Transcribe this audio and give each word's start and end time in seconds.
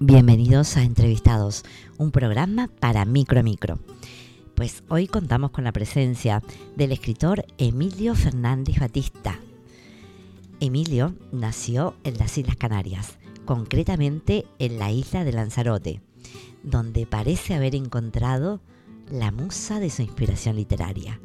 Bienvenidos 0.00 0.76
a 0.76 0.84
Entrevistados, 0.84 1.64
un 1.96 2.12
programa 2.12 2.70
para 2.78 3.04
micro 3.04 3.42
micro. 3.42 3.80
Pues 4.54 4.84
hoy 4.88 5.08
contamos 5.08 5.50
con 5.50 5.64
la 5.64 5.72
presencia 5.72 6.40
del 6.76 6.92
escritor 6.92 7.44
Emilio 7.58 8.14
Fernández 8.14 8.78
Batista. 8.78 9.40
Emilio 10.60 11.16
nació 11.32 11.96
en 12.04 12.16
las 12.16 12.38
Islas 12.38 12.54
Canarias, 12.54 13.18
concretamente 13.44 14.46
en 14.60 14.78
la 14.78 14.92
isla 14.92 15.24
de 15.24 15.32
Lanzarote, 15.32 16.00
donde 16.62 17.04
parece 17.04 17.54
haber 17.54 17.74
encontrado 17.74 18.60
la 19.10 19.32
musa 19.32 19.80
de 19.80 19.90
su 19.90 20.02
inspiración 20.02 20.54
literaria. 20.54 21.20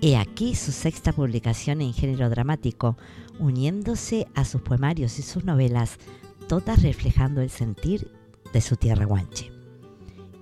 He 0.00 0.16
aquí 0.16 0.54
su 0.54 0.70
sexta 0.70 1.12
publicación 1.12 1.80
en 1.80 1.92
género 1.92 2.30
dramático, 2.30 2.96
uniéndose 3.40 4.28
a 4.36 4.44
sus 4.44 4.60
poemarios 4.60 5.18
y 5.18 5.22
sus 5.22 5.44
novelas 5.44 5.98
todas 6.48 6.82
reflejando 6.82 7.40
el 7.40 7.50
sentir 7.50 8.10
de 8.52 8.60
su 8.60 8.76
tierra 8.76 9.04
guanche. 9.04 9.50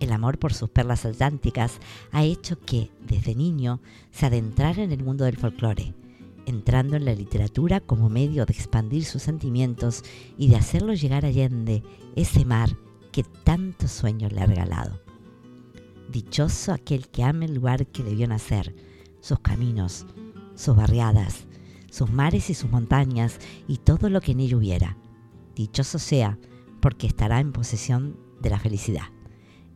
El 0.00 0.12
amor 0.12 0.38
por 0.38 0.52
sus 0.52 0.68
perlas 0.68 1.06
atlánticas 1.06 1.78
ha 2.10 2.24
hecho 2.24 2.58
que, 2.58 2.90
desde 3.06 3.34
niño, 3.34 3.80
se 4.10 4.26
adentrara 4.26 4.82
en 4.82 4.90
el 4.90 5.04
mundo 5.04 5.24
del 5.24 5.36
folclore, 5.36 5.94
entrando 6.44 6.96
en 6.96 7.04
la 7.04 7.14
literatura 7.14 7.80
como 7.80 8.08
medio 8.08 8.44
de 8.44 8.52
expandir 8.52 9.04
sus 9.04 9.22
sentimientos 9.22 10.02
y 10.36 10.48
de 10.48 10.56
hacerlo 10.56 10.94
llegar 10.94 11.24
Allende, 11.24 11.84
ese 12.16 12.44
mar 12.44 12.76
que 13.12 13.22
tantos 13.22 13.92
sueños 13.92 14.32
le 14.32 14.40
ha 14.40 14.46
regalado. 14.46 15.00
Dichoso 16.10 16.72
aquel 16.72 17.08
que 17.08 17.22
ame 17.22 17.46
el 17.46 17.54
lugar 17.54 17.86
que 17.86 18.02
le 18.02 18.14
vio 18.14 18.26
nacer, 18.26 18.74
sus 19.20 19.38
caminos, 19.38 20.04
sus 20.56 20.74
barriadas, 20.74 21.44
sus 21.90 22.10
mares 22.10 22.50
y 22.50 22.54
sus 22.54 22.70
montañas 22.70 23.38
y 23.68 23.76
todo 23.76 24.10
lo 24.10 24.20
que 24.20 24.32
en 24.32 24.40
ello 24.40 24.58
hubiera 24.58 24.96
dichoso 25.54 25.98
sea, 25.98 26.38
porque 26.80 27.06
estará 27.06 27.40
en 27.40 27.52
posesión 27.52 28.16
de 28.40 28.50
la 28.50 28.58
felicidad. 28.58 29.06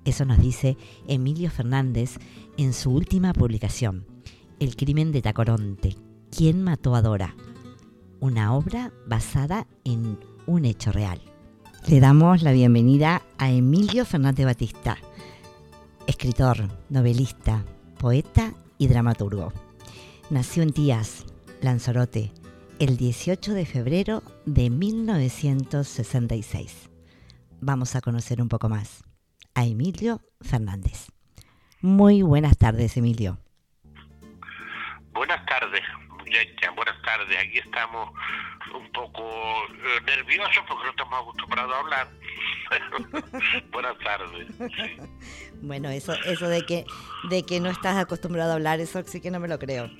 Eso 0.04 0.24
nos 0.24 0.38
dice 0.38 0.76
Emilio 1.08 1.50
Fernández 1.50 2.18
en 2.56 2.72
su 2.72 2.90
última 2.90 3.32
publicación, 3.32 4.06
El 4.60 4.76
crimen 4.76 5.12
de 5.12 5.22
Tacoronte, 5.22 5.96
¿Quién 6.30 6.62
mató 6.62 6.94
a 6.94 7.02
Dora? 7.02 7.34
Una 8.20 8.54
obra 8.54 8.92
basada 9.06 9.66
en 9.84 10.18
un 10.46 10.64
hecho 10.64 10.92
real. 10.92 11.20
Le 11.88 12.00
damos 12.00 12.42
la 12.42 12.52
bienvenida 12.52 13.22
a 13.38 13.50
Emilio 13.50 14.04
Fernández 14.04 14.44
Batista, 14.44 14.98
escritor, 16.06 16.68
novelista, 16.90 17.64
poeta 17.98 18.52
y 18.76 18.88
dramaturgo. 18.88 19.52
Nació 20.30 20.62
en 20.62 20.72
Tías, 20.72 21.24
Lanzarote, 21.62 22.32
el 22.78 22.96
18 22.98 23.54
de 23.54 23.64
febrero 23.64 24.22
de 24.44 24.68
1966. 24.68 26.90
Vamos 27.60 27.96
a 27.96 28.02
conocer 28.02 28.42
un 28.42 28.48
poco 28.48 28.68
más 28.68 29.02
a 29.54 29.64
Emilio 29.64 30.20
Fernández. 30.42 31.06
Muy 31.80 32.20
buenas 32.22 32.58
tardes, 32.58 32.98
Emilio. 32.98 33.38
Buenas 35.12 35.46
tardes, 35.46 35.80
muchacha, 36.18 36.70
buenas 36.72 37.00
tardes. 37.02 37.38
Aquí 37.38 37.58
estamos 37.58 38.10
un 38.74 38.90
poco 38.92 39.22
eh, 39.22 40.00
nerviosos 40.04 40.62
porque 40.68 40.84
no 40.84 40.90
estamos 40.90 41.22
acostumbrados 41.22 41.74
a 41.74 41.78
hablar. 41.78 42.10
buenas 43.72 43.96
tardes. 43.98 44.48
Bueno, 45.62 45.88
eso, 45.88 46.12
eso 46.26 46.48
de 46.48 46.66
que 46.66 46.84
de 47.30 47.46
que 47.46 47.60
no 47.60 47.70
estás 47.70 47.96
acostumbrado 47.96 48.52
a 48.52 48.56
hablar, 48.56 48.78
eso 48.78 49.02
sí 49.06 49.22
que 49.22 49.30
no 49.30 49.40
me 49.40 49.48
lo 49.48 49.58
creo. 49.58 49.90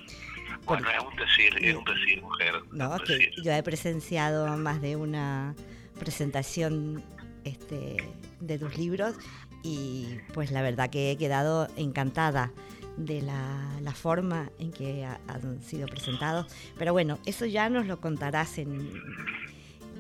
Bueno, 0.67 0.89
es 0.91 1.05
un 1.05 1.17
decir, 1.17 1.65
es 1.65 1.75
un 1.75 1.85
decir, 1.85 2.21
mujer. 2.21 2.55
No, 2.73 2.99
que 2.99 3.31
yo 3.43 3.53
he 3.53 3.63
presenciado 3.63 4.57
más 4.57 4.81
de 4.81 4.97
una 4.97 5.55
presentación 5.99 7.05
este, 7.45 7.97
de 8.41 8.59
tus 8.59 8.77
libros 8.77 9.15
y 9.63 10.07
pues 10.35 10.51
la 10.51 10.63
verdad 10.63 10.91
que 10.91 11.13
he 11.13 11.17
quedado 11.17 11.69
encantada 11.77 12.53
de 12.97 13.23
la, 13.23 13.93
forma 13.95 14.51
en 14.59 14.73
que 14.73 15.05
han 15.05 15.63
sido 15.63 15.87
presentados. 15.87 16.53
Pero 16.79 16.93
bueno, 16.93 17.19
eso 17.27 17.47
ya 17.47 17.69
nos 17.71 17.87
lo 17.87 18.01
contarás 18.01 18.59
en 18.59 18.91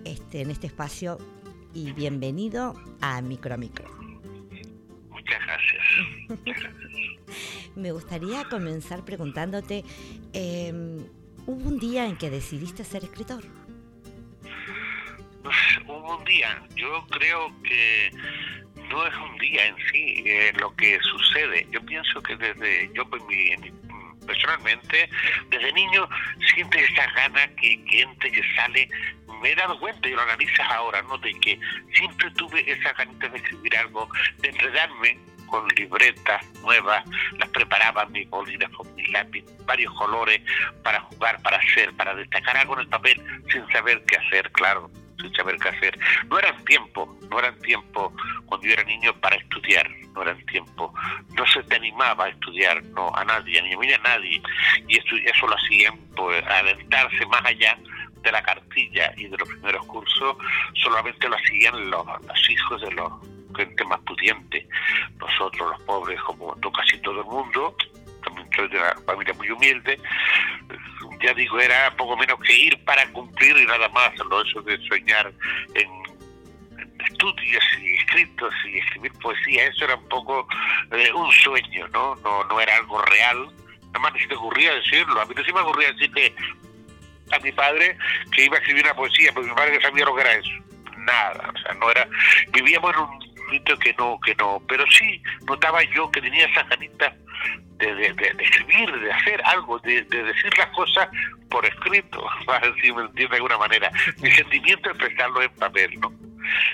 este, 0.04 0.42
en 0.42 0.50
este 0.50 0.66
espacio 0.66 1.18
y 1.72 1.92
bienvenido 1.92 2.74
a 3.00 3.22
Micro 3.22 3.54
a 3.54 3.56
Micro. 3.56 3.86
Muchas 5.10 5.40
gracias. 5.46 7.02
Me 7.76 7.92
gustaría 7.92 8.44
comenzar 8.44 9.04
preguntándote, 9.04 9.84
em, 10.32 11.04
¿hubo 11.46 11.68
un 11.68 11.78
día 11.78 12.06
en 12.06 12.16
que 12.16 12.30
decidiste 12.30 12.84
ser 12.84 13.04
escritor? 13.04 13.44
Hubo 15.86 16.16
un 16.16 16.24
día, 16.24 16.62
yo 16.74 17.06
creo 17.10 17.52
que 17.62 18.10
no 18.88 19.06
es 19.06 19.14
un 19.16 19.36
día 19.38 19.66
en 19.66 19.76
sí 19.92 20.24
eh, 20.24 20.52
lo 20.58 20.74
que 20.74 20.98
sucede. 21.00 21.68
Yo 21.70 21.84
pienso 21.84 22.22
que 22.22 22.34
desde, 22.36 22.90
yo 22.94 23.04
personalmente, 24.26 25.10
desde 25.50 25.72
niño 25.74 26.08
sientes 26.54 26.90
esa 26.90 27.12
gana 27.12 27.46
que, 27.56 27.84
que 27.84 28.00
entra 28.00 28.30
que 28.30 28.42
sale. 28.56 28.88
Me 29.42 29.52
he 29.52 29.54
dado 29.54 29.78
cuenta, 29.78 30.08
y 30.08 30.12
lo 30.12 30.22
analizas 30.22 30.66
ahora, 30.70 31.02
¿no? 31.02 31.18
De 31.18 31.34
que 31.34 31.60
siempre 31.94 32.30
tuve 32.32 32.72
esa 32.72 32.94
ganita 32.94 33.28
de 33.28 33.36
escribir 33.36 33.76
algo, 33.76 34.08
de 34.38 34.48
enredarme 34.48 35.35
con 35.46 35.66
libretas 35.68 36.44
nuevas, 36.60 37.04
las 37.38 37.48
preparaba 37.50 38.06
mis 38.06 38.28
bolinas 38.28 38.70
con 38.70 38.94
mis 38.94 39.08
lápiz, 39.10 39.44
varios 39.64 39.92
colores 39.94 40.40
para 40.82 41.00
jugar, 41.00 41.40
para 41.42 41.58
hacer, 41.58 41.92
para 41.94 42.14
destacar 42.14 42.56
algo 42.56 42.74
en 42.74 42.80
el 42.80 42.88
papel 42.88 43.22
sin 43.52 43.66
saber 43.72 44.02
qué 44.06 44.16
hacer, 44.16 44.50
claro, 44.52 44.90
sin 45.20 45.32
saber 45.34 45.56
qué 45.58 45.68
hacer. 45.68 45.98
No 46.28 46.38
eran 46.38 46.64
tiempo, 46.64 47.16
no 47.30 47.38
eran 47.38 47.58
tiempo 47.60 48.12
cuando 48.46 48.66
yo 48.66 48.72
era 48.72 48.84
niño 48.84 49.12
para 49.20 49.36
estudiar, 49.36 49.88
no 50.14 50.22
eran 50.22 50.44
tiempo, 50.46 50.92
no 51.34 51.46
se 51.46 51.62
te 51.64 51.76
animaba 51.76 52.26
a 52.26 52.28
estudiar, 52.28 52.82
no, 52.84 53.14
a 53.14 53.24
nadie, 53.24 53.60
ni 53.62 53.74
a 53.74 53.78
mí 53.78 53.86
ni 53.86 53.92
a 53.92 53.98
nadie, 53.98 54.42
y 54.88 54.98
eso, 54.98 55.16
eso 55.24 55.46
lo 55.46 55.56
hacían, 55.56 55.98
pues, 56.16 56.44
alentarse 56.46 57.26
más 57.26 57.44
allá 57.44 57.78
de 58.22 58.32
la 58.32 58.42
cartilla 58.42 59.12
y 59.16 59.28
de 59.28 59.36
los 59.36 59.48
primeros 59.48 59.84
cursos, 59.86 60.36
solamente 60.74 61.28
lo 61.28 61.36
hacían 61.36 61.90
los 61.90 62.50
hijos 62.50 62.80
de 62.80 62.90
los 62.92 63.12
gente 63.56 63.84
más 63.84 64.00
pudiente. 64.00 64.66
Nosotros, 65.18 65.70
los 65.70 65.80
pobres, 65.82 66.20
como 66.22 66.54
casi 66.72 66.98
todo 66.98 67.20
el 67.20 67.26
mundo, 67.26 67.76
también 68.24 68.48
soy 68.54 68.68
de 68.68 68.78
una 68.78 68.94
familia 69.06 69.34
muy 69.34 69.50
humilde, 69.50 69.98
ya 71.22 71.32
digo, 71.34 71.58
era 71.58 71.90
poco 71.96 72.16
menos 72.16 72.38
que 72.40 72.54
ir 72.54 72.84
para 72.84 73.06
cumplir 73.12 73.56
y 73.56 73.66
nada 73.66 73.88
más, 73.88 74.16
lo 74.18 74.42
eso 74.42 74.60
de 74.62 74.78
soñar 74.88 75.32
en, 75.74 76.06
estudios 77.06 77.64
y 77.80 77.94
escritos 77.94 78.52
y 78.66 78.78
escribir 78.78 79.12
poesía, 79.22 79.66
eso 79.66 79.84
era 79.84 79.94
un 79.94 80.08
poco 80.08 80.46
eh, 80.90 81.12
un 81.12 81.30
sueño, 81.32 81.86
¿no? 81.88 82.16
¿no? 82.16 82.44
No 82.44 82.60
era 82.60 82.76
algo 82.76 83.00
real, 83.02 83.48
nada 83.86 83.98
más 84.00 84.12
ni 84.14 84.20
se 84.20 84.26
me 84.26 84.34
ocurría 84.34 84.74
decirlo, 84.74 85.20
a 85.20 85.24
mí 85.24 85.34
no 85.34 85.44
se 85.44 85.52
me 85.52 85.60
ocurría 85.60 85.92
decirle 85.92 86.34
a 87.30 87.38
mi 87.38 87.52
padre 87.52 87.96
que 88.32 88.44
iba 88.44 88.56
a 88.56 88.60
escribir 88.60 88.84
una 88.84 88.94
poesía, 88.94 89.32
porque 89.32 89.48
mi 89.48 89.54
padre 89.54 89.80
sabía 89.80 90.04
lo 90.04 90.14
que 90.16 90.20
era 90.22 90.32
eso 90.32 90.50
nada, 91.06 91.52
o 91.54 91.58
sea, 91.58 91.72
no 91.74 91.90
era, 91.90 92.08
vivíamos 92.52 92.92
en 92.94 93.00
un 93.00 93.25
que 93.80 93.94
no, 93.94 94.18
que 94.20 94.34
no, 94.36 94.62
pero 94.68 94.84
sí 94.90 95.22
notaba 95.46 95.82
yo 95.94 96.10
que 96.10 96.20
tenía 96.20 96.46
esas 96.46 96.68
ganitas 96.68 97.14
de, 97.78 97.94
de, 97.94 98.34
escribir, 98.40 99.00
de 99.00 99.12
hacer 99.12 99.42
algo, 99.44 99.78
de, 99.80 100.02
decir 100.02 100.58
las 100.58 100.68
cosas 100.68 101.08
por 101.50 101.64
escrito, 101.66 102.26
si 102.82 102.92
me 102.92 103.02
entiende 103.02 103.30
de 103.30 103.36
alguna 103.36 103.58
manera. 103.58 103.90
Mi 104.18 104.30
sentimiento 104.30 104.90
es 104.90 104.96
expresarlo 104.96 105.42
en 105.42 105.50
papel, 105.54 106.00
¿no? 106.00 106.12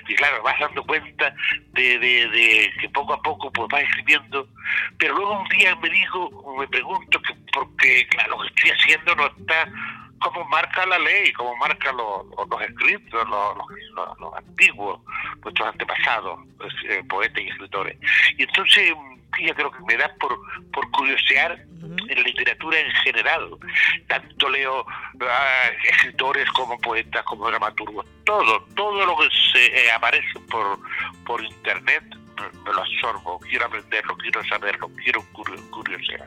Y 0.06 0.14
claro, 0.16 0.42
vas 0.42 0.58
dando 0.60 0.84
cuenta 0.84 1.34
de, 1.72 1.98
de, 1.98 2.72
que 2.80 2.88
poco 2.90 3.14
a 3.14 3.22
poco 3.22 3.50
pues 3.52 3.68
vas 3.70 3.82
escribiendo, 3.84 4.46
pero 4.98 5.14
luego 5.14 5.40
un 5.40 5.48
día 5.48 5.74
me 5.76 5.88
dijo, 5.88 6.56
me 6.58 6.68
pregunto, 6.68 7.20
que 7.22 7.34
porque 7.52 8.06
claro, 8.08 8.36
lo 8.36 8.42
que 8.42 8.48
estoy 8.48 8.70
haciendo 8.70 9.14
no 9.16 9.26
está 9.26 9.68
como 10.22 10.44
marca 10.46 10.86
la 10.86 10.98
ley, 10.98 11.32
como 11.32 11.56
marca 11.56 11.92
los, 11.92 12.26
los 12.48 12.62
escritos, 12.62 13.28
los, 13.28 13.56
los, 14.20 14.34
antiguos, 14.34 15.00
nuestros 15.42 15.68
antepasados, 15.68 16.40
pues, 16.58 16.72
eh, 16.88 17.02
poetas 17.08 17.42
y 17.42 17.48
escritores. 17.48 17.96
Y 18.38 18.42
entonces, 18.42 18.94
yo 19.40 19.54
creo 19.54 19.70
que 19.70 19.80
me 19.86 19.96
da 19.96 20.14
por, 20.20 20.38
por 20.72 20.90
curiosear 20.90 21.52
en 21.82 22.16
la 22.16 22.22
literatura 22.22 22.78
en 22.78 22.90
general. 23.02 23.50
Tanto 24.06 24.48
leo 24.48 24.86
ah, 24.88 25.70
escritores 25.84 26.48
como 26.50 26.78
poetas, 26.78 27.22
como 27.24 27.48
dramaturgos, 27.48 28.06
todo, 28.24 28.64
todo 28.74 29.04
lo 29.06 29.16
que 29.16 29.28
se 29.52 29.66
eh, 29.66 29.92
aparece 29.92 30.38
por, 30.50 30.78
por 31.24 31.42
internet 31.42 32.04
lo 32.64 32.80
absorbo, 32.80 33.38
quiero 33.40 33.66
aprenderlo, 33.66 34.16
quiero 34.16 34.44
saberlo, 34.44 34.90
quiero 35.02 35.22
curiosear. 35.70 36.26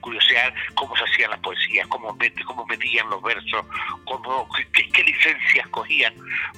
Curiosear 0.00 0.54
cómo 0.74 0.96
se 0.96 1.04
hacían 1.04 1.30
las 1.30 1.40
poesías, 1.40 1.86
cómo, 1.88 2.16
cómo 2.46 2.66
metían 2.66 3.08
los 3.10 3.22
versos, 3.22 3.64
cómo, 4.04 4.48
qué, 4.72 5.02
licencias 5.02 5.66
cogían 5.68 6.14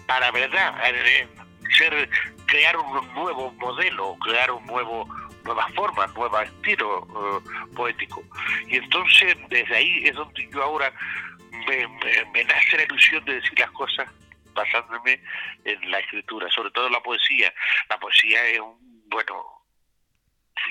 para, 0.07 0.31
¿verdad?, 0.31 0.75
eh, 0.85 1.29
ser, 1.77 2.09
crear 2.47 2.77
un 2.77 3.15
nuevo 3.15 3.53
modelo, 3.53 4.17
crear 4.21 4.51
un 4.51 4.65
nuevo 4.67 5.09
nuevas 5.45 5.73
formas, 5.75 6.13
nuevos 6.15 6.43
estilo 6.43 7.03
uh, 7.05 7.75
poético. 7.75 8.23
Y 8.67 8.77
entonces 8.77 9.37
desde 9.49 9.77
ahí 9.77 10.03
es 10.05 10.15
donde 10.15 10.49
yo 10.53 10.63
ahora 10.63 10.93
me, 11.69 11.87
me, 12.33 12.45
nace 12.45 12.77
la 12.77 12.83
ilusión 12.83 13.25
de 13.25 13.35
decir 13.35 13.59
las 13.59 13.71
cosas 13.71 14.09
basándome 14.55 15.21
en 15.65 15.91
la 15.91 16.01
escritura, 16.01 16.51
sobre 16.51 16.71
todo 16.71 16.89
la 16.89 17.01
poesía. 17.01 17.53
La 17.89 17.99
poesía 17.99 18.45
es 18.47 18.61
un, 18.61 18.86
bueno, 19.09 19.57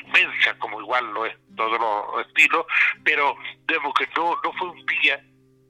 inmensa, 0.04 0.58
como 0.60 0.82
igual 0.82 1.06
lo 1.14 1.26
es 1.26 1.36
todos 1.56 1.80
los 1.80 2.28
estilos, 2.28 2.66
pero 3.04 3.36
vemos 3.66 3.94
que 3.94 4.08
no, 4.16 4.40
no 4.44 4.54
fue 4.54 4.70
un 4.70 4.86
día, 4.86 5.24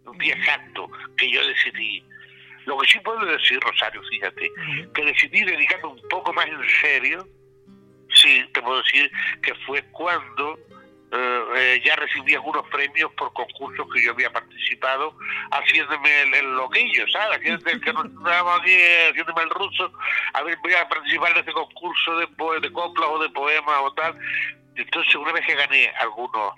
un 0.06 0.18
día 0.18 0.36
exacto 0.36 0.90
que 1.18 1.32
yo 1.32 1.46
decidí. 1.46 2.04
Lo 2.66 2.78
que 2.80 2.88
sí 2.88 3.00
puedo 3.02 3.24
decir, 3.26 3.60
Rosario, 3.60 4.02
fíjate, 4.10 4.52
que 4.94 5.06
decidí 5.06 5.44
dedicarme 5.44 5.90
un 5.90 6.08
poco 6.10 6.34
más 6.34 6.48
en 6.48 6.70
serio, 6.82 7.28
sí, 8.10 8.44
te 8.54 8.62
puedo 8.62 8.82
decir 8.82 9.12
que 9.44 9.54
fue 9.66 9.84
cuando 9.92 10.58
eh, 11.16 11.44
eh, 11.58 11.82
ya 11.86 11.96
recibí 11.96 12.34
algunos 12.34 12.68
premios 12.68 13.12
por 13.14 13.32
concursos 13.34 13.88
que 13.94 14.04
yo 14.04 14.12
había 14.12 14.32
participado, 14.32 15.18
haciéndome 15.52 16.24
el, 16.24 16.56
loquillo, 16.56 17.08
¿sabes? 17.08 17.40
Que, 17.40 17.58
que 17.80 17.90
aquí 17.90 18.72
eh, 18.72 19.10
haciéndome 19.10 19.44
el 19.44 19.50
ruso, 19.52 19.92
a 20.34 20.44
ver, 20.44 20.58
voy 20.62 20.74
a 20.74 20.88
participar 20.90 21.32
en 21.32 21.38
este 21.38 21.54
concurso 21.54 22.18
de, 22.18 22.28
de 22.62 22.72
coplas 22.72 23.10
o 23.10 23.20
de 23.20 23.30
poemas 23.30 23.80
o 23.82 23.94
tal. 23.94 24.18
Entonces, 24.76 25.16
una 25.16 25.32
vez 25.32 25.46
que 25.46 25.56
gané 25.56 25.90
algunos 26.00 26.54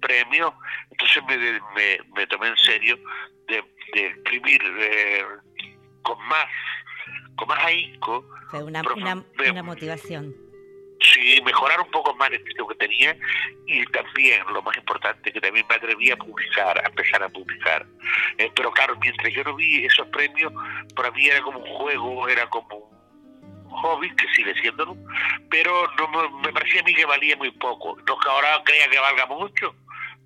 premios, 0.00 0.52
entonces 0.90 1.22
me, 1.26 1.36
me, 1.38 1.98
me 2.14 2.26
tomé 2.26 2.48
en 2.48 2.56
serio 2.58 2.98
de, 3.48 3.64
de 3.94 4.06
escribir 4.08 4.62
con 6.02 6.18
más 6.26 6.48
con 7.36 7.48
más 7.48 7.64
ahínco. 7.64 8.26
Fue 8.50 8.62
una, 8.62 8.82
una, 8.94 9.24
una 9.48 9.62
motivación 9.62 10.49
sí, 11.00 11.40
mejorar 11.44 11.80
un 11.80 11.90
poco 11.90 12.14
más 12.14 12.28
el 12.28 12.36
estilo 12.36 12.66
que 12.68 12.74
tenía 12.76 13.16
y 13.66 13.84
también, 13.86 14.42
lo 14.52 14.62
más 14.62 14.76
importante, 14.76 15.32
que 15.32 15.40
también 15.40 15.66
me 15.68 15.74
atreví 15.74 16.10
a 16.10 16.16
publicar, 16.16 16.78
a 16.78 16.88
empezar 16.88 17.22
a 17.22 17.28
publicar. 17.28 17.86
Eh, 18.38 18.50
pero 18.54 18.70
claro, 18.72 18.96
mientras 19.00 19.32
yo 19.32 19.44
no 19.44 19.56
vi 19.56 19.84
esos 19.84 20.06
premios, 20.08 20.52
para 20.94 21.10
mí 21.12 21.26
era 21.26 21.40
como 21.42 21.58
un 21.58 21.66
juego, 21.66 22.28
era 22.28 22.46
como 22.48 22.76
un 22.76 23.70
hobby, 23.70 24.14
que 24.16 24.26
sigue 24.34 24.54
siéndolo, 24.60 24.96
pero 25.48 25.88
no 25.96 26.30
me, 26.40 26.52
parecía 26.52 26.80
a 26.80 26.84
mí 26.84 26.94
que 26.94 27.04
valía 27.04 27.36
muy 27.36 27.50
poco. 27.52 27.96
No 28.06 28.18
que 28.18 28.28
ahora 28.28 28.62
crea 28.64 28.88
que 28.88 28.98
valga 28.98 29.26
mucho, 29.26 29.74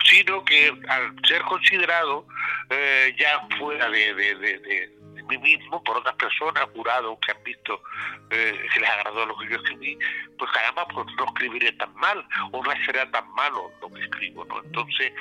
sino 0.04 0.44
que 0.44 0.72
al 0.88 1.14
ser 1.26 1.42
considerado 1.42 2.26
eh, 2.70 3.14
ya 3.18 3.46
fuera 3.58 3.88
de, 3.90 4.14
de 4.14 5.03
mí 5.26 5.38
mismo, 5.38 5.82
por 5.82 5.96
otras 5.96 6.14
personas, 6.16 6.64
jurados 6.74 7.18
que 7.24 7.32
han 7.32 7.42
visto 7.44 7.82
eh, 8.30 8.66
que 8.72 8.80
les 8.80 8.90
agradó 8.90 9.26
lo 9.26 9.36
que 9.38 9.48
yo 9.48 9.56
escribí, 9.56 9.98
pues 10.38 10.50
caramba, 10.52 10.86
pues 10.88 11.06
no 11.16 11.24
escribiré 11.26 11.72
tan 11.72 11.94
mal, 11.94 12.24
o 12.52 12.62
no 12.62 12.70
será 12.84 13.10
tan 13.10 13.30
malo 13.32 13.70
lo 13.80 13.90
que 13.90 14.02
escribo, 14.02 14.44
¿no? 14.44 14.62
Entonces, 14.62 15.12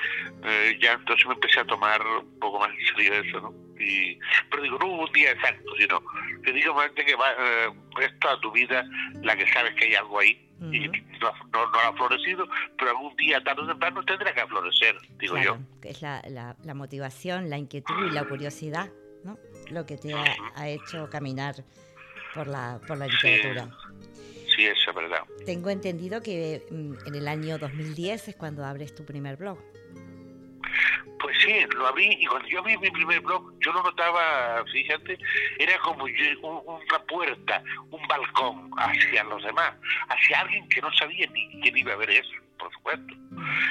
eh, 0.44 0.78
ya 0.82 0.94
entonces 0.94 1.26
me 1.28 1.34
empecé 1.34 1.60
a 1.60 1.66
tomar 1.66 2.02
un 2.06 2.40
poco 2.40 2.60
más 2.60 2.70
en 2.72 2.86
serio 2.88 3.14
eso, 3.14 3.42
¿no? 3.42 3.54
Y, 3.80 4.18
pero 4.50 4.64
digo, 4.64 4.78
no 4.80 4.86
hubo 4.86 5.06
un 5.06 5.14
día 5.14 5.32
exacto, 5.32 5.76
sino 5.78 6.02
que 6.44 6.54
digo 6.54 6.76
que 6.96 7.16
va, 7.16 7.32
eh, 7.32 7.70
es 8.02 8.20
toda 8.20 8.40
tu 8.40 8.52
vida 8.52 8.86
la 9.22 9.36
que 9.36 9.52
sabes 9.52 9.74
que 9.76 9.86
hay 9.86 9.96
algo 9.96 10.20
ahí 10.20 10.40
y 10.72 10.88
no, 10.88 11.34
no, 11.52 11.80
ha 11.84 11.94
florecido, 11.94 12.48
pero 12.78 12.92
algún 12.92 13.14
día, 13.18 13.44
tarde 13.44 13.64
o 13.64 13.68
temprano, 13.68 14.02
tendrá 14.06 14.34
que 14.34 14.48
florecer, 14.48 14.96
digo 15.18 15.38
yo. 15.38 15.58
Es 15.82 16.02
la, 16.02 16.22
la, 16.30 16.56
la 16.64 16.74
motivación, 16.74 17.50
la 17.50 17.58
inquietud 17.58 18.08
y 18.08 18.12
la 18.12 18.24
curiosidad 18.24 18.90
¿no? 19.24 19.38
Lo 19.70 19.86
que 19.86 19.98
te 19.98 20.14
ha, 20.14 20.68
hecho 20.68 21.10
caminar 21.10 21.56
por 22.34 22.48
la, 22.48 22.80
por 22.88 22.98
la 22.98 23.08
literatura. 23.08 23.70
Sí, 24.56 24.66
eso 24.66 24.90
es 24.92 24.96
verdad. 24.96 25.24
Tengo 25.46 25.70
entendido 25.70 26.22
que 26.22 26.64
mm, 26.70 27.08
en 27.08 27.16
el 27.16 27.28
año 27.28 27.58
2010 27.58 28.30
es 28.30 28.36
cuando 28.36 28.66
abres 28.66 28.94
tu 28.94 29.06
primer 29.06 29.38
blog. 29.38 29.58
Pues 31.20 31.38
sí, 31.42 31.54
lo 31.76 31.88
abrí 31.88 32.18
y 32.20 32.26
cuando 32.26 32.48
yo 32.50 32.60
abrí 32.60 32.78
mi 32.78 32.92
primer 32.92 33.22
blog, 33.22 33.54
yo 33.60 33.72
lo 33.72 33.82
notaba, 33.82 34.64
fíjate, 34.72 35.18
era 35.58 35.80
como 35.80 36.04
una 36.04 37.00
puerta, 37.08 37.64
un 37.92 38.08
balcón 38.08 38.70
hacia 38.78 39.24
los 39.24 39.42
demás, 39.44 39.74
hacia 40.10 40.42
alguien 40.42 40.68
que 40.68 40.82
no 40.82 40.92
sabía 40.94 41.26
ni 41.28 41.62
quién 41.62 41.78
iba 41.78 41.94
a 41.94 41.98
ver 41.98 42.10
eso 42.10 42.43
por 42.58 42.72
supuesto. 42.74 43.16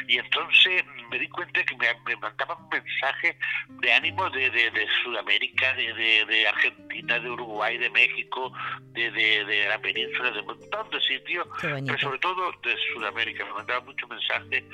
Y 0.09 0.19
entonces 0.19 0.85
me 1.11 1.19
di 1.19 1.29
cuenta 1.29 1.63
que 1.65 1.77
me, 1.77 2.17
mandaban 2.17 2.59
mensajes 2.71 3.37
de 3.69 3.93
ánimo 3.93 4.29
de, 4.31 4.51
de, 4.51 4.89
Sudamérica, 5.03 5.75
de, 5.75 6.25
de, 6.27 6.49
Argentina, 6.49 7.19
de 7.19 7.31
Uruguay, 7.31 7.79
de 7.79 7.91
México, 7.91 8.53
de, 8.93 9.67
la 9.69 9.79
península, 9.79 10.31
de 10.31 10.41
un 10.41 10.47
montón 10.47 10.91
de 10.91 11.01
sitios, 11.01 11.47
pero 11.61 11.99
sobre 11.99 12.19
todo 12.19 12.53
de 12.63 12.77
Sudamérica. 12.93 13.45
Me 13.45 13.53
mandaban 13.53 13.85
muchos 13.85 14.09
mensajes, 14.09 14.65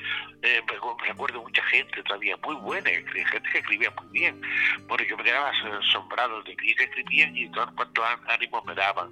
eh, 0.41 0.61
me 0.67 1.07
recuerdo 1.07 1.41
mucha 1.41 1.63
gente 1.63 2.03
todavía 2.03 2.37
muy 2.37 2.55
buena, 2.55 2.89
gente 2.89 3.25
que 3.51 3.57
escribía 3.59 3.91
muy 3.91 4.07
bien. 4.11 4.41
Bueno, 4.87 5.03
yo 5.03 5.17
me 5.17 5.23
quedaba 5.23 5.51
asombrado 5.79 6.41
de 6.43 6.55
que 6.55 6.83
escribían 6.83 7.35
y 7.35 7.49
todos 7.51 7.71
cuantos 7.71 8.05
ánimos 8.27 8.63
me 8.65 8.75
daban. 8.75 9.11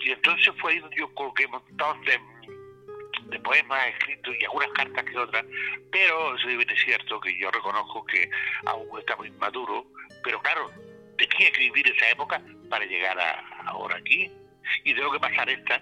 Y 0.00 0.10
entonces 0.10 0.54
fue 0.60 0.72
ahí 0.72 0.78
donde 0.78 0.96
yo 0.96 1.12
coloqué 1.14 1.46
un 1.46 1.52
montón 1.52 2.00
de 2.04 2.20
de 3.28 3.40
poemas 3.40 3.88
escritos 3.88 4.34
y 4.38 4.44
algunas 4.44 4.70
cartas 4.70 5.04
que 5.04 5.18
otras, 5.18 5.44
pero 5.90 6.36
es 6.36 6.84
cierto 6.84 7.20
que 7.20 7.38
yo 7.38 7.50
reconozco 7.50 8.04
que 8.06 8.30
aún 8.66 8.98
está 8.98 9.16
muy 9.16 9.30
maduro, 9.32 9.86
pero 10.22 10.40
claro, 10.40 10.70
tenía 11.16 11.36
que 11.36 11.46
escribir 11.46 11.88
esa 11.88 12.10
época 12.10 12.42
para 12.68 12.84
llegar 12.84 13.18
a, 13.18 13.40
ahora 13.66 13.96
aquí 13.96 14.30
y 14.84 14.94
tengo 14.94 15.12
que 15.12 15.20
pasar 15.20 15.48
esta, 15.48 15.80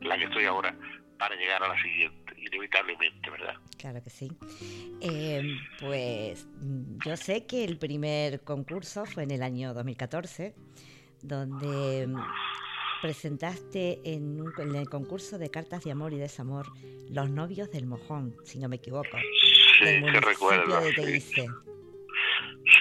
la 0.00 0.16
que 0.16 0.24
estoy 0.24 0.44
ahora, 0.44 0.74
para 1.18 1.34
llegar 1.34 1.62
a 1.62 1.68
la 1.68 1.82
siguiente, 1.82 2.34
inevitablemente, 2.38 3.30
¿verdad? 3.30 3.54
Claro 3.76 4.02
que 4.02 4.10
sí. 4.10 4.30
Eh, 5.00 5.42
pues 5.80 6.46
yo 7.04 7.16
sé 7.16 7.46
que 7.46 7.64
el 7.64 7.78
primer 7.78 8.42
concurso 8.42 9.04
fue 9.04 9.24
en 9.24 9.32
el 9.32 9.42
año 9.42 9.74
2014, 9.74 10.54
donde 11.22 12.08
presentaste 13.00 14.00
en, 14.04 14.44
el 14.74 14.88
concurso 14.88 15.38
de 15.38 15.50
cartas 15.50 15.84
de 15.84 15.92
amor 15.92 16.12
y 16.12 16.18
desamor 16.18 16.66
Los 17.10 17.30
novios 17.30 17.70
del 17.70 17.86
mojón, 17.86 18.34
si 18.44 18.58
no 18.58 18.68
me 18.68 18.76
equivoco. 18.76 19.16
Sí, 19.78 19.84
te 19.84 20.20
recuerdo. 20.20 20.80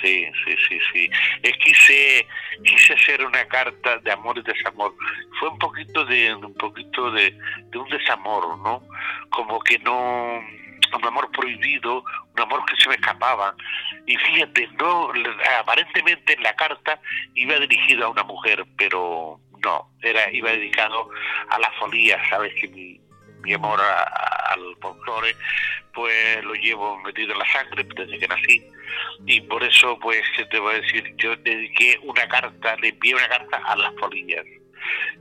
Sí, 0.01 0.25
sí, 0.45 0.55
sí, 0.67 0.79
sí. 0.91 1.09
Es 1.43 1.57
quise, 1.57 2.27
quise 2.63 2.93
hacer 2.93 3.25
una 3.25 3.47
carta 3.47 3.97
de 3.99 4.11
amor 4.11 4.37
y 4.37 4.41
desamor. 4.41 4.93
Fue 5.39 5.49
un 5.49 5.57
poquito 5.57 6.03
de, 6.05 6.35
un 6.35 6.53
poquito 6.55 7.11
de, 7.11 7.37
de 7.69 7.77
un 7.77 7.87
desamor, 7.89 8.57
¿no? 8.59 8.83
Como 9.29 9.59
que 9.61 9.79
no, 9.79 10.41
un 10.95 11.05
amor 11.05 11.31
prohibido, 11.31 12.03
un 12.35 12.41
amor 12.41 12.65
que 12.65 12.75
se 12.81 12.89
me 12.89 12.95
escapaba. 12.95 13.55
Y 14.05 14.15
fíjate, 14.17 14.67
no, 14.79 15.11
aparentemente 15.59 16.33
en 16.33 16.43
la 16.43 16.55
carta 16.55 16.99
iba 17.35 17.59
dirigido 17.59 18.05
a 18.05 18.09
una 18.09 18.23
mujer, 18.23 18.65
pero 18.77 19.39
no, 19.67 19.91
era 20.01 20.31
iba 20.31 20.51
dedicado 20.51 21.09
a 21.49 21.59
la 21.59 21.69
folía, 21.73 22.17
sabes 22.29 22.53
que 22.55 22.69
mi, 22.69 23.01
amor 23.53 23.79
al 23.81 24.75
folclore 24.81 25.33
pues 25.93 26.43
lo 26.43 26.53
llevo 26.53 26.97
metido 26.99 27.31
en 27.31 27.39
la 27.39 27.51
sangre 27.51 27.85
desde 27.95 28.19
que 28.19 28.27
nací. 28.27 28.65
Y 29.25 29.41
por 29.41 29.63
eso 29.63 29.97
pues 29.99 30.21
te 30.49 30.59
voy 30.59 30.75
a 30.75 30.81
decir 30.81 31.15
yo 31.17 31.35
dediqué 31.37 31.99
una 32.03 32.27
carta 32.27 32.75
le 32.77 32.89
envié 32.89 33.15
una 33.15 33.29
carta 33.29 33.57
a 33.65 33.75
las 33.75 33.93
folías. 33.99 34.45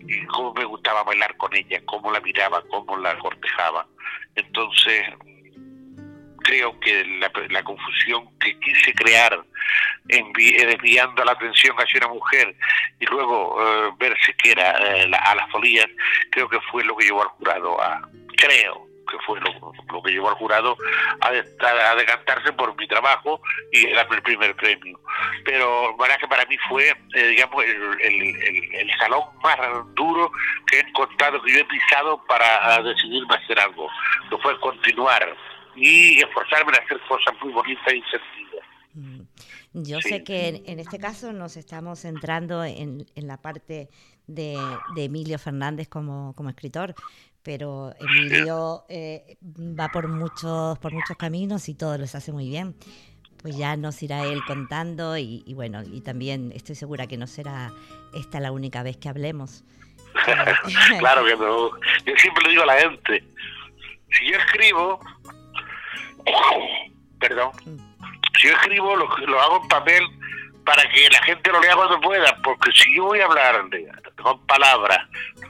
Y 0.00 0.24
cómo 0.26 0.54
me 0.54 0.64
gustaba 0.64 1.02
bailar 1.02 1.36
con 1.36 1.54
ella 1.54 1.80
cómo 1.86 2.12
la 2.12 2.20
miraba 2.20 2.62
cómo 2.68 2.96
la 2.96 3.16
cortejaba. 3.18 3.86
Entonces 4.34 5.02
creo 6.46 6.78
que 6.80 7.04
la, 7.50 7.62
confusión 7.64 8.28
que 8.38 8.58
quise 8.60 8.92
crear 8.94 9.38
desviando 10.06 11.24
la 11.24 11.32
atención 11.32 11.76
hacia 11.76 11.98
una 11.98 12.14
mujer 12.14 12.54
y 13.00 13.06
luego 13.06 13.56
eh, 13.60 13.90
verse 13.98 14.32
que 14.34 14.52
era 14.52 14.78
eh, 14.96 15.10
a 15.12 15.34
las 15.34 15.50
folías, 15.50 15.86
creo 16.30 16.48
que 16.48 16.60
fue 16.70 16.84
lo 16.84 16.96
que 16.96 17.06
llevó 17.06 17.22
al 17.22 17.28
jurado 17.28 17.82
a, 17.82 18.08
creo 18.36 18.86
que 19.10 19.18
fue 19.24 19.40
lo, 19.40 20.02
que 20.02 20.12
llevó 20.12 20.28
al 20.28 20.34
jurado 20.36 20.76
a, 21.20 21.28
a, 21.28 21.94
decantarse 21.96 22.52
por 22.52 22.76
mi 22.76 22.86
trabajo 22.86 23.40
y 23.72 23.88
darme 23.92 24.16
el 24.16 24.22
primer 24.22 24.54
premio. 24.56 24.98
Pero 25.44 25.96
verdad 25.96 26.18
que 26.18 26.28
para 26.28 26.44
mí 26.46 26.56
fue, 26.68 26.92
eh, 27.14 27.26
digamos, 27.28 27.64
el, 27.64 28.00
el, 28.00 28.74
el, 28.74 28.90
salón 28.98 29.22
más 29.42 29.58
duro 29.94 30.30
que 30.66 30.78
he 30.78 30.80
encontrado, 30.80 31.40
que 31.42 31.52
yo 31.52 31.60
he 31.60 31.64
pisado 31.64 32.22
para 32.26 32.82
decidirme 32.82 33.34
a 33.34 33.38
hacer 33.38 33.60
algo, 33.60 33.88
que 34.28 34.38
fue 34.38 34.58
continuar 34.60 35.36
y 35.76 36.18
esforzarme 36.18 36.72
en 36.72 36.84
hacer 36.84 37.00
cosas 37.08 37.34
muy 37.42 37.52
bonitas 37.52 37.92
y 37.92 38.02
sencillas. 38.10 38.66
Mm. 38.94 39.20
Yo 39.82 40.00
sé 40.00 40.24
que 40.24 40.62
en, 40.64 40.80
este 40.80 40.98
caso 40.98 41.32
nos 41.32 41.58
estamos 41.58 42.00
centrando 42.00 42.64
en, 42.64 43.06
en 43.14 43.26
la 43.26 43.36
parte 43.36 43.90
de, 44.26 44.58
de, 44.94 45.04
Emilio 45.04 45.38
Fernández 45.38 45.86
como, 45.86 46.34
como 46.34 46.48
escritor, 46.48 46.94
pero 47.42 47.94
Emilio 48.00 48.86
eh, 48.88 49.36
va 49.42 49.88
por 49.88 50.08
muchos, 50.08 50.78
por 50.78 50.94
muchos 50.94 51.16
caminos 51.18 51.68
y 51.68 51.74
todos 51.74 52.00
los 52.00 52.14
hace 52.14 52.32
muy 52.32 52.48
bien. 52.48 52.74
Pues 53.42 53.58
ya 53.58 53.76
nos 53.76 54.02
irá 54.02 54.24
él 54.24 54.40
contando 54.46 55.18
y, 55.18 55.44
y 55.46 55.52
bueno, 55.52 55.82
y 55.84 56.00
también 56.00 56.52
estoy 56.54 56.74
segura 56.74 57.06
que 57.06 57.18
no 57.18 57.26
será 57.26 57.70
esta 58.14 58.40
la 58.40 58.50
única 58.52 58.82
vez 58.82 58.96
que 58.96 59.10
hablemos. 59.10 59.62
claro 60.98 61.24
que 61.24 61.36
no. 61.36 61.70
Yo 62.06 62.14
siempre 62.16 62.44
le 62.44 62.50
digo 62.50 62.62
a 62.62 62.66
la 62.66 62.78
gente, 62.78 63.22
si 64.10 64.32
yo 64.32 64.38
escribo, 64.38 65.00
perdón, 67.18 67.50
si 68.38 68.48
yo 68.48 68.54
escribo, 68.54 68.96
lo, 68.96 69.06
lo 69.26 69.40
hago 69.40 69.62
en 69.62 69.68
papel 69.68 70.02
para 70.66 70.82
que 70.90 71.08
la 71.08 71.22
gente 71.22 71.50
lo 71.50 71.60
lea 71.60 71.76
cuando 71.76 72.00
pueda, 72.00 72.36
porque 72.42 72.72
si 72.72 72.94
yo 72.94 73.04
voy 73.04 73.20
a 73.20 73.26
hablar 73.26 73.64
con 74.16 74.46
palabras 74.46 74.98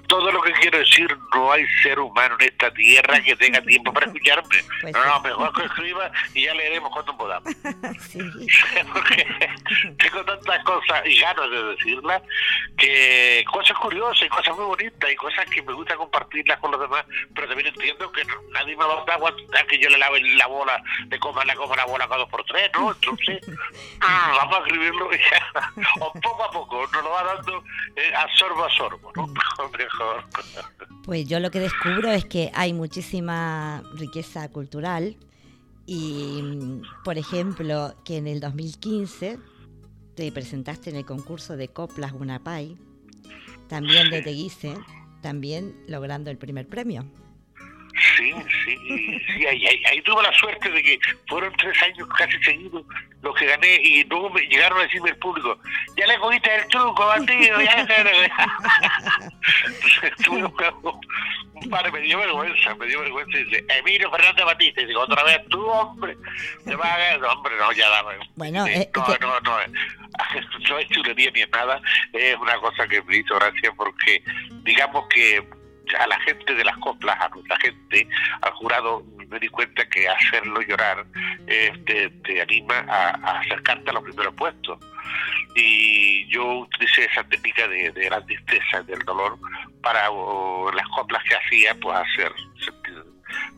todo 0.06 0.30
lo 0.30 0.40
que 0.42 0.52
quiero 0.52 0.78
decir, 0.78 1.16
no 1.34 1.52
hay 1.52 1.66
ser 1.82 1.98
humano 1.98 2.36
en 2.38 2.46
esta 2.46 2.70
tierra 2.72 3.20
que 3.20 3.36
tenga 3.36 3.60
tiempo 3.62 3.92
para 3.92 4.06
escucharme. 4.06 4.46
Pues 4.80 4.92
no, 4.92 5.04
no, 5.04 5.20
mejor 5.20 5.52
que 5.54 5.64
escriba 5.64 6.10
y 6.34 6.44
ya 6.44 6.54
leeremos 6.54 6.92
cuando 6.92 7.16
podamos. 7.16 7.52
sí. 8.08 8.18
Porque 8.92 9.26
tengo 9.98 10.24
tantas 10.24 10.64
cosas 10.64 11.02
y 11.06 11.18
ganas 11.18 11.50
de 11.50 11.64
decirlas, 11.64 12.22
que 12.76 13.44
cosas 13.50 13.76
curiosas 13.78 14.22
y 14.22 14.28
cosas 14.28 14.54
muy 14.54 14.66
bonitas 14.66 15.10
y 15.10 15.16
cosas 15.16 15.46
que 15.46 15.62
me 15.62 15.72
gusta 15.72 15.96
compartirlas 15.96 16.58
con 16.60 16.70
los 16.70 16.80
demás, 16.80 17.04
pero 17.34 17.48
también 17.48 17.68
entiendo 17.68 18.12
que 18.12 18.22
nadie 18.52 18.76
me 18.76 18.84
va 18.84 19.02
a 19.06 19.14
aguantar 19.14 19.66
que 19.66 19.78
yo 19.78 19.88
le 19.88 19.98
lave 19.98 20.20
la 20.20 20.46
bola, 20.46 20.82
le 21.08 21.18
coma, 21.18 21.44
la 21.44 21.54
coma 21.54 21.74
la 21.76 21.86
bola 21.86 22.06
cada 22.06 22.18
dos 22.18 22.28
por 22.28 22.44
tres, 22.44 22.70
¿no? 22.74 22.92
Entonces, 22.92 23.40
vamos 24.00 24.56
a 24.56 24.60
escribirlo 24.60 25.05
ya, 25.30 25.72
o 26.00 26.12
poco 26.12 26.42
a 26.44 26.50
poco, 26.50 26.86
nos 26.92 27.04
lo 27.04 27.10
va 27.10 27.24
dando 27.24 27.64
eh, 27.96 28.14
a 28.14 28.26
sorbo 28.36 28.64
a 28.64 28.70
sorbo, 28.70 29.12
¿no? 29.14 29.26
Mejor. 29.78 30.24
Pues 31.04 31.26
yo 31.26 31.40
lo 31.40 31.50
que 31.50 31.60
descubro 31.60 32.10
es 32.10 32.24
que 32.24 32.50
hay 32.54 32.72
muchísima 32.72 33.82
riqueza 33.94 34.48
cultural 34.50 35.16
y, 35.86 36.80
por 37.04 37.16
ejemplo, 37.18 37.94
que 38.04 38.16
en 38.16 38.26
el 38.26 38.40
2015 38.40 39.38
te 40.16 40.32
presentaste 40.32 40.90
en 40.90 40.96
el 40.96 41.04
concurso 41.04 41.56
de 41.56 41.68
Coplas 41.68 42.12
Gunapay, 42.12 42.76
también 43.68 44.10
de 44.10 44.22
Teguise, 44.22 44.76
también 45.22 45.76
logrando 45.86 46.30
el 46.30 46.38
primer 46.38 46.66
premio. 46.66 47.04
Sí, 48.16 48.32
sí, 48.64 49.20
sí, 49.26 49.46
ahí, 49.46 49.66
ahí, 49.84 50.00
tuve 50.02 50.22
la 50.22 50.32
suerte 50.32 50.70
de 50.70 50.82
que 50.82 50.98
fueron 51.28 51.52
tres 51.56 51.82
años 51.82 52.08
casi 52.16 52.42
seguidos 52.42 52.84
los 53.22 53.34
que 53.36 53.46
gané 53.46 53.80
y 53.82 54.04
luego 54.04 54.30
me 54.30 54.40
llegaron 54.42 54.78
a 54.78 54.82
decirme 54.82 55.10
el 55.10 55.16
público, 55.18 55.58
ya 55.96 56.06
le 56.06 56.18
cogiste 56.18 56.54
el 56.54 56.68
truco, 56.68 57.06
bandido, 57.06 57.60
ya 57.60 57.86
tuve 60.24 60.44
un 60.44 61.70
padre 61.70 61.90
me 61.90 62.00
dio 62.00 62.18
vergüenza, 62.18 62.74
me 62.74 62.86
dio 62.86 63.00
vergüenza 63.00 63.38
y 63.38 63.44
dice, 63.44 63.64
Emilio 63.68 64.10
Fernández 64.10 64.44
Batista, 64.44 64.82
y 64.82 64.86
digo, 64.86 65.00
otra 65.00 65.22
vez 65.24 65.40
tú, 65.48 65.64
hombre, 65.66 66.16
te 66.64 66.76
vas 66.76 66.86
a 66.86 67.16
no, 67.18 67.28
hombre, 67.28 67.54
no, 67.58 67.72
ya 67.72 67.88
dame. 67.88 68.14
Bueno, 68.36 68.66
eh, 68.66 68.90
no, 68.94 69.06
no, 69.20 69.40
no, 69.40 69.58
no 70.68 70.78
es 70.78 70.88
chulería 70.88 71.30
ni 71.30 71.42
nada, 71.44 71.80
es 72.12 72.36
una 72.36 72.56
cosa 72.58 72.86
que 72.86 73.02
me 73.02 73.16
hizo 73.16 73.34
gracia 73.36 73.72
porque 73.76 74.22
digamos 74.62 75.06
que 75.08 75.42
a 75.98 76.06
la 76.06 76.18
gente 76.20 76.54
de 76.54 76.64
las 76.64 76.76
coplas, 76.78 77.16
a 77.20 77.28
nuestra 77.28 77.56
gente, 77.58 78.08
al 78.40 78.52
jurado, 78.52 79.04
me 79.28 79.38
di 79.38 79.48
cuenta 79.48 79.88
que 79.88 80.08
hacerlo 80.08 80.60
llorar 80.62 81.04
este, 81.46 82.10
te 82.24 82.42
anima 82.42 82.78
a, 82.88 83.40
acercarte 83.40 83.90
a 83.90 83.94
los 83.94 84.04
primeros 84.04 84.34
puestos. 84.34 84.78
Y 85.54 86.26
yo 86.28 86.44
utilicé 86.60 87.04
esa 87.04 87.24
técnica 87.24 87.66
de, 87.68 87.90
de 87.92 88.10
la 88.10 88.24
tristeza, 88.24 88.82
del 88.82 89.00
dolor, 89.00 89.38
para 89.82 90.10
las 90.74 90.88
coplas 90.94 91.22
que 91.24 91.36
hacía, 91.36 91.74
pues 91.80 91.96
hacer 91.96 92.32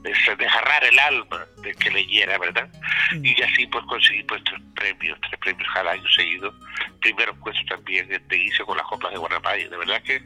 desgarrar 0.03 0.85
el 0.85 0.99
alma 0.99 1.47
de 1.63 1.75
que 1.75 1.91
leyera, 1.91 2.39
¿verdad? 2.39 2.69
Mm. 3.13 3.25
Y 3.25 3.43
así 3.43 3.67
pues 3.67 3.85
conseguí 3.85 4.23
pues 4.25 4.43
tres 4.45 4.61
premios, 4.75 5.19
tres 5.21 5.41
premios 5.41 5.69
cada 5.73 5.93
año 5.93 6.09
seguido. 6.15 6.55
Primero 7.01 7.35
puesto 7.37 7.61
también 7.69 8.09
te 8.29 8.37
hice 8.37 8.65
con 8.65 8.77
las 8.77 8.87
coplas 8.87 9.13
de 9.13 9.19
Guanapay. 9.19 9.69
De 9.69 9.77
verdad 9.77 10.03
que 10.03 10.23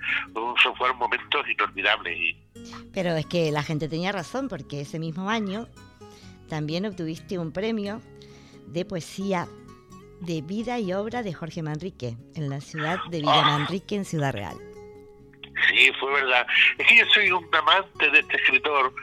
fueron 0.76 0.98
momentos 0.98 1.48
inolvidables. 1.48 2.18
Y... 2.18 2.36
Pero 2.92 3.16
es 3.16 3.26
que 3.26 3.50
la 3.50 3.62
gente 3.62 3.88
tenía 3.88 4.12
razón 4.12 4.48
porque 4.48 4.82
ese 4.82 4.98
mismo 4.98 5.30
año 5.30 5.68
también 6.48 6.86
obtuviste 6.86 7.38
un 7.38 7.52
premio 7.52 8.00
de 8.66 8.84
poesía 8.84 9.46
de 10.20 10.40
vida 10.40 10.78
y 10.78 10.92
obra 10.92 11.22
de 11.22 11.32
Jorge 11.32 11.62
Manrique 11.62 12.16
en 12.36 12.48
la 12.48 12.60
ciudad 12.60 12.98
de 13.10 13.22
ah. 13.26 13.42
Manrique 13.42 13.96
en 13.96 14.04
Ciudad 14.04 14.32
Real. 14.32 14.56
Sí, 15.68 15.90
fue 15.98 16.12
verdad. 16.12 16.46
Es 16.78 16.86
que 16.86 16.96
yo 16.98 17.04
soy 17.12 17.30
un 17.30 17.48
amante 17.54 18.10
de 18.10 18.20
este 18.20 18.36
escritor 18.36 18.94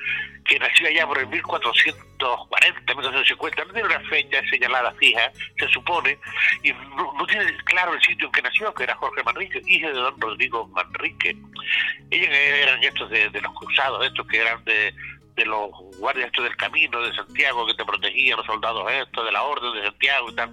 que 0.49 0.57
nació 0.57 0.87
allá 0.87 1.05
por 1.05 1.19
el 1.19 1.27
1440, 1.27 2.95
1450, 2.95 3.65
no 3.65 3.73
tiene 3.73 3.87
una 3.87 4.09
fecha 4.09 4.41
señalada 4.49 4.91
fija, 4.93 5.31
se 5.59 5.67
supone, 5.67 6.17
y 6.63 6.73
no, 6.73 7.25
tiene 7.27 7.55
claro 7.65 7.93
el 7.93 8.01
sitio 8.01 8.25
en 8.25 8.31
que 8.31 8.41
nació, 8.41 8.73
que 8.73 8.83
era 8.83 8.95
Jorge 8.95 9.23
Manrique, 9.23 9.61
hijo 9.67 9.87
de 9.87 9.93
don 9.93 10.19
Rodrigo 10.19 10.67
Manrique. 10.69 11.37
Ellos 12.09 12.29
eran 12.31 12.83
estos 12.83 13.09
de, 13.11 13.29
los 13.29 13.53
cruzados, 13.53 14.03
estos 14.03 14.25
que 14.27 14.39
eran 14.39 14.63
de, 14.65 14.93
los 15.45 15.69
guardias 15.99 16.27
estos 16.27 16.43
del 16.43 16.57
camino 16.57 16.99
de 17.01 17.15
Santiago 17.15 17.65
que 17.65 17.73
te 17.75 17.85
protegían, 17.85 18.35
los 18.35 18.45
soldados 18.45 18.91
estos 18.91 19.23
de 19.23 19.31
la 19.31 19.41
orden 19.43 19.73
de 19.73 19.83
Santiago 19.83 20.29
y 20.31 20.35
tal, 20.35 20.51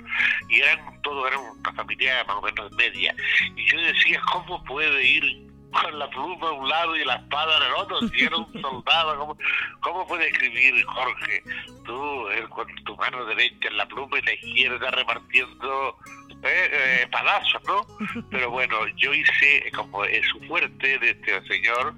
y 0.48 0.60
eran 0.60 1.02
todos 1.02 1.26
eran 1.26 1.40
una 1.40 1.72
familia 1.72 2.22
más 2.24 2.36
o 2.36 2.42
menos 2.42 2.70
media. 2.72 3.12
Y 3.56 3.66
yo 3.68 3.80
decía, 3.80 4.20
¿cómo 4.30 4.62
puede 4.62 5.02
ir 5.02 5.45
con 5.70 5.98
la 5.98 6.08
pluma 6.10 6.48
a 6.48 6.52
un 6.52 6.68
lado 6.68 6.96
y 6.96 7.04
la 7.04 7.16
espada 7.16 7.56
en 7.56 7.62
el 7.64 7.72
otro, 7.74 8.08
si 8.08 8.24
era 8.24 8.36
un 8.36 8.52
soldado, 8.62 9.18
¿cómo, 9.18 9.38
cómo 9.80 10.06
puede 10.06 10.28
escribir 10.28 10.84
Jorge? 10.84 11.42
Tú, 11.84 12.28
él 12.28 12.48
con 12.48 12.66
tu 12.84 12.96
mano 12.96 13.24
derecha 13.26 13.68
en 13.68 13.76
la 13.76 13.86
pluma 13.86 14.18
y 14.18 14.22
la 14.22 14.34
izquierda 14.34 14.90
repartiendo 14.90 15.96
eh, 16.42 16.70
eh, 16.72 17.00
espadazos, 17.02 17.62
¿no? 17.64 17.86
Pero 18.30 18.50
bueno, 18.50 18.86
yo 18.96 19.12
hice, 19.14 19.70
como 19.74 20.04
es 20.04 20.26
su 20.28 20.40
fuerte 20.46 20.98
de 20.98 21.10
este 21.10 21.46
señor, 21.46 21.94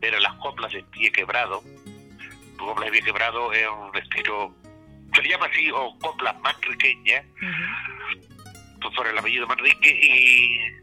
eran 0.00 0.22
las 0.22 0.34
coplas 0.34 0.72
de 0.72 0.82
pie 0.84 1.10
quebrado. 1.12 1.62
Coplas 2.58 2.86
de 2.86 2.92
pie 2.92 3.02
quebrado 3.02 3.52
es 3.52 3.66
un 3.68 3.96
estilo, 3.96 4.54
se 5.14 5.22
le 5.22 5.28
llama 5.28 5.46
así, 5.46 5.70
o 5.70 5.96
coplas 5.98 6.38
más 6.40 6.54
pequeñas, 6.56 7.24
por 8.96 9.06
el 9.06 9.16
apellido 9.16 9.46
Manrique, 9.46 9.90
y 9.90 10.81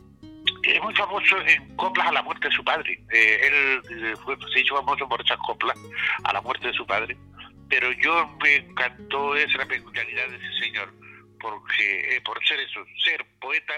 es 0.64 0.82
muy 0.82 0.94
famoso 0.96 1.38
en 1.42 1.76
coplas 1.76 2.08
a 2.08 2.12
la 2.12 2.22
muerte 2.22 2.50
de 2.50 2.56
su 2.56 2.64
padre. 2.64 3.00
Eh, 3.12 3.40
él 3.48 3.82
eh, 3.90 4.16
fue, 4.24 4.38
se 4.54 4.60
hizo 4.62 4.76
famoso 4.76 5.08
por 5.08 5.22
esas 5.22 5.38
coplas 5.38 5.78
a 6.24 6.34
la 6.34 6.42
muerte 6.42 6.68
de 6.68 6.74
su 6.74 6.86
padre. 6.86 7.18
Pero 7.70 7.92
yo 7.94 8.28
me 8.42 8.56
encantó 8.56 9.36
esa 9.36 9.66
peculiaridad 9.66 10.28
de 10.30 10.38
ese 10.38 10.60
señor, 10.60 10.94
porque 11.40 12.16
eh, 12.16 12.22
por 12.22 12.44
ser 12.46 12.60
eso, 12.60 12.84
ser 13.04 13.26
poeta, 13.40 13.74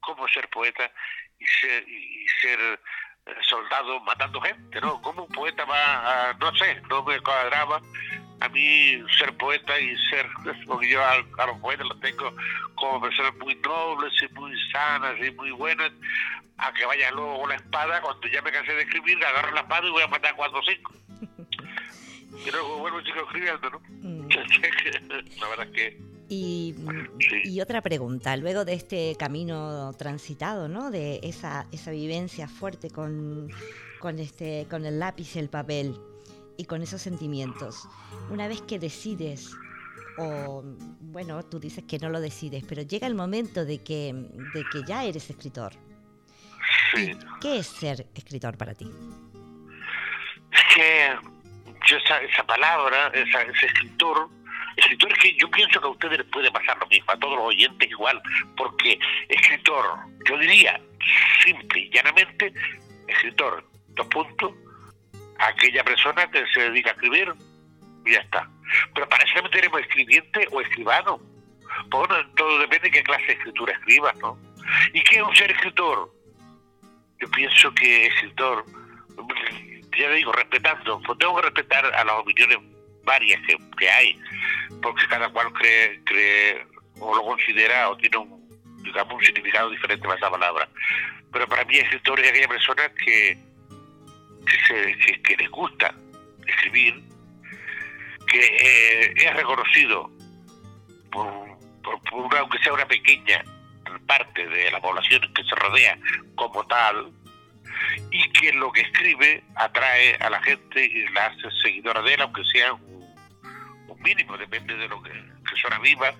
como 0.00 0.26
ser 0.28 0.48
poeta 0.48 0.90
y 1.38 1.46
ser, 1.46 1.88
y 1.88 2.26
ser 2.40 2.80
soldado 3.48 4.00
matando 4.00 4.40
gente, 4.40 4.80
¿no? 4.80 5.02
¿Cómo 5.02 5.24
un 5.24 5.32
poeta 5.32 5.64
va 5.64 6.30
a, 6.30 6.32
no 6.34 6.54
sé, 6.56 6.80
no 6.88 7.02
me 7.02 7.20
cuadraba 7.20 7.80
a 8.40 8.48
mí 8.48 9.02
ser 9.18 9.36
poeta 9.36 9.78
y 9.78 9.96
ser, 10.10 10.26
porque 10.66 10.90
yo 10.90 11.02
a, 11.02 11.46
los 11.46 11.58
poetas 11.60 11.86
los 11.86 12.00
tengo 12.00 12.32
como 12.74 13.00
personas 13.00 13.34
muy 13.38 13.54
nobles 13.56 14.12
y 14.22 14.34
muy 14.34 14.52
sanas 14.72 15.14
y 15.24 15.30
muy 15.32 15.50
buenas, 15.52 15.92
a 16.58 16.72
que 16.72 16.84
vayan 16.86 17.14
luego 17.14 17.40
con 17.40 17.48
la 17.50 17.56
espada, 17.56 18.00
cuando 18.00 18.28
ya 18.28 18.42
me 18.42 18.52
cansé 18.52 18.72
de 18.72 18.82
escribir, 18.82 19.22
agarro 19.24 19.52
la 19.52 19.60
espada 19.60 19.86
y 19.86 19.90
voy 19.90 20.02
a 20.02 20.08
matar 20.08 20.34
cuatro 20.36 20.58
o 20.58 20.62
cinco. 20.62 20.94
y 22.46 22.50
luego 22.50 22.78
vuelvo 22.78 23.00
sigo 23.02 23.20
escribiendo, 23.22 23.70
¿no? 23.70 23.80
Mm. 23.88 24.28
la 25.40 25.48
verdad 25.48 25.66
es 25.66 25.72
que... 25.72 26.16
Y, 26.28 26.74
y, 27.44 27.60
otra 27.60 27.82
pregunta, 27.82 28.36
luego 28.36 28.64
de 28.64 28.72
este 28.72 29.14
camino 29.16 29.92
transitado, 29.96 30.66
¿no? 30.66 30.90
De 30.90 31.20
esa, 31.22 31.68
esa 31.70 31.92
vivencia 31.92 32.48
fuerte 32.48 32.90
con, 32.90 33.48
con, 34.00 34.18
este, 34.18 34.66
con 34.68 34.84
el 34.86 34.98
lápiz 34.98 35.36
y 35.36 35.38
el 35.38 35.48
papel, 35.48 35.94
y 36.56 36.64
con 36.64 36.82
esos 36.82 37.02
sentimientos. 37.02 37.88
Una 38.30 38.48
vez 38.48 38.62
que 38.62 38.78
decides, 38.78 39.50
o 40.18 40.62
bueno, 41.00 41.44
tú 41.44 41.58
dices 41.58 41.84
que 41.84 41.98
no 41.98 42.08
lo 42.08 42.20
decides, 42.20 42.64
pero 42.68 42.82
llega 42.82 43.06
el 43.06 43.14
momento 43.14 43.64
de 43.64 43.82
que, 43.82 44.12
de 44.54 44.64
que 44.72 44.82
ya 44.86 45.04
eres 45.04 45.28
escritor. 45.30 45.72
¿Qué 47.40 47.58
es 47.58 47.66
ser 47.66 48.06
escritor 48.14 48.56
para 48.56 48.74
ti? 48.74 48.90
Es 50.52 50.74
que 50.74 51.16
yo 51.88 51.96
esa, 51.98 52.18
esa 52.20 52.44
palabra, 52.44 53.08
esa, 53.08 53.42
ese 53.42 53.66
escritor, 53.66 54.28
escritor 54.76 55.12
es 55.12 55.18
que 55.18 55.36
yo 55.36 55.50
pienso 55.50 55.80
que 55.80 55.86
a 55.86 55.90
ustedes 55.90 56.18
les 56.18 56.26
puede 56.28 56.50
pasar 56.50 56.78
lo 56.78 56.86
mismo, 56.86 57.10
a 57.10 57.18
todos 57.18 57.36
los 57.36 57.46
oyentes 57.46 57.90
igual, 57.90 58.20
porque 58.56 58.98
escritor, 59.28 59.84
yo 60.28 60.38
diría, 60.38 60.80
simple 61.44 61.80
y 61.80 61.90
llanamente, 61.90 62.52
escritor, 63.08 63.64
dos 63.88 64.06
puntos, 64.08 64.52
aquella 65.38 65.84
persona 65.84 66.30
que 66.30 66.44
se 66.52 66.60
dedica 66.60 66.90
a 66.90 66.92
escribir 66.94 67.34
y 68.04 68.12
ya 68.12 68.20
está. 68.20 68.48
Pero 68.94 69.08
para 69.08 69.24
eso 69.24 69.48
tenemos 69.50 69.80
escribiente 69.80 70.46
o 70.50 70.60
escribano. 70.60 71.20
Bueno, 71.88 72.14
todo 72.36 72.58
depende 72.58 72.88
de 72.88 72.90
qué 72.92 73.02
clase 73.02 73.26
de 73.26 73.32
escritura 73.32 73.72
escribas, 73.72 74.16
¿no? 74.16 74.38
¿Y 74.92 75.00
qué 75.02 75.16
es 75.16 75.22
un 75.22 75.34
ser 75.36 75.50
escritor? 75.50 76.10
Yo 77.18 77.30
pienso 77.30 77.72
que 77.74 78.06
escritor, 78.06 78.64
ya 79.98 80.10
digo, 80.10 80.32
respetando, 80.32 81.00
pues 81.02 81.18
tengo 81.18 81.36
que 81.36 81.42
respetar 81.42 81.86
a 81.86 82.04
las 82.04 82.14
opiniones 82.16 82.58
varias 83.04 83.40
que, 83.46 83.56
que 83.78 83.90
hay, 83.90 84.18
porque 84.82 85.06
cada 85.08 85.28
cual 85.30 85.52
cree, 85.52 86.02
cree 86.04 86.66
o 86.98 87.14
lo 87.14 87.22
considera 87.22 87.88
o 87.90 87.96
tiene 87.96 88.18
un, 88.18 88.48
digamos, 88.82 89.14
un 89.14 89.24
significado 89.24 89.70
diferente 89.70 90.04
para 90.04 90.18
esa 90.18 90.30
palabra. 90.30 90.68
Pero 91.32 91.48
para 91.48 91.64
mí 91.64 91.76
escritor 91.76 92.20
es 92.20 92.30
aquella 92.30 92.48
persona 92.48 92.90
que 93.04 93.38
que, 94.46 95.22
que, 95.22 95.36
les 95.36 95.50
gusta 95.50 95.94
escribir, 96.46 97.02
que 98.26 98.40
eh, 98.40 99.14
es 99.16 99.34
reconocido 99.34 100.10
por, 101.10 101.58
por, 101.82 102.36
aunque 102.36 102.58
sea 102.58 102.72
una 102.72 102.86
pequeña 102.86 103.44
parte 104.06 104.46
de 104.46 104.70
la 104.70 104.80
población 104.80 105.20
que 105.34 105.44
se 105.44 105.54
rodea 105.56 105.98
como 106.36 106.64
tal, 106.66 107.12
y 108.10 108.30
que 108.30 108.52
lo 108.52 108.72
que 108.72 108.82
escribe 108.82 109.42
atrae 109.56 110.16
a 110.16 110.30
la 110.30 110.40
gente 110.42 110.84
y 110.84 111.08
la 111.08 111.26
hace 111.26 111.50
seguidora 111.62 112.02
de 112.02 112.14
él, 112.14 112.20
aunque 112.22 112.44
sea 112.44 112.72
un, 112.72 112.96
mínimo, 114.00 114.36
depende 114.36 114.76
de 114.76 114.88
lo 114.88 115.02
que, 115.02 115.10
que 115.10 115.56
suena 115.60 115.78
viva. 115.80 116.12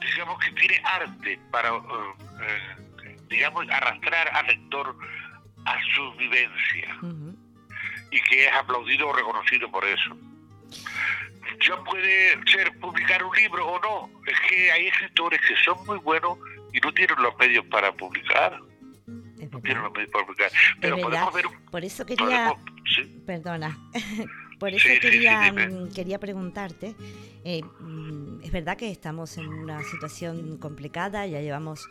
Digamos 0.00 0.38
que 0.38 0.52
tiene 0.52 0.80
arte 0.84 1.40
para, 1.50 1.70
eh, 1.70 3.16
digamos, 3.28 3.68
arrastrar 3.70 4.28
al 4.28 4.46
lector 4.46 4.96
a 5.64 5.78
su 5.94 6.12
vivencia 6.12 6.96
y 8.10 8.20
que 8.22 8.46
es 8.46 8.52
aplaudido 8.52 9.08
o 9.08 9.12
reconocido 9.12 9.70
por 9.70 9.84
eso. 9.84 10.16
Yo 11.60 11.82
puede 11.84 12.38
ser 12.46 12.78
publicar 12.78 13.24
un 13.24 13.34
libro 13.36 13.66
o 13.66 13.80
no, 13.80 14.22
es 14.26 14.38
que 14.48 14.70
hay 14.70 14.86
escritores 14.86 15.40
que 15.40 15.56
son 15.64 15.84
muy 15.86 15.98
buenos 15.98 16.38
y 16.72 16.80
no 16.80 16.92
tienen 16.92 17.20
los 17.22 17.36
medios 17.38 17.64
para 17.66 17.92
publicar. 17.92 18.60
No 19.06 19.60
tienen 19.60 19.82
los 19.82 19.92
medios 19.92 20.10
para 20.10 20.26
publicar. 20.26 20.50
Pero 20.80 20.98
podemos 20.98 21.32
ver 21.32 21.44
Por 21.70 21.84
eso 21.84 22.04
quería... 22.04 22.54
Perdona. 23.26 23.76
Por 24.58 24.74
eso 24.74 24.88
quería, 25.00 25.52
mm, 25.52 25.92
quería 25.92 26.18
preguntarte, 26.18 26.96
eh, 27.44 27.62
mm, 27.62 28.42
es 28.42 28.50
verdad 28.50 28.76
que 28.76 28.90
estamos 28.90 29.38
en 29.38 29.46
una 29.46 29.82
situación 29.84 30.58
complicada, 30.58 31.26
ya 31.26 31.40
llevamos 31.40 31.88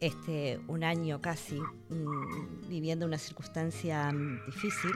este 0.00 0.60
un 0.66 0.84
año 0.84 1.20
casi 1.20 1.60
mm, 1.60 2.68
viviendo 2.68 3.06
una 3.06 3.18
circunstancia 3.18 4.12
difícil, 4.46 4.90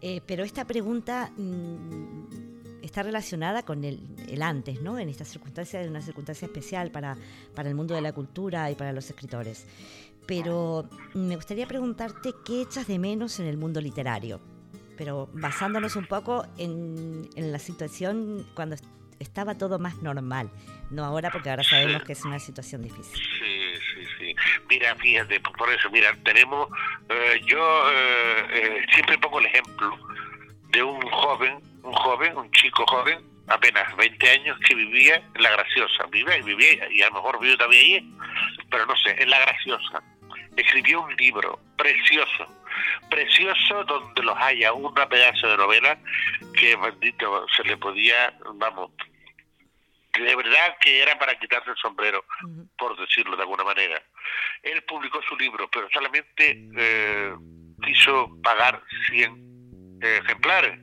eh, 0.00 0.20
pero 0.26 0.44
esta 0.44 0.64
pregunta 0.64 1.32
está 2.82 3.02
relacionada 3.02 3.62
con 3.62 3.84
el, 3.84 4.00
el, 4.28 4.42
antes, 4.42 4.80
¿no? 4.80 4.98
En 4.98 5.08
esta 5.08 5.24
circunstancia, 5.24 5.80
es 5.80 5.88
una 5.88 6.00
circunstancia 6.00 6.46
especial 6.46 6.90
para, 6.90 7.16
para 7.54 7.68
el 7.68 7.74
mundo 7.74 7.94
de 7.94 8.00
la 8.00 8.12
cultura 8.12 8.70
y 8.70 8.74
para 8.74 8.92
los 8.92 9.08
escritores. 9.08 9.66
Pero 10.26 10.88
me 11.14 11.36
gustaría 11.36 11.66
preguntarte 11.66 12.34
qué 12.44 12.62
echas 12.62 12.86
de 12.86 12.98
menos 12.98 13.40
en 13.40 13.46
el 13.46 13.56
mundo 13.56 13.80
literario, 13.80 14.40
pero 14.96 15.28
basándonos 15.32 15.96
un 15.96 16.06
poco 16.06 16.44
en, 16.58 17.28
en 17.34 17.52
la 17.52 17.58
situación 17.58 18.46
cuando 18.54 18.76
estaba 19.18 19.56
todo 19.56 19.78
más 19.78 20.02
normal, 20.02 20.50
no 20.90 21.04
ahora 21.04 21.30
porque 21.30 21.50
ahora 21.50 21.64
sabemos 21.64 22.02
que 22.04 22.12
es 22.12 22.24
una 22.24 22.38
situación 22.38 22.82
difícil. 22.82 23.20
Mira, 24.68 24.94
fíjate, 24.96 25.40
por 25.40 25.70
eso, 25.70 25.90
mira, 25.90 26.14
tenemos, 26.24 26.68
eh, 27.08 27.40
yo 27.46 27.90
eh, 27.90 28.46
eh, 28.50 28.86
siempre 28.92 29.18
pongo 29.18 29.40
el 29.40 29.46
ejemplo 29.46 29.98
de 30.70 30.82
un 30.82 31.00
joven 31.10 31.62
un 31.88 31.94
joven, 31.94 32.36
un 32.36 32.50
chico 32.52 32.84
joven, 32.86 33.18
apenas 33.48 33.96
20 33.96 34.30
años, 34.30 34.58
que 34.66 34.74
vivía 34.74 35.16
en 35.16 35.42
La 35.42 35.50
Graciosa. 35.50 36.06
Vivía 36.10 36.36
y 36.38 36.42
vivía, 36.42 36.88
y 36.90 37.02
a 37.02 37.08
lo 37.08 37.14
mejor 37.14 37.40
vive 37.40 37.56
todavía 37.56 37.80
allí, 37.80 38.14
pero 38.70 38.86
no 38.86 38.96
sé, 38.96 39.16
en 39.18 39.30
La 39.30 39.38
Graciosa. 39.40 40.02
Escribió 40.56 41.02
un 41.02 41.16
libro 41.16 41.58
precioso, 41.76 42.46
precioso 43.08 43.84
donde 43.84 44.22
los 44.22 44.36
haya 44.38 44.72
una 44.72 45.08
pedazo 45.08 45.48
de 45.48 45.56
novela 45.56 45.98
que, 46.58 46.76
bendito, 46.76 47.46
se 47.56 47.62
le 47.64 47.76
podía, 47.76 48.34
vamos, 48.54 48.90
de 50.14 50.36
verdad 50.36 50.76
que 50.80 51.00
era 51.02 51.16
para 51.18 51.38
quitarse 51.38 51.70
el 51.70 51.76
sombrero, 51.76 52.24
por 52.76 52.98
decirlo 52.98 53.36
de 53.36 53.42
alguna 53.42 53.64
manera. 53.64 54.02
Él 54.62 54.82
publicó 54.82 55.20
su 55.22 55.36
libro, 55.36 55.68
pero 55.72 55.88
solamente 55.92 56.68
eh, 56.76 57.34
quiso 57.82 58.30
pagar 58.42 58.82
100 59.08 60.00
ejemplares 60.00 60.78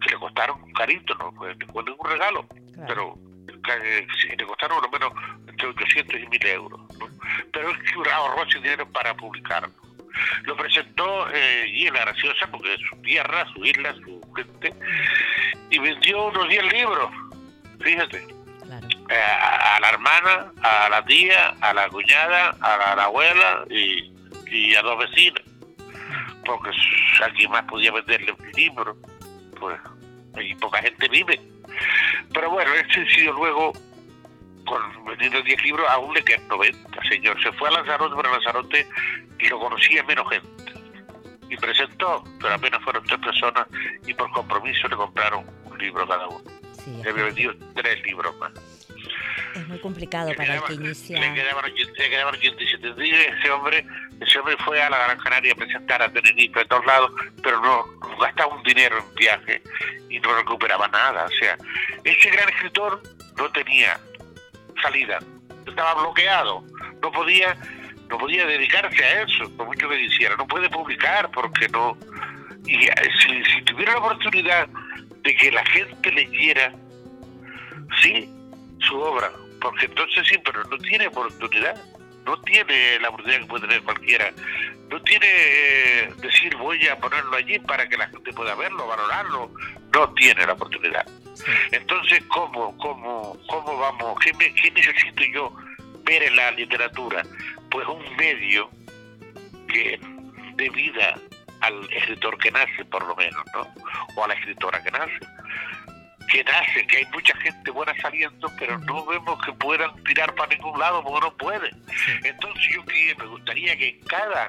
que 0.00 0.10
le 0.10 0.16
costaron 0.16 0.62
un 0.62 0.72
carito, 0.72 1.14
no 1.14 1.32
fue 1.32 1.54
ningún 1.54 2.10
regalo, 2.10 2.46
pero 2.86 3.18
eh, 3.82 4.06
le 4.36 4.46
costaron 4.46 4.80
por 4.80 5.00
lo 5.00 5.10
menos 5.10 5.12
entre 5.46 5.68
800 5.68 6.20
y 6.20 6.26
1000 6.26 6.46
euros. 6.46 6.80
Pero 7.52 7.72
que 7.72 8.10
ahorró 8.10 8.42
ese 8.44 8.58
dinero 8.58 8.90
para 8.90 9.14
publicarlo. 9.14 9.70
Lo 10.44 10.56
presentó 10.56 11.28
eh, 11.32 11.66
y 11.68 11.86
en 11.86 11.94
la 11.94 12.00
graciosa, 12.00 12.50
porque 12.50 12.74
es 12.74 12.80
su 12.88 12.96
tierra, 13.02 13.46
su 13.52 13.64
isla, 13.64 13.94
su 13.94 14.20
gente, 14.34 14.74
y 15.70 15.78
vendió 15.78 16.26
unos 16.26 16.48
10 16.48 16.72
libros, 16.72 17.10
fíjate. 17.80 18.39
Eh, 19.10 19.14
a, 19.14 19.80
la 19.80 19.88
hermana, 19.88 20.52
a 20.62 20.88
la 20.88 21.04
tía, 21.04 21.48
a 21.60 21.74
la 21.74 21.88
cuñada, 21.88 22.56
a 22.60 22.94
la, 22.94 23.04
abuela 23.04 23.64
y, 23.68 24.12
y, 24.46 24.74
a 24.76 24.82
dos 24.82 24.98
vecinos. 24.98 25.42
Porque 26.44 26.70
aquí 27.24 27.48
más 27.48 27.64
podía 27.64 27.90
venderle 27.90 28.32
un 28.32 28.52
libro 28.52 28.96
pues 29.58 29.78
y 30.40 30.54
poca 30.54 30.80
gente 30.80 31.08
vive. 31.08 31.40
Pero 32.32 32.50
bueno, 32.50 32.72
este 32.74 33.00
decidió 33.00 33.32
luego, 33.32 33.72
con 34.64 35.04
vendiendo 35.04 35.42
10 35.42 35.62
libros, 35.64 35.88
aún 35.90 36.14
le 36.14 36.22
quedan 36.22 36.46
90, 36.46 37.02
señor. 37.08 37.42
Se 37.42 37.52
fue 37.52 37.68
a 37.68 37.72
Lanzarote, 37.72 38.14
pero 38.16 38.32
Lanzarote 38.32 38.86
y 39.40 39.48
lo 39.48 39.58
conocía 39.58 40.04
menos 40.04 40.28
gente. 40.30 40.72
Y 41.48 41.56
presentó, 41.56 42.22
pero 42.40 42.54
apenas 42.54 42.80
fueron 42.84 43.04
tres 43.04 43.18
personas 43.18 43.66
y 44.06 44.14
por 44.14 44.30
compromiso 44.30 44.86
le 44.86 44.94
compraron 44.94 45.44
un 45.64 45.78
libro 45.78 46.06
cada 46.06 46.28
uno. 46.28 46.44
Sí, 46.84 47.00
le 47.02 47.10
había 47.10 47.24
vendido 47.24 47.54
tres 47.74 48.00
libros 48.04 48.36
más. 48.38 48.52
Es 49.54 49.66
muy 49.68 49.78
complicado 49.78 50.32
para 50.34 50.56
el 50.56 50.62
que 50.62 50.74
inicia. 50.74 51.20
Le 51.20 51.34
quedaban, 51.34 51.64
87 52.34 52.94
días. 52.94 53.26
Ese 53.38 53.50
hombre, 53.50 53.86
ese 54.20 54.38
hombre 54.38 54.56
fue 54.64 54.80
a 54.82 54.90
la 54.90 54.98
Gran 54.98 55.18
Canaria 55.18 55.52
a 55.52 55.56
presentar 55.56 56.02
a 56.02 56.12
Tenerife, 56.12 56.60
a 56.60 56.64
todos 56.66 56.86
lados, 56.86 57.12
pero 57.42 57.60
no, 57.60 57.84
gastaba 58.18 58.54
un 58.54 58.62
dinero 58.62 58.98
en 58.98 59.14
viaje 59.14 59.62
y 60.08 60.20
no 60.20 60.34
recuperaba 60.34 60.88
nada. 60.88 61.24
O 61.24 61.30
sea, 61.30 61.56
ese 62.04 62.30
gran 62.30 62.48
escritor 62.48 63.02
no 63.36 63.50
tenía 63.52 63.98
salida, 64.82 65.18
estaba 65.66 65.94
bloqueado, 65.94 66.64
no 67.02 67.12
podía, 67.12 67.56
no 68.08 68.18
podía 68.18 68.46
dedicarse 68.46 69.04
a 69.04 69.22
eso, 69.22 69.50
por 69.56 69.66
mucho 69.66 69.88
que 69.88 69.98
quisiera, 69.98 70.36
no 70.36 70.46
puede 70.46 70.68
publicar 70.70 71.30
porque 71.30 71.68
no. 71.68 71.96
Y 72.66 72.86
eh, 72.86 72.92
si, 73.20 73.44
si 73.44 73.62
tuviera 73.62 73.92
la 73.92 73.98
oportunidad 73.98 74.68
de 75.22 75.36
que 75.36 75.50
la 75.50 75.64
gente 75.66 76.12
leyera, 76.12 76.72
sí, 78.02 78.28
su 78.80 79.00
obra, 79.00 79.30
porque 79.60 79.86
entonces 79.86 80.26
sí, 80.26 80.36
pero 80.44 80.64
no 80.64 80.78
tiene 80.78 81.06
oportunidad, 81.08 81.76
no 82.24 82.40
tiene 82.42 82.98
la 83.00 83.08
oportunidad 83.08 83.40
que 83.40 83.46
puede 83.46 83.66
tener 83.66 83.82
cualquiera, 83.82 84.32
no 84.88 85.00
tiene 85.02 85.26
eh, 85.28 86.12
decir 86.18 86.56
voy 86.56 86.86
a 86.88 86.96
ponerlo 86.96 87.36
allí 87.36 87.58
para 87.60 87.88
que 87.88 87.96
la 87.96 88.08
gente 88.08 88.32
pueda 88.32 88.54
verlo, 88.54 88.86
valorarlo, 88.86 89.50
no 89.92 90.14
tiene 90.14 90.46
la 90.46 90.52
oportunidad. 90.52 91.06
Entonces, 91.70 92.22
¿cómo, 92.28 92.76
cómo, 92.78 93.36
cómo 93.48 93.78
vamos? 93.78 94.18
¿Qué, 94.20 94.32
¿Qué 94.32 94.70
necesito 94.70 95.24
yo 95.32 95.54
ver 96.04 96.22
en 96.24 96.36
la 96.36 96.50
literatura? 96.52 97.22
Pues 97.70 97.86
un 97.86 98.16
medio 98.16 98.70
que 99.68 99.98
dé 100.56 100.68
vida 100.70 101.14
al 101.60 101.92
escritor 101.92 102.36
que 102.38 102.50
nace, 102.50 102.84
por 102.86 103.06
lo 103.06 103.14
menos, 103.14 103.44
¿no? 103.54 103.66
O 104.16 104.24
a 104.24 104.28
la 104.28 104.34
escritora 104.34 104.82
que 104.82 104.90
nace 104.90 105.18
que 106.30 106.44
nace, 106.44 106.86
que 106.86 106.98
hay 106.98 107.06
mucha 107.12 107.36
gente 107.38 107.70
buena 107.70 107.94
saliendo, 108.00 108.50
pero 108.58 108.78
no 108.78 109.04
vemos 109.06 109.44
que 109.44 109.52
puedan 109.52 110.02
tirar 110.04 110.34
para 110.34 110.54
ningún 110.54 110.78
lado 110.78 111.02
porque 111.02 111.26
no 111.26 111.36
pueden. 111.36 111.82
Entonces 112.24 112.62
yo 112.72 112.84
que 112.84 113.14
me 113.18 113.26
gustaría 113.26 113.76
que 113.76 113.88
en 113.88 114.00
cada 114.06 114.48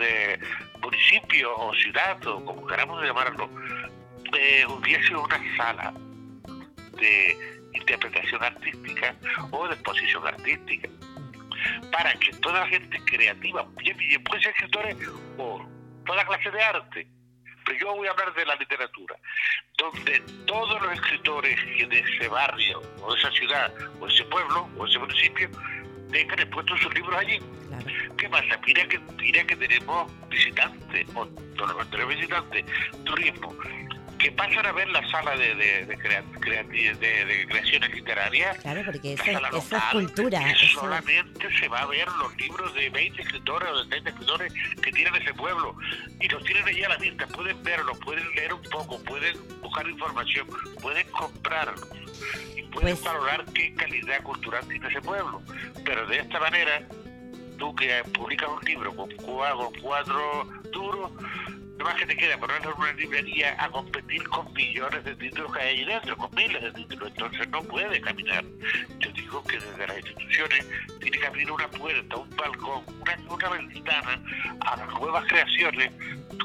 eh, 0.00 0.38
municipio 0.82 1.56
o 1.56 1.72
ciudad, 1.74 2.24
o 2.26 2.44
como 2.44 2.66
queramos 2.66 3.02
llamarlo, 3.02 3.48
eh, 4.38 4.66
hubiese 4.66 5.14
una 5.16 5.56
sala 5.56 5.94
de 6.98 7.36
interpretación 7.72 8.42
artística 8.42 9.14
o 9.50 9.66
de 9.66 9.74
exposición 9.74 10.26
artística 10.26 10.88
para 11.90 12.12
que 12.14 12.32
toda 12.34 12.60
la 12.60 12.68
gente 12.68 13.00
creativa, 13.04 13.66
puede 13.74 14.42
ser 14.42 14.52
escritores 14.52 14.96
o 15.38 15.66
toda 16.04 16.26
clase 16.26 16.50
de 16.50 16.62
arte, 16.62 17.06
pero 17.64 17.78
yo 17.78 17.96
voy 17.96 18.08
a 18.08 18.10
hablar 18.10 18.34
de 18.34 18.46
la 18.46 18.56
literatura, 18.56 19.16
donde 19.78 20.20
todos 20.46 20.82
los 20.82 20.92
escritores 20.92 21.58
de 21.88 21.98
ese 21.98 22.28
barrio, 22.28 22.82
o 23.02 23.12
de 23.12 23.20
esa 23.20 23.30
ciudad, 23.32 23.72
o 24.00 24.06
ese 24.06 24.24
pueblo, 24.24 24.68
o 24.76 24.86
ese 24.86 24.98
municipio, 24.98 25.48
tengan 26.10 26.38
expuestos 26.38 26.80
sus 26.80 26.94
libros 26.94 27.16
allí. 27.16 27.40
¿Qué 28.16 28.28
pasa? 28.28 28.58
Mira 28.66 28.86
que, 28.86 28.98
mira 29.18 29.44
que 29.44 29.56
tenemos 29.56 30.12
visitantes, 30.28 31.06
o 31.14 31.24
no 31.24 32.06
visitantes, 32.06 32.64
turismo, 33.04 33.56
que 34.24 34.32
pasan 34.32 34.64
a 34.64 34.72
ver 34.72 34.88
la 34.88 35.06
sala 35.10 35.36
de, 35.36 35.54
de, 35.54 35.84
de, 35.84 37.24
de 37.26 37.46
creaciones 37.46 37.94
literarias. 37.94 38.56
Claro, 38.56 38.80
porque 38.86 39.12
eso, 39.12 39.22
es 39.22 39.84
cultura. 39.92 40.40
Solamente 40.72 41.46
se 41.60 41.68
va 41.68 41.80
a 41.80 41.86
ver 41.86 42.08
los 42.08 42.34
libros 42.38 42.74
de 42.74 42.88
20 42.88 43.20
escritores 43.20 43.68
o 43.68 43.84
de 43.84 43.90
30 43.90 44.10
escritores 44.10 44.54
que 44.80 44.90
tienen 44.92 45.14
ese 45.16 45.34
pueblo. 45.34 45.76
Y 46.18 46.28
los 46.28 46.42
tienen 46.44 46.66
allí 46.66 46.82
a 46.84 46.88
la 46.88 46.96
vista. 46.96 47.26
Pueden 47.26 47.62
verlos, 47.62 47.98
pueden 47.98 48.26
leer 48.34 48.54
un 48.54 48.62
poco, 48.62 48.98
pueden 49.04 49.36
buscar 49.60 49.86
información, 49.86 50.46
pueden 50.80 51.06
comprarlos. 51.10 51.86
Y 52.56 52.62
pueden 52.62 52.96
pues 52.96 53.04
valorar 53.04 53.44
qué 53.52 53.74
calidad 53.74 54.22
cultural 54.22 54.66
tiene 54.66 54.88
ese 54.88 55.02
pueblo. 55.02 55.42
Pero 55.84 56.06
de 56.06 56.20
esta 56.20 56.40
manera, 56.40 56.88
tú 57.58 57.74
que 57.74 58.02
publicas 58.14 58.48
un 58.48 58.64
libro 58.64 58.96
con 58.96 59.10
cuatro, 59.16 59.70
cuatro 59.82 60.48
duros, 60.72 61.12
más 61.82 61.94
que 61.96 62.06
te 62.06 62.16
queda 62.16 62.38
ponerlo 62.38 62.72
en 62.72 62.80
una 62.80 62.92
librería 62.92 63.56
a 63.58 63.68
competir 63.70 64.22
con 64.28 64.52
millones 64.52 65.04
de 65.04 65.16
títulos 65.16 65.52
que 65.52 65.60
hay 65.60 65.78
ahí 65.78 65.84
dentro, 65.84 66.16
con 66.16 66.34
miles 66.34 66.62
de 66.62 66.72
títulos. 66.72 67.08
Entonces 67.08 67.48
no 67.48 67.62
puede 67.64 68.00
caminar. 68.00 68.44
Yo 69.00 69.10
digo 69.12 69.42
que 69.44 69.58
desde 69.58 69.86
las 69.86 69.96
instituciones 69.96 70.66
tiene 71.00 71.18
que 71.18 71.26
abrir 71.26 71.50
una 71.50 71.68
puerta, 71.68 72.16
un 72.16 72.30
balcón, 72.36 72.84
una, 73.00 73.18
una 73.28 73.48
ventana 73.48 74.20
a 74.60 74.76
las 74.76 74.88
nuevas 75.00 75.24
creaciones 75.26 75.90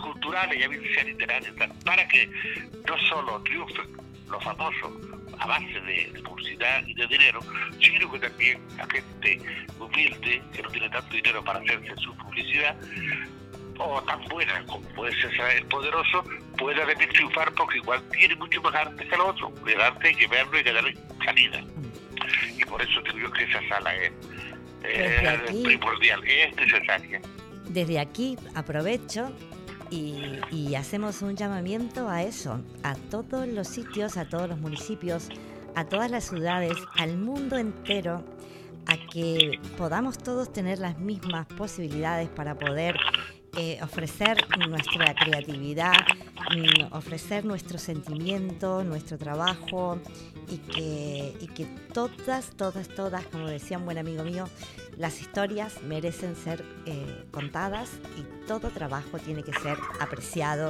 culturales, 0.02 0.58
y 0.58 0.94
sean 0.94 1.08
literarias, 1.08 1.54
para 1.86 2.08
que 2.08 2.30
no 2.88 2.98
solo 3.10 3.42
triunfen 3.44 3.98
los 4.30 4.44
famosos 4.44 4.92
a 5.40 5.48
base 5.48 5.80
de, 5.82 6.22
publicidad 6.24 6.86
y 6.86 6.94
de 6.94 7.08
dinero, 7.08 7.40
sino 7.82 8.12
que 8.12 8.20
también 8.20 8.62
la 8.78 8.86
gente 8.88 9.40
humilde, 9.80 10.42
que 10.54 10.62
no 10.62 10.70
tiene 10.70 10.90
tanto 10.90 11.16
dinero 11.16 11.44
para 11.44 11.60
hacerse 11.60 11.96
su 11.98 12.16
publicidad, 12.18 12.76
o 13.80 14.02
tan 14.04 14.24
buena 14.26 14.64
como 14.66 14.82
puede 14.90 15.14
ser 15.14 15.32
el 15.58 15.66
poderoso, 15.66 16.24
pueda 16.58 16.86
venir 16.86 17.10
triunfar 17.10 17.52
porque 17.54 17.78
igual 17.78 18.02
tiene 18.12 18.36
mucho 18.36 18.62
más 18.62 18.76
arte 18.76 19.08
que 19.08 19.16
el 19.16 19.22
otro. 19.22 19.52
El 19.66 19.82
arte 19.82 20.10
hay 20.10 20.16
que 20.16 20.28
verlo 20.28 20.60
y 20.60 20.64
que 20.64 20.74
darle 20.74 20.98
salida. 21.24 21.64
Y 22.58 22.66
por 22.66 22.82
eso 22.82 23.02
digo 23.14 23.32
que 23.32 23.44
esa 23.44 23.60
sala 23.70 23.96
es, 23.96 24.12
primordial, 25.64 26.22
es 26.28 26.56
necesaria. 26.56 27.22
Desde 27.70 28.00
aquí 28.00 28.38
aprovecho 28.56 29.32
y, 29.90 30.76
hacemos 30.76 31.22
un 31.22 31.36
llamamiento 31.36 32.10
a 32.10 32.24
eso, 32.24 32.62
a 32.84 32.96
todos 32.96 33.48
los 33.48 33.68
sitios, 33.68 34.18
a 34.18 34.26
todos 34.26 34.50
los 34.50 34.60
municipios, 34.60 35.30
a 35.76 35.86
todas 35.86 36.12
las 36.12 36.26
ciudades, 36.26 36.74
al 36.98 37.18
mundo 37.18 37.58
entero, 37.58 38.24
a 38.86 38.98
que 38.98 39.60
podamos 39.78 40.18
todos 40.18 40.52
tener 40.52 40.80
las 40.80 41.00
mismas 41.00 41.48
posibilidades 41.48 42.30
para 42.30 42.56
poder 42.56 42.98
eh, 43.58 43.80
ofrecer 43.82 44.38
nuestra 44.68 45.14
creatividad, 45.16 45.94
mm, 46.56 46.94
ofrecer 46.94 47.46
nuestro 47.46 47.78
sentimiento, 47.78 48.84
nuestro 48.84 49.18
trabajo 49.18 50.00
y 50.50 50.58
que, 50.58 51.36
y 51.40 51.48
que 51.48 51.66
todas, 51.94 52.52
todas, 52.56 52.88
todas, 52.90 53.26
como 53.26 53.48
decía 53.48 53.78
un 53.78 53.86
buen 53.86 53.98
amigo 53.98 54.24
mío, 54.24 54.46
las 54.98 55.22
historias 55.22 55.82
merecen 55.84 56.36
ser 56.36 56.64
eh, 56.86 57.26
contadas 57.32 57.92
y 58.18 58.48
todo 58.48 58.70
trabajo 58.70 59.18
tiene 59.20 59.44
que 59.44 59.54
ser 59.54 59.78
apreciado 60.00 60.70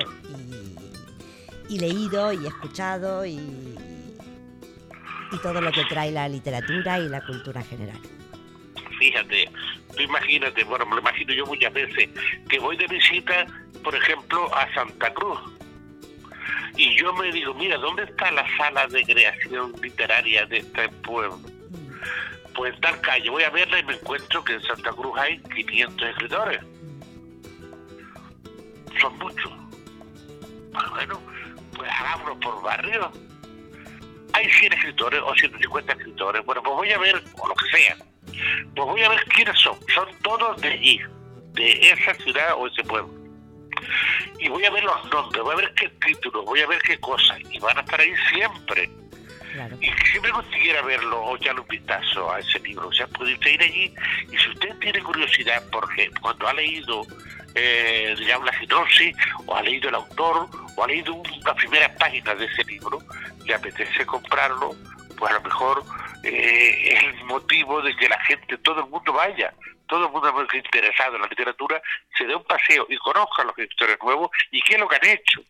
y, 1.70 1.74
y 1.74 1.80
leído 1.80 2.34
y 2.34 2.48
escuchado 2.48 3.26
y, 3.26 3.38
y 5.32 5.38
todo 5.42 5.62
lo 5.62 5.72
que 5.72 5.86
trae 5.86 6.12
la 6.12 6.28
literatura 6.28 7.00
y 7.00 7.10
la 7.10 7.26
cultura 7.26 7.62
general. 7.62 8.00
Fíjate, 8.98 9.50
imagínate, 10.04 10.64
bueno, 10.64 10.86
me 10.86 10.96
lo 10.96 11.02
imagino 11.02 11.34
yo 11.34 11.46
muchas 11.46 11.74
veces, 11.74 12.10
que 12.50 12.60
voy 12.60 12.78
de 12.78 12.88
visita, 12.88 13.46
por 13.84 13.96
ejemplo, 13.96 14.54
a 14.56 14.72
Santa 14.74 15.14
Cruz. 15.14 15.40
Y 16.76 16.96
yo 16.96 17.14
me 17.14 17.32
digo, 17.32 17.54
mira, 17.54 17.78
¿dónde 17.78 18.04
está 18.04 18.32
la 18.32 18.46
sala 18.58 18.88
de 18.88 19.04
creación 19.04 19.74
literaria 19.82 20.46
de 20.46 20.60
este 20.60 20.90
pueblo? 20.90 21.40
Pues 22.56 22.74
en 22.74 22.82
tal 22.82 23.02
calle, 23.02 23.30
voy 23.30 23.44
a 23.44 23.50
verla 23.50 23.80
y 23.80 23.84
me 23.84 23.94
encuentro 23.94 24.44
que 24.44 24.54
en 24.54 24.62
Santa 24.64 24.92
Cruz 24.92 25.18
hay 25.18 25.40
500 25.40 26.10
escritores. 26.10 26.62
Son 29.00 29.18
muchos. 29.18 29.52
Bueno, 30.92 31.22
pues 31.76 31.90
hagámoslo 31.92 32.40
por 32.40 32.62
barrio. 32.62 33.12
Hay 34.34 34.50
100 34.50 34.74
escritores 34.74 35.22
o 35.24 35.34
150 35.36 35.94
escritores. 35.94 36.46
Bueno, 36.46 36.62
pues 36.64 36.76
voy 36.76 36.92
a 36.92 36.98
ver, 37.00 37.24
o 37.34 37.48
lo 37.48 37.56
que 37.56 37.78
sea 37.78 38.09
pues 38.26 38.88
voy 38.88 39.04
a 39.04 39.10
ver 39.10 39.24
quiénes 39.26 39.60
son. 39.60 39.78
Son 39.94 40.08
todos 40.24 40.62
de 40.62 40.70
allí, 40.70 41.00
de 41.54 41.92
esa 41.92 42.14
ciudad 42.16 42.56
o 42.58 42.68
ese 42.68 42.84
pueblo. 42.84 43.14
Y 44.40 44.50
voy 44.50 44.66
a 44.66 44.72
ver 44.72 44.84
los 44.84 45.06
nombres, 45.12 45.44
voy 45.44 45.54
a 45.54 45.58
ver 45.58 45.74
qué 45.76 45.90
títulos, 46.06 46.46
voy 46.46 46.62
a 46.62 46.68
ver 46.68 46.82
qué 46.82 46.98
cosas. 47.00 47.38
Y 47.50 47.60
van 47.60 47.78
a 47.78 47.82
estar 47.82 48.00
ahí 48.00 48.14
siempre. 48.34 48.90
Y 49.82 49.88
si 49.88 50.12
siempre 50.12 50.32
consiguiera 50.32 50.82
verlo 50.84 51.22
o 51.22 51.36
echarle 51.36 51.62
un 51.62 51.68
vistazo 51.68 52.32
a 52.32 52.40
ese 52.40 52.60
libro. 52.60 52.88
O 52.88 52.94
sea, 52.94 53.08
puede 53.08 53.32
ir 53.32 53.62
allí 53.62 53.94
y 54.32 54.38
si 54.38 54.50
usted 54.50 54.76
tiene 54.80 55.00
curiosidad, 55.02 55.64
porque 55.72 56.10
cuando 56.22 56.48
ha 56.48 56.54
leído 56.54 57.06
eh, 57.56 58.16
digamos, 58.18 58.46
la 58.46 58.60
sinopsis, 58.60 59.16
o 59.46 59.56
ha 59.56 59.62
leído 59.62 59.90
el 59.90 59.96
autor, 59.96 60.48
o 60.76 60.84
ha 60.84 60.88
leído 60.88 61.14
una 61.14 61.54
primera 61.56 61.94
página 61.96 62.36
de 62.36 62.46
ese 62.46 62.64
libro, 62.66 63.00
le 63.46 63.54
apetece 63.54 64.06
comprarlo, 64.06 64.76
pues 65.18 65.32
a 65.32 65.36
lo 65.36 65.42
mejor 65.42 65.84
eh, 66.24 66.94
es 66.94 67.04
el 67.04 67.24
motivo 67.26 67.82
de 67.82 67.96
que 67.96 68.10
la 68.10 68.20
gente, 68.22 68.58
todo 68.60 68.82
el 68.82 68.90
mundo 68.90 69.14
vaya, 69.14 69.54
todo 69.88 70.06
el 70.06 70.12
mundo 70.12 70.48
interesado 70.54 71.16
en 71.16 71.22
la 71.22 71.28
literatura, 71.28 71.82
se 72.18 72.26
dé 72.26 72.36
un 72.36 72.44
paseo 72.44 72.86
y 72.90 72.98
conozca 72.98 73.42
a 73.42 73.46
los 73.46 73.58
escritores 73.58 73.98
nuevos 74.04 74.30
y 74.52 74.62
qué 74.62 74.76
es 74.76 74.80
lo 74.80 74.88
que 74.88 74.96
han 74.98 75.06
hecho. 75.06 75.42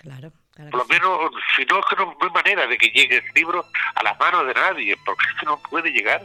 Por 0.55 0.75
lo 0.75 0.85
menos, 0.85 1.31
si 1.55 1.65
no, 1.65 1.79
es 1.79 1.85
que 1.85 1.95
no, 1.95 2.17
hay 2.21 2.29
manera 2.29 2.67
de 2.67 2.77
que 2.77 2.87
llegue 2.87 3.17
ese 3.17 3.31
libro 3.33 3.65
a 3.95 4.03
las 4.03 4.19
manos 4.19 4.45
de 4.47 4.53
nadie, 4.53 4.97
porque 5.05 5.23
es 5.33 5.39
que 5.39 5.45
no 5.45 5.57
puede 5.69 5.91
llegar. 5.91 6.21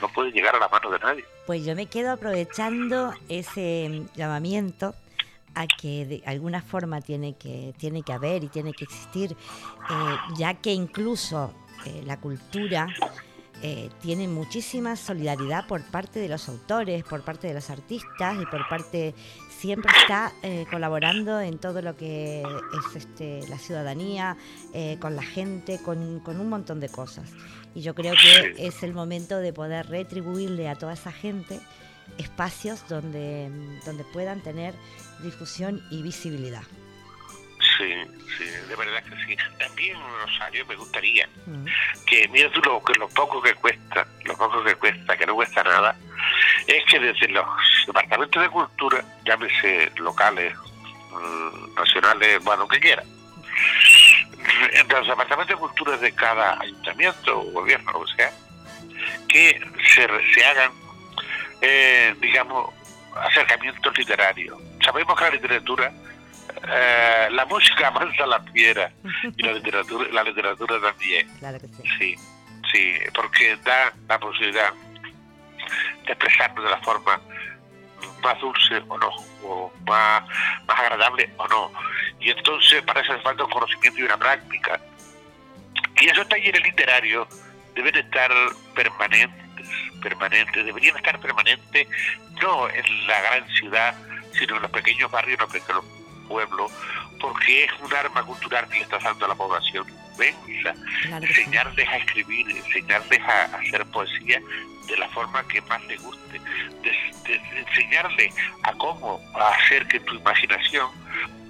No 0.00 0.08
puede 0.08 0.32
llegar 0.32 0.56
a 0.56 0.58
las 0.58 0.70
manos 0.70 0.92
de 0.92 0.98
nadie. 0.98 1.24
Pues 1.46 1.64
yo 1.64 1.76
me 1.76 1.86
quedo 1.86 2.12
aprovechando 2.12 3.14
ese 3.28 4.02
llamamiento 4.14 4.94
a 5.54 5.66
que 5.66 6.06
de 6.06 6.22
alguna 6.26 6.62
forma 6.62 7.00
tiene 7.00 7.36
que 7.36 7.74
tiene 7.78 8.02
que 8.02 8.12
haber 8.12 8.42
y 8.42 8.48
tiene 8.48 8.72
que 8.72 8.84
existir, 8.84 9.32
eh, 9.32 10.16
ya 10.36 10.54
que 10.54 10.72
incluso 10.72 11.54
eh, 11.86 12.02
la 12.04 12.20
cultura 12.20 12.88
eh, 13.62 13.90
tiene 14.00 14.26
muchísima 14.28 14.96
solidaridad 14.96 15.66
por 15.66 15.82
parte 15.84 16.18
de 16.18 16.28
los 16.28 16.48
autores, 16.48 17.04
por 17.04 17.22
parte 17.22 17.46
de 17.46 17.54
los 17.54 17.70
artistas 17.70 18.36
y 18.40 18.46
por 18.46 18.68
parte 18.68 19.14
siempre 19.48 19.92
está 20.00 20.32
eh, 20.42 20.66
colaborando 20.70 21.40
en 21.40 21.58
todo 21.58 21.80
lo 21.82 21.96
que 21.96 22.42
es 22.42 22.96
este, 22.96 23.46
la 23.48 23.58
ciudadanía, 23.58 24.36
con 24.98 25.14
la 25.14 25.22
gente, 25.22 25.80
con, 25.80 26.20
con, 26.20 26.40
un 26.40 26.48
montón 26.48 26.80
de 26.80 26.88
cosas. 26.88 27.30
Y 27.74 27.82
yo 27.82 27.94
creo 27.94 28.14
que 28.14 28.66
es 28.66 28.82
el 28.82 28.92
momento 28.92 29.38
de 29.38 29.52
poder 29.52 29.86
retribuirle 29.88 30.68
a 30.68 30.74
toda 30.74 30.94
esa 30.94 31.12
gente 31.12 31.60
espacios 32.18 32.86
donde, 32.88 33.50
donde 33.84 34.04
puedan 34.04 34.42
tener 34.42 34.74
difusión 35.22 35.82
y 35.90 36.02
visibilidad. 36.02 36.64
Sí, 37.82 37.94
sí, 38.38 38.44
de 38.44 38.76
verdad 38.76 39.02
que 39.02 39.24
sí. 39.24 39.36
También, 39.58 39.98
Rosario, 40.20 40.64
me 40.66 40.76
gustaría 40.76 41.28
mm. 41.46 41.66
que, 42.06 42.28
mira 42.28 42.48
tú 42.52 42.60
lo, 42.60 42.82
que 42.84 42.94
lo 42.94 43.08
poco 43.08 43.42
que 43.42 43.54
cuesta, 43.54 44.06
lo 44.24 44.36
poco 44.36 44.62
que 44.62 44.76
cuesta, 44.76 45.16
que 45.16 45.26
no 45.26 45.34
cuesta 45.34 45.64
nada, 45.64 45.96
es 46.68 46.84
que 46.84 47.00
desde 47.00 47.28
los 47.28 47.44
departamentos 47.86 48.40
de 48.40 48.48
cultura, 48.50 49.04
llámese 49.24 49.90
locales, 49.96 50.54
mm, 51.10 51.74
nacionales, 51.74 52.44
bueno, 52.44 52.68
que 52.68 52.78
quiera, 52.78 53.02
en 54.72 54.88
los 54.88 55.08
departamentos 55.08 55.48
de 55.48 55.60
cultura 55.60 55.96
de 55.96 56.14
cada 56.14 56.60
ayuntamiento 56.60 57.40
o 57.40 57.50
gobierno, 57.50 57.92
o 57.98 58.06
sea, 58.06 58.30
que 59.28 59.60
se, 59.92 60.34
se 60.34 60.44
hagan, 60.44 60.70
eh, 61.60 62.14
digamos, 62.20 62.72
acercamientos 63.16 63.98
literarios. 63.98 64.56
Sabemos 64.84 65.18
que 65.18 65.24
la 65.24 65.30
literatura 65.30 65.92
eh, 66.68 67.28
la 67.30 67.44
música 67.46 67.88
amansa 67.88 68.26
la 68.26 68.40
fiera 68.52 68.92
y 69.36 69.42
la 69.42 69.52
literatura, 69.52 70.08
la 70.12 70.22
literatura 70.22 70.80
también. 70.80 71.28
sí. 71.98 72.16
sí. 72.72 72.94
porque 73.14 73.56
da 73.64 73.92
la 74.08 74.18
posibilidad 74.18 74.72
de 76.06 76.12
expresarnos 76.12 76.64
de 76.64 76.70
la 76.70 76.78
forma 76.78 77.20
más 78.22 78.40
dulce 78.40 78.82
o 78.88 78.98
no, 78.98 79.10
o 79.44 79.72
más, 79.86 80.22
más 80.66 80.78
agradable 80.78 81.30
o 81.36 81.48
no. 81.48 81.72
Y 82.20 82.30
entonces 82.30 82.82
para 82.82 83.00
eso 83.00 83.12
hace 83.12 83.22
falta 83.22 83.44
un 83.44 83.50
conocimiento 83.50 84.00
y 84.00 84.04
una 84.04 84.16
práctica. 84.16 84.80
Y 86.00 86.08
esos 86.08 86.28
talleres 86.28 86.62
literarios 86.62 87.28
deben 87.74 87.96
estar 87.96 88.30
permanentes, 88.74 89.68
permanentes, 90.00 90.66
deberían 90.66 90.96
estar 90.96 91.18
permanentes 91.20 91.88
no 92.40 92.68
en 92.68 93.06
la 93.06 93.20
gran 93.20 93.48
ciudad, 93.48 93.94
sino 94.32 94.56
en 94.56 94.62
los 94.62 94.70
pequeños 94.70 95.10
barrios, 95.10 95.38
en 95.38 95.40
los 95.40 95.52
pequeños 95.52 95.84
pueblo, 96.32 96.66
porque 97.20 97.64
es 97.64 97.70
un 97.80 97.94
arma 97.94 98.22
cultural 98.24 98.66
que 98.68 98.76
le 98.76 98.82
está 98.82 98.98
dando 98.98 99.26
a 99.26 99.28
la 99.28 99.34
población. 99.34 99.86
Inmensa. 100.14 100.74
enseñarles 101.20 101.88
a 101.88 101.96
escribir, 101.96 102.50
enseñarles 102.50 103.20
a, 103.20 103.44
hacer 103.56 103.84
poesía 103.86 104.40
de 104.88 104.96
la 104.96 105.08
forma 105.08 105.46
que 105.48 105.60
más 105.62 105.82
les 105.84 106.02
guste, 106.02 106.40
de, 106.82 107.40
enseñarles 107.66 108.34
a 108.64 108.72
cómo 108.74 109.20
hacer 109.34 109.86
que 109.88 110.00
tu 110.00 110.14
imaginación, 110.14 110.90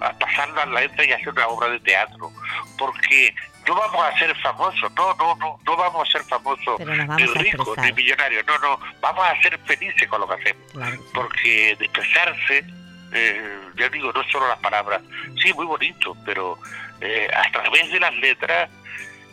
a 0.00 0.12
pasarla 0.18 0.62
a 0.62 0.66
la 0.66 0.80
letra 0.80 1.04
y 1.04 1.12
hacer 1.12 1.30
una 1.30 1.46
obra 1.48 1.68
de 1.70 1.80
teatro, 1.80 2.30
porque 2.78 3.34
no 3.66 3.74
vamos 3.74 4.04
a 4.04 4.18
ser 4.18 4.36
famosos, 4.42 4.92
no, 4.94 5.14
no, 5.14 5.34
no, 5.36 5.58
no 5.64 5.76
vamos 5.76 6.08
a 6.08 6.12
ser 6.12 6.22
famosos 6.24 6.78
ni 6.80 7.26
ricos 7.26 7.78
ni 7.78 7.92
millonarios, 7.92 8.44
no, 8.46 8.58
no, 8.58 8.80
vamos 9.00 9.24
a 9.26 9.40
ser 9.42 9.58
felices 9.60 10.08
con 10.08 10.20
lo 10.20 10.28
que 10.28 10.34
hacemos, 10.34 10.98
porque 11.14 11.76
de 11.78 11.84
expresarse 11.84 12.81
eh, 13.12 13.60
ya 13.76 13.88
digo, 13.88 14.12
no 14.12 14.22
solo 14.24 14.48
las 14.48 14.58
palabras, 14.58 15.02
sí, 15.40 15.52
muy 15.54 15.66
bonito, 15.66 16.16
pero 16.24 16.58
eh, 17.00 17.28
a 17.34 17.50
través 17.50 17.90
de 17.90 18.00
las 18.00 18.14
letras 18.16 18.70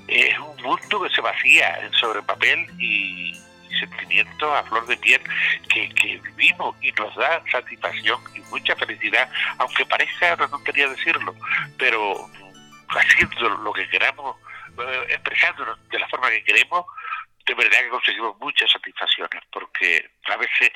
es 0.07 0.37
un 0.39 0.61
mundo 0.63 1.03
que 1.03 1.09
se 1.09 1.21
vacía 1.21 1.89
sobre 1.99 2.21
papel 2.23 2.67
y, 2.79 3.33
sentimientos 3.79 4.51
a 4.51 4.63
flor 4.63 4.85
de 4.87 4.97
piel 4.97 5.21
que, 5.69 5.87
que 5.89 6.19
vivimos 6.35 6.75
y 6.81 6.91
nos 6.93 7.15
da 7.15 7.41
satisfacción 7.49 8.19
y 8.35 8.39
mucha 8.49 8.75
felicidad, 8.75 9.29
aunque 9.59 9.85
parezca 9.85 10.33
una 10.33 10.49
tontería 10.49 10.89
decirlo, 10.89 11.33
pero 11.77 12.29
haciendo 12.89 13.49
lo 13.49 13.71
que 13.71 13.87
queramos, 13.89 14.35
eh, 14.79 15.05
expresándonos 15.09 15.77
de 15.89 15.99
la 15.99 16.07
forma 16.07 16.29
que 16.29 16.43
queremos, 16.43 16.85
de 17.49 17.55
verdad 17.55 17.79
que 17.79 17.89
conseguimos 17.89 18.37
muchas 18.39 18.69
satisfacciones, 18.71 19.41
porque 19.51 20.07
a 20.25 20.37
veces 20.37 20.71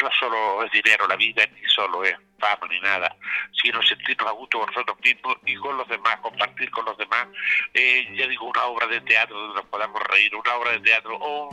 no 0.00 0.10
solo 0.12 0.62
es 0.62 0.70
dinero 0.70 1.06
la 1.08 1.16
vida, 1.16 1.44
ni 1.46 1.68
solo 1.68 2.04
es 2.04 2.14
fama 2.38 2.66
ni 2.70 2.80
nada, 2.80 3.14
sino 3.62 3.82
sentirnos 3.82 4.28
a 4.28 4.32
gusto 4.32 4.58
con 4.58 4.66
nosotros 4.68 4.98
mismos 5.02 5.36
y 5.46 5.54
con 5.56 5.76
los 5.76 5.88
demás, 5.88 6.16
compartir 6.20 6.70
con 6.70 6.84
los 6.84 6.96
demás, 6.98 7.26
eh, 7.74 8.06
ya 8.16 8.26
digo, 8.26 8.46
una 8.46 8.64
obra 8.64 8.86
de 8.86 9.00
teatro 9.02 9.38
donde 9.38 9.56
nos 9.56 9.66
podamos 9.66 10.02
reír, 10.04 10.34
una 10.34 10.54
obra 10.54 10.72
de 10.72 10.80
teatro 10.80 11.16
o 11.20 11.48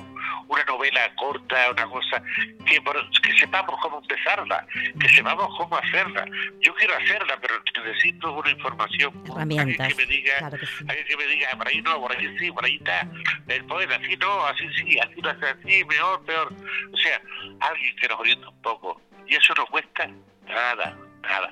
una 0.48 0.64
novela 0.66 1.14
corta, 1.16 1.72
una 1.72 1.86
cosa, 1.88 2.22
que, 2.66 2.82
que 2.82 3.40
sepamos 3.40 3.80
cómo 3.82 4.00
empezarla, 4.00 4.66
que 5.00 5.10
sepamos 5.10 5.48
cómo 5.58 5.78
hacerla. 5.78 6.26
Yo 6.62 6.74
quiero 6.76 6.96
hacerla, 6.96 7.38
pero 7.42 7.56
necesito 7.84 8.32
una 8.34 8.52
información. 8.52 9.24
Herramientas. 9.30 9.88
que 9.88 9.96
me 9.96 10.06
diga, 10.06 10.38
claro 10.40 10.58
que, 10.58 10.66
sí. 10.66 10.86
que 10.86 11.18
me 11.18 11.28
diga, 11.28 11.50
por 11.58 11.68
ahí 11.68 11.82
no, 11.82 12.00
por 12.00 12.16
ahí 12.16 12.38
sí, 12.38 12.52
por 12.52 12.66
ahí 12.66 12.76
está. 12.76 13.08
El 13.48 13.66
poder 13.66 13.92
así 13.94 14.16
no, 14.18 14.46
así 14.46 14.68
sí, 14.76 15.00
así 15.00 15.22
no 15.22 15.30
hace 15.30 15.46
así, 15.46 15.86
mejor, 15.86 16.26
peor. 16.26 16.54
O 16.92 16.98
sea, 16.98 17.22
alguien 17.60 17.96
que 17.96 18.08
nos 18.08 18.20
oriente 18.20 18.48
un 18.48 18.62
poco. 18.62 19.02
Y 19.26 19.36
eso 19.36 19.54
no 19.56 19.66
cuesta 19.68 20.10
nada, 20.48 20.98
nada. 21.22 21.50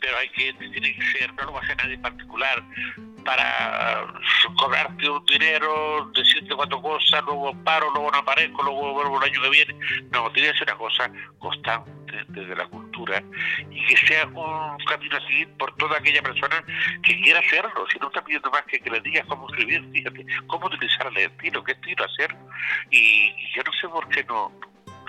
Pero 0.00 0.16
hay 0.16 0.28
que, 0.30 0.52
tiene 0.54 0.94
que 0.94 1.02
ser, 1.12 1.32
no 1.34 1.44
lo 1.44 1.52
va 1.52 1.60
a 1.60 1.62
hacer 1.62 1.76
nadie 1.76 1.98
particular 1.98 2.62
para 3.24 4.06
cobrarte 4.56 5.08
un 5.08 5.24
dinero, 5.26 6.10
decirte 6.14 6.54
cuatro 6.54 6.80
cosas, 6.80 7.22
luego 7.24 7.52
paro, 7.62 7.90
luego 7.90 8.10
no 8.10 8.18
aparezco, 8.18 8.62
luego 8.62 8.94
vuelvo 8.94 9.18
el 9.18 9.30
año 9.30 9.42
que 9.42 9.50
viene. 9.50 9.76
No, 10.10 10.30
tiene 10.32 10.52
que 10.52 10.58
ser 10.58 10.68
una 10.68 10.78
cosa 10.78 11.10
constante 11.38 11.90
desde 12.28 12.56
la 12.56 12.66
cultura 12.66 13.22
y 13.70 13.84
que 13.86 13.96
sea 14.06 14.24
un 14.26 14.78
camino 14.86 15.16
a 15.16 15.20
seguir 15.20 15.48
por 15.58 15.74
toda 15.76 15.98
aquella 15.98 16.22
persona 16.22 16.64
que 17.02 17.20
quiera 17.20 17.40
hacerlo. 17.40 17.86
Si 17.92 17.98
no 17.98 18.06
está 18.06 18.24
pidiendo 18.24 18.50
más 18.50 18.62
que 18.62 18.80
que 18.80 18.90
le 18.90 19.00
digas 19.00 19.26
cómo 19.26 19.48
escribir, 19.50 19.86
fíjate, 19.92 20.24
cómo 20.46 20.66
utilizar 20.66 21.06
el 21.08 21.18
estilo, 21.18 21.62
qué 21.64 21.72
estilo 21.72 22.04
hacer. 22.04 22.34
Y, 22.90 23.34
y 23.36 23.52
yo 23.54 23.62
no 23.62 23.72
sé 23.72 23.88
por 23.88 24.08
qué 24.08 24.24
no, 24.24 24.52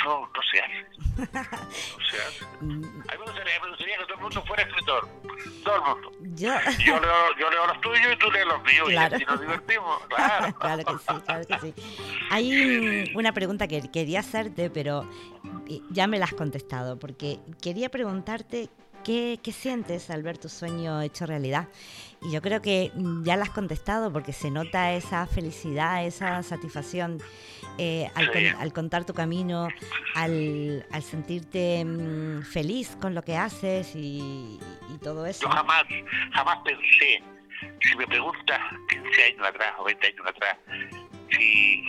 no, 0.05 0.21
no 0.21 0.41
se 0.51 0.61
hace. 0.61 0.85
No 1.17 2.05
se 2.09 2.17
hace. 2.17 2.45
A 2.45 2.61
mí 2.61 2.77
me 2.77 3.25
gustaría, 3.25 3.59
me 3.61 3.69
gustaría 3.69 3.97
que 3.97 4.03
todo 4.03 4.13
el 4.15 4.21
mundo 4.21 4.43
fuera 4.45 4.63
escritor. 4.63 5.09
Todo 5.63 5.75
el 5.75 5.81
mundo. 5.81 6.11
Yo, 6.35 6.53
yo, 6.85 6.99
leo, 6.99 7.37
yo 7.39 7.49
leo 7.49 7.67
los 7.67 7.81
tuyos 7.81 8.07
y 8.13 8.17
tú 8.17 8.31
lees 8.31 8.45
los 8.45 8.63
míos 8.63 8.87
claro. 8.89 9.13
y 9.13 9.15
así 9.15 9.25
nos 9.25 9.41
divertimos. 9.41 10.01
Claro. 10.07 10.55
claro 10.59 10.83
que 10.85 10.93
sí, 10.93 11.21
claro 11.25 11.45
que 11.47 11.59
sí. 11.59 11.73
Hay 12.29 13.13
una 13.15 13.33
pregunta 13.33 13.67
que 13.67 13.89
quería 13.91 14.21
hacerte, 14.21 14.69
pero 14.69 15.09
ya 15.89 16.07
me 16.07 16.19
la 16.19 16.25
has 16.25 16.33
contestado, 16.33 16.97
porque 16.97 17.39
quería 17.61 17.89
preguntarte 17.89 18.69
¿Qué, 19.03 19.39
¿Qué, 19.41 19.51
sientes 19.51 20.09
al 20.09 20.23
ver 20.23 20.37
tu 20.37 20.49
sueño 20.49 21.01
hecho 21.01 21.25
realidad? 21.25 21.67
Y 22.21 22.31
yo 22.31 22.41
creo 22.41 22.61
que 22.61 22.91
ya 23.23 23.37
la 23.37 23.43
has 23.43 23.49
contestado 23.49 24.11
porque 24.11 24.33
se 24.33 24.51
nota 24.51 24.93
esa 24.93 25.25
felicidad, 25.25 26.05
esa 26.05 26.43
satisfacción 26.43 27.19
eh, 27.77 28.09
al, 28.13 28.73
contar 28.73 29.05
tu 29.05 29.13
camino, 29.13 29.69
al, 30.15 30.85
al 30.91 31.01
sentirte 31.01 31.85
mm, 31.85 32.41
feliz 32.41 32.97
con 32.99 33.15
lo 33.15 33.21
que 33.21 33.37
haces 33.37 33.93
y, 33.95 34.59
todo 35.01 35.25
eso. 35.25 35.43
Yo 35.43 35.49
jamás, 35.49 35.83
jamás 36.33 36.57
pensé, 36.65 37.23
si 37.81 37.95
me 37.95 38.05
preguntas 38.05 38.59
15 38.89 39.23
años 39.23 39.47
atrás 39.47 39.73
o 39.77 39.85
20 39.85 40.07
años 40.07 40.27
atrás, 40.27 40.57
si, 41.31 41.85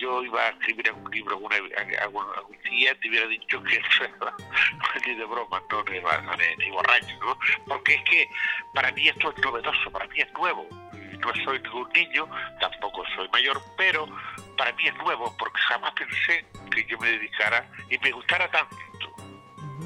yo 0.00 0.22
iba 0.24 0.40
a 0.40 0.48
escribir 0.50 0.88
algún 0.88 1.10
libro 1.10 1.34
alguna, 1.34 1.56
algún, 2.00 2.24
algún 2.36 2.58
día, 2.62 2.94
te 3.00 3.08
hubiera 3.08 3.26
dicho 3.28 3.62
que 3.62 3.80
ni 5.06 5.14
de 5.14 5.24
broma, 5.24 5.62
no, 5.70 5.84
ni, 5.84 6.64
ni 6.64 6.70
borracho, 6.70 7.16
¿no? 7.20 7.38
Porque 7.66 7.94
es 7.94 8.02
que 8.04 8.28
para 8.74 8.90
mí 8.92 9.08
esto 9.08 9.32
es 9.32 9.44
novedoso, 9.44 9.90
para 9.90 10.06
mí 10.08 10.20
es 10.20 10.32
nuevo. 10.32 10.66
No 10.72 11.32
soy 11.44 11.60
ningún 11.60 11.88
niño, 11.92 12.28
tampoco 12.58 13.04
soy 13.14 13.28
mayor, 13.28 13.60
pero 13.76 14.08
para 14.56 14.72
mí 14.72 14.88
es 14.88 14.94
nuevo 14.96 15.34
porque 15.38 15.60
jamás 15.60 15.92
pensé 15.92 16.44
que 16.72 16.84
yo 16.86 16.98
me 16.98 17.08
dedicara 17.08 17.64
y 17.88 17.98
me 17.98 18.10
gustara 18.10 18.50
tanto, 18.50 19.14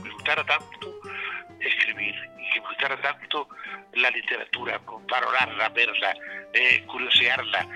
me 0.03 0.11
gustara 0.11 0.45
tanto 0.45 0.95
escribir 1.61 2.15
y 2.39 2.51
que 2.55 2.61
me 2.61 2.69
gustara 2.69 3.01
tanto 3.03 3.49
la 3.93 4.11
literatura, 4.11 4.81
valorarla, 5.09 5.69
verla, 5.71 6.15
eh, 6.55 6.85
curiosearla, 6.87 7.67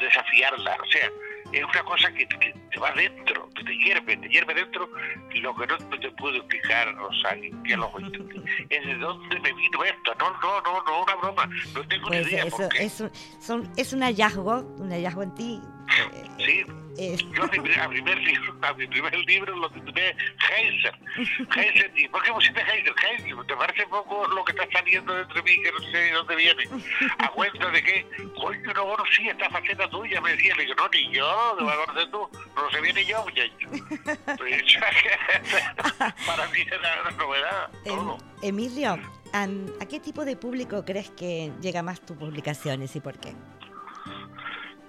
desafiarla, 0.00 0.76
o 0.82 0.86
sea, 0.86 1.10
es 1.52 1.64
una 1.64 1.82
cosa 1.84 2.12
que, 2.12 2.26
te 2.26 2.80
va 2.80 2.92
dentro, 2.92 3.48
que 3.54 3.64
te 3.64 3.76
hierve, 3.76 4.16
te 4.16 4.28
hierve 4.28 4.54
dentro 4.54 4.88
y 5.32 5.40
lo 5.40 5.54
que 5.56 5.66
no, 5.66 5.76
te 5.76 6.10
puedo 6.12 6.36
explicar, 6.36 6.94
Rosario, 6.96 7.54
que 7.62 7.76
lo 7.76 7.92
es 8.70 8.86
de 8.86 8.94
dónde 8.96 9.40
me 9.40 9.52
vino 9.52 9.84
esto, 9.84 10.14
no, 10.18 10.30
no, 10.40 10.60
no, 10.62 10.82
no, 10.82 11.02
una 11.02 11.14
broma, 11.16 11.48
no 11.74 11.86
tengo 11.86 12.10
ni 12.10 12.16
pues 12.18 12.32
idea. 12.32 12.44
Eso, 12.44 12.68
es, 12.78 13.00
un, 13.00 13.10
son, 13.40 13.72
es 13.76 13.92
un 13.92 14.00
hallazgo, 14.02 14.60
un 14.78 14.90
hallazgo 14.90 15.22
en 15.22 15.34
ti, 15.34 15.60
Sí, 16.38 16.64
eh. 16.98 17.16
yo 17.34 17.44
a 17.44 17.48
mi, 17.48 18.00
primer 18.00 18.18
libro, 18.18 18.54
a 18.62 18.72
mi 18.74 18.86
primer 18.86 19.14
libro 19.26 19.56
lo 19.56 19.70
titulé 19.70 20.16
Heiser. 20.50 20.98
Heiser, 21.54 21.92
¿y 21.94 22.08
por 22.08 22.22
qué 22.22 22.32
pusiste 22.32 22.60
Heiser? 22.60 22.94
Heiser, 23.02 23.46
¿te 23.46 23.56
parece 23.56 23.86
poco 23.86 24.26
lo 24.28 24.44
que 24.44 24.52
está 24.52 24.66
saliendo 24.72 25.14
dentro 25.14 25.34
de 25.34 25.42
mí 25.42 25.62
que 25.62 25.72
no 25.72 25.78
sé 25.80 25.96
de 25.96 26.12
dónde 26.12 26.36
viene? 26.36 26.64
A 27.18 27.28
cuenta 27.28 27.70
de 27.70 27.82
que, 27.82 28.06
coño, 28.34 28.72
no 28.72 28.84
conocí 28.84 29.28
esta 29.28 29.50
faceta 29.50 29.88
tuya, 29.90 30.20
me 30.20 30.32
decía, 30.32 30.54
le 30.56 30.62
digo, 30.64 30.74
no, 30.76 30.88
ni 30.88 31.14
yo, 31.14 31.56
no 31.60 31.68
a 31.68 31.86
conocer 31.86 32.10
tú, 32.10 32.28
no 32.54 32.70
se 32.70 32.80
viene 32.80 33.04
yo, 33.04 33.22
muchacho. 33.22 33.68
Pues, 34.38 34.62
para 36.26 36.48
mí 36.48 36.60
era 36.66 37.02
una 37.02 37.10
novedad, 37.10 37.70
todo. 37.84 38.18
Emilio, 38.42 38.98
¿a 39.32 39.86
qué 39.86 40.00
tipo 40.00 40.24
de 40.24 40.36
público 40.36 40.84
crees 40.84 41.10
que 41.10 41.52
llega 41.60 41.82
más 41.82 42.00
tus 42.00 42.16
publicaciones 42.16 42.94
y 42.96 43.00
por 43.00 43.18
qué? 43.18 43.34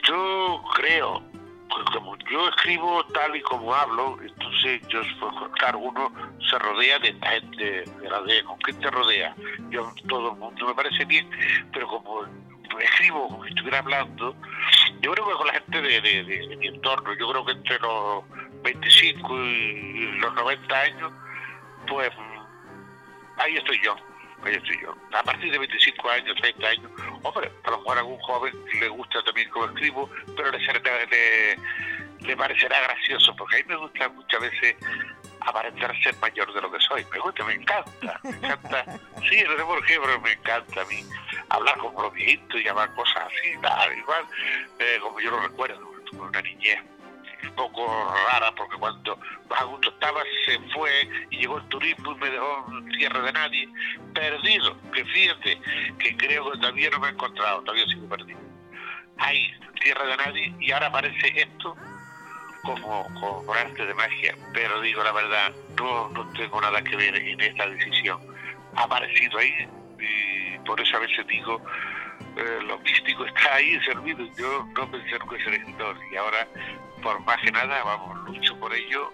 Yo 0.08 0.64
creo, 0.76 1.22
pues 1.70 1.86
como 1.94 2.16
yo 2.32 2.48
escribo 2.50 3.04
tal 3.08 3.36
y 3.36 3.42
como 3.42 3.74
hablo, 3.74 4.18
entonces 4.22 4.82
yo, 4.88 5.02
pues, 5.20 5.34
claro, 5.60 5.80
uno 5.80 6.12
se 6.50 6.58
rodea 6.60 6.98
de 7.00 7.14
gente, 7.14 7.84
de 7.84 8.10
la 8.10 8.22
de, 8.22 8.44
¿con 8.44 8.58
quién 8.60 8.80
te 8.80 8.90
rodea? 8.90 9.36
Yo, 9.70 9.92
todo 10.08 10.32
el 10.32 10.38
mundo 10.38 10.68
me 10.68 10.74
parece 10.76 11.04
bien, 11.06 11.30
pero 11.74 11.88
como 11.88 12.24
escribo 12.80 13.28
como 13.28 13.44
si 13.44 13.50
estuviera 13.50 13.80
hablando, 13.80 14.36
yo 15.02 15.12
creo 15.12 15.28
que 15.28 15.34
con 15.34 15.48
la 15.48 15.54
gente 15.54 15.82
de, 15.82 16.58
mi 16.58 16.68
entorno, 16.68 17.14
yo 17.14 17.30
creo 17.30 17.46
que 17.46 17.52
entre 17.52 17.80
los 17.80 18.24
25 18.64 19.44
y 19.44 20.20
los 20.20 20.34
90 20.36 20.80
años, 20.80 21.12
pues 21.88 22.12
ahí 23.38 23.58
estoy 23.58 23.80
yo 23.84 23.96
A 25.14 25.24
partir 25.24 25.52
de 25.52 25.58
25 25.58 26.10
años, 26.10 26.36
30 26.40 26.68
años, 26.68 26.92
hombre, 27.24 27.52
a 27.64 27.72
lo 27.72 27.78
mejor 27.80 27.98
a 27.98 28.00
algún 28.00 28.20
joven 28.20 28.54
le 28.80 28.88
gusta 28.88 29.22
también 29.24 29.50
como 29.50 29.66
escribo, 29.66 30.10
pero 30.36 30.52
le, 30.52 30.60
le, 30.60 31.60
le 32.22 32.38
parecerá 32.38 32.80
gracioso, 32.82 33.36
porque 33.36 33.58
a 33.58 33.60
mí 33.60 33.66
me 33.68 33.76
gusta 33.76 34.08
muchas 34.10 34.42
veces 34.42 34.76
aparentar 35.42 35.94
ser 36.02 36.16
mayor 36.18 36.54
de 36.54 36.62
lo 36.62 36.72
que 36.72 36.80
soy. 36.80 37.06
Me 37.12 37.20
gusta, 37.20 37.44
me 37.44 37.54
encanta, 37.54 38.20
me 38.24 38.30
encanta. 38.30 38.86
Sí, 39.30 39.44
no 39.44 39.58
sé 39.58 39.64
por 39.64 39.86
qué, 39.86 40.00
pero 40.00 40.22
me 40.22 40.32
encanta 40.32 40.82
a 40.82 40.86
mí 40.86 41.04
hablar 41.50 41.78
con 41.78 42.14
viejitos 42.14 42.62
y 42.62 42.64
llamar 42.64 42.94
cosas 42.96 43.28
así, 43.28 43.52
tal, 43.62 43.98
igual, 43.98 44.26
eh, 44.80 45.00
como 45.02 45.20
yo 45.20 45.32
lo 45.32 45.40
recuerdo, 45.42 45.92
una 46.14 46.42
niñez 46.42 46.80
poco 47.52 47.86
rara 48.32 48.54
porque 48.56 48.78
cuando 48.78 49.18
más 49.50 49.64
estaba 49.88 50.22
se 50.46 50.60
fue 50.74 50.92
y 51.30 51.38
llegó 51.38 51.58
el 51.58 51.68
turismo 51.70 52.12
y 52.14 52.16
me 52.16 52.30
dejó 52.30 52.66
tierra 52.98 53.22
de 53.22 53.34
nadie, 53.34 53.70
perdido, 54.14 54.76
que 54.92 55.06
fíjate 55.06 55.60
que 56.00 56.18
creo 56.18 56.52
que 56.52 56.58
todavía 56.60 56.90
no 56.90 57.00
me 57.00 57.08
he 57.08 57.12
encontrado, 57.12 57.62
todavía 57.62 57.86
sigo 57.88 58.08
perdido. 58.08 58.40
Ahí, 59.18 59.52
tierra 59.82 60.06
de 60.06 60.18
nadie, 60.18 60.54
y 60.60 60.72
ahora 60.72 60.88
aparece 60.88 61.34
esto 61.36 61.76
como, 62.64 63.08
como 63.20 63.54
arte 63.54 63.86
de 63.86 63.94
magia, 63.94 64.36
pero 64.54 64.82
digo 64.82 65.04
la 65.04 65.12
verdad, 65.12 65.52
no, 65.80 66.10
no 66.10 66.28
tengo 66.34 66.62
nada 66.62 66.82
que 66.82 66.96
ver 66.96 67.16
en 67.16 67.40
esta 67.40 67.68
decisión. 67.68 68.20
Ha 68.76 68.84
aparecido 68.84 69.40
ahí 69.40 69.68
y 70.00 70.60
por 70.60 70.80
eso 70.80 70.98
a 70.98 71.00
veces 71.00 71.26
digo, 71.28 71.62
eh, 72.38 72.60
lo 72.64 72.78
místico 72.80 73.26
está 73.26 73.56
ahí 73.56 73.80
servido. 73.82 74.26
Yo 74.38 74.68
no 74.76 74.92
pensé 74.92 75.20
nunca 75.20 75.44
ser 75.44 75.54
escritor 75.56 75.98
y 76.12 76.16
ahora 76.16 76.48
por 77.02 77.20
más 77.22 77.38
que 77.38 77.52
nada, 77.52 77.84
vamos, 77.84 78.18
lucho 78.26 78.58
por 78.60 78.74
ello 78.74 79.12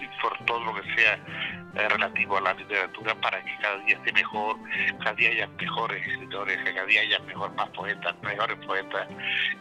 y 0.00 0.06
por 0.20 0.36
todo 0.46 0.60
lo 0.64 0.74
que 0.74 0.94
sea 0.94 1.14
eh, 1.14 1.88
relativo 1.88 2.36
a 2.36 2.40
la 2.40 2.54
literatura 2.54 3.14
para 3.16 3.42
que 3.44 3.56
cada 3.60 3.78
día 3.78 3.96
esté 3.96 4.12
mejor, 4.12 4.56
cada 4.98 5.14
día 5.14 5.30
haya 5.30 5.46
mejores 5.48 6.06
escritores, 6.06 6.58
que 6.62 6.74
cada 6.74 6.86
día 6.86 7.00
haya 7.00 7.18
mejor, 7.20 7.52
más 7.54 7.68
poetas, 7.70 8.14
mejores 8.22 8.56
poetas, 8.64 9.08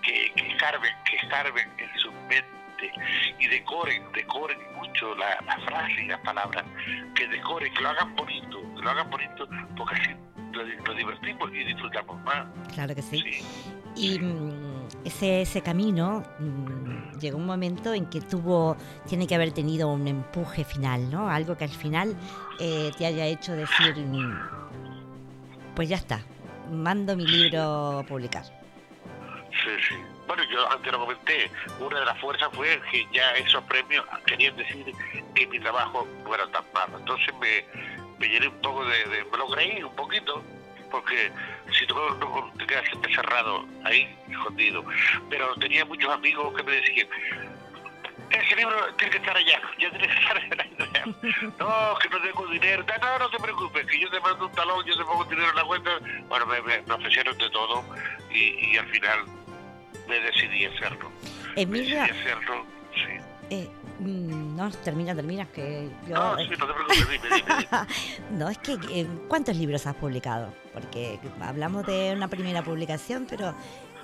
que, 0.02 0.32
que 0.36 0.48
escarben, 0.52 0.94
que 1.10 1.16
escarben 1.18 1.72
en 1.78 2.00
su 2.00 2.12
mente 2.12 2.92
y 3.40 3.48
decoren, 3.48 4.12
decoren 4.12 4.60
mucho 4.76 5.16
la, 5.16 5.40
la 5.46 5.58
frase 5.66 6.04
y 6.04 6.08
las 6.08 6.20
palabras, 6.20 6.64
que 7.16 7.28
decoren, 7.28 7.74
que 7.74 7.82
lo 7.82 7.90
hagan 7.90 8.16
bonito, 8.16 8.62
que 8.76 8.82
lo 8.82 8.90
hagan 8.90 9.10
bonito, 9.10 9.48
porque 9.78 9.96
así 9.96 10.16
lo, 10.54 10.66
nos 10.66 10.98
divertimos 10.98 11.50
y 11.54 11.64
disfrutamos 11.64 12.22
más. 12.24 12.48
Claro 12.74 12.96
que 12.96 13.02
sí. 13.02 13.24
Y 13.96 14.20
mm, 14.20 14.88
ese, 15.06 15.42
ese 15.42 15.62
camino 15.62 16.24
mm, 16.40 17.20
llegó 17.20 17.38
un 17.38 17.46
momento 17.46 17.94
en 17.94 18.08
que 18.08 18.22
tuvo, 18.22 18.76
tiene 19.08 19.28
que 19.28 19.36
haber 19.36 19.52
tenido 19.52 19.90
un 19.92 20.08
empuje 20.08 20.64
final, 20.64 21.10
¿no? 21.12 21.30
Algo 21.30 21.58
que 21.58 21.66
al 21.66 21.70
final 21.70 22.16
eh, 22.60 22.92
te 22.98 23.06
haya 23.06 23.26
hecho 23.26 23.54
decir, 23.54 23.96
mm, 23.98 24.38
pues 25.76 25.90
ya 25.90 25.98
está, 25.98 26.22
mando 26.72 27.16
mi 27.16 27.28
libro 27.28 28.00
a 28.00 28.04
publicar. 28.04 28.44
Sí, 29.52 29.70
sí. 29.88 29.96
Bueno, 30.28 30.44
yo 30.52 30.72
antes 30.72 30.92
lo 30.92 31.00
comenté, 31.00 31.52
una 31.80 32.00
de 32.00 32.06
las 32.06 32.20
fuerzas 32.20 32.50
fue 32.54 32.82
que 32.92 33.06
ya 33.14 33.34
esos 33.34 33.64
premios 33.66 34.06
querían 34.26 34.56
decir 34.56 34.86
que 35.36 35.48
mi 35.48 35.60
trabajo 35.60 36.08
no 36.24 36.34
era 36.34 36.48
tan 36.48 36.64
malo. 36.74 36.98
Entonces 36.98 37.34
me, 37.40 37.66
me 38.24 38.30
llené 38.30 38.48
un 38.48 38.62
poco 38.62 38.86
de, 38.86 38.98
de 39.06 39.26
me 39.26 39.38
lo 39.38 39.48
creí 39.50 39.84
un 39.84 39.96
poquito, 39.96 40.42
porque 40.90 41.30
si 41.78 41.86
tú 41.86 41.96
no, 41.96 42.52
te 42.58 42.66
quedas 42.66 42.86
siempre 42.86 43.14
cerrado 43.14 43.66
ahí, 43.84 44.18
escondido. 44.30 44.86
Pero 45.30 45.54
tenía 45.56 45.84
muchos 45.84 46.10
amigos 46.10 46.56
que 46.56 46.64
me 46.64 46.72
decían, 46.72 47.08
ese 48.30 48.56
libro 48.56 48.78
tiene 48.96 49.12
que 49.12 49.18
estar 49.18 49.36
allá, 49.36 49.62
ya 49.78 49.90
tiene 49.90 50.08
que 50.08 50.14
estar 50.14 50.38
allá. 50.38 50.54
No, 51.60 51.98
que 52.00 52.10
no 52.10 52.22
tengo 52.22 52.48
dinero, 52.48 52.86
no, 53.02 53.20
no 53.20 53.30
te 53.30 53.40
preocupes, 53.40 53.86
que 53.88 54.00
yo 54.00 54.10
te 54.10 54.22
mando 54.22 54.46
un 54.46 54.52
talón, 54.54 54.86
yo 54.86 54.96
te 54.96 55.04
pongo 55.04 55.26
dinero 55.26 55.50
en 55.50 55.56
la 55.56 55.66
cuenta. 55.66 55.92
Bueno, 56.30 56.46
me, 56.46 56.62
me, 56.62 56.94
ofrecieron 56.94 57.38
de 57.38 57.50
todo 57.50 57.84
y, 58.32 58.72
y, 58.72 58.78
al 58.78 58.88
final 58.88 59.26
me 60.08 60.20
decidí 60.22 60.66
hacerlo. 60.66 61.12
Emilia, 61.58 62.04
me 62.04 62.08
decidí 62.08 62.22
hacerlo, 62.22 62.66
sí. 62.94 63.24
Eh, 63.50 63.70
no, 64.00 64.72
termina, 64.84 65.16
termina, 65.16 65.46
que 65.46 65.90
yo... 66.08 66.16
No, 66.16 66.38
sí, 66.38 66.50
no 66.50 66.68
te 66.68 66.74
preocupes, 66.74 67.10
dime, 67.10 67.36
dime. 67.36 67.58
dime. 67.58 67.68
no, 68.32 68.50
es 68.50 68.58
que, 68.58 68.78
eh, 68.90 69.08
¿cuántos 69.28 69.56
libros 69.56 69.86
has 69.88 69.96
publicado? 69.96 70.54
Porque 70.74 71.20
hablamos 71.42 71.86
de 71.86 72.14
una 72.16 72.28
primera 72.28 72.64
publicación, 72.64 73.28
pero 73.30 73.56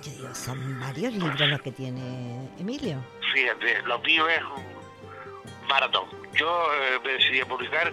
yo 0.02 0.12
digo, 0.12 0.34
son 0.34 0.80
varios 0.80 1.13
libros 1.13 1.39
los 1.39 1.62
que 1.62 1.71
tiene 1.71 2.49
Emilio. 2.58 3.04
Fíjate, 3.34 3.82
lo 3.84 3.99
mío 3.99 4.30
es 4.30 4.41
un 4.41 5.67
maratón. 5.67 6.06
Yo 6.34 6.47
eh, 6.73 6.99
me 7.04 7.13
decidí 7.13 7.41
a 7.41 7.45
publicar 7.45 7.91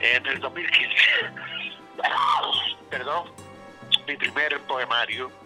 en 0.00 0.26
el 0.26 0.40
2015, 0.40 0.94
perdón, 2.90 3.30
mi 4.06 4.16
primer 4.16 4.60
poemario. 4.62 5.43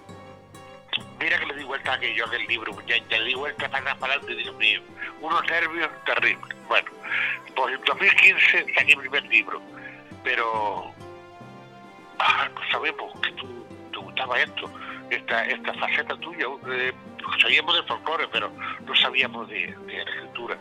Mira 1.20 1.38
que 1.38 1.46
le 1.46 1.54
di 1.54 1.64
vuelta 1.64 1.92
a 1.92 1.94
aquello 1.94 2.26
del 2.28 2.46
libro, 2.46 2.72
ya, 2.87 2.96
le 2.96 3.24
di 3.24 3.35
vuelta 3.35 3.68
para 3.68 3.94
para 3.96 4.14
adelante, 4.14 4.35
Dios 4.37 4.54
mío, 4.57 4.81
unos 5.20 5.42
nervios 5.46 5.88
terribles. 6.04 6.57
Bueno, 6.68 6.90
pues 7.57 7.74
en 7.74 7.85
2015 7.85 8.74
saqué 8.74 8.96
mi 8.96 9.02
primer 9.02 9.24
libro, 9.24 9.61
pero 10.22 10.94
ah, 12.20 12.48
no 12.54 12.70
sabemos 12.70 13.20
que 13.20 13.33
tú 13.33 13.66
te 13.90 13.98
gustaba 13.98 14.40
esto, 14.40 14.70
esta, 15.11 15.44
esta 15.46 15.74
faceta 15.74 16.16
tuya. 16.18 16.46
Eh, 16.70 16.92
sabíamos 17.42 17.74
de 17.74 17.83
folclore, 17.83 18.28
pero 18.28 18.50
no 18.87 18.94
sabíamos 18.94 19.48
de, 19.48 19.74
de 19.87 20.02
escritura. 20.02 20.57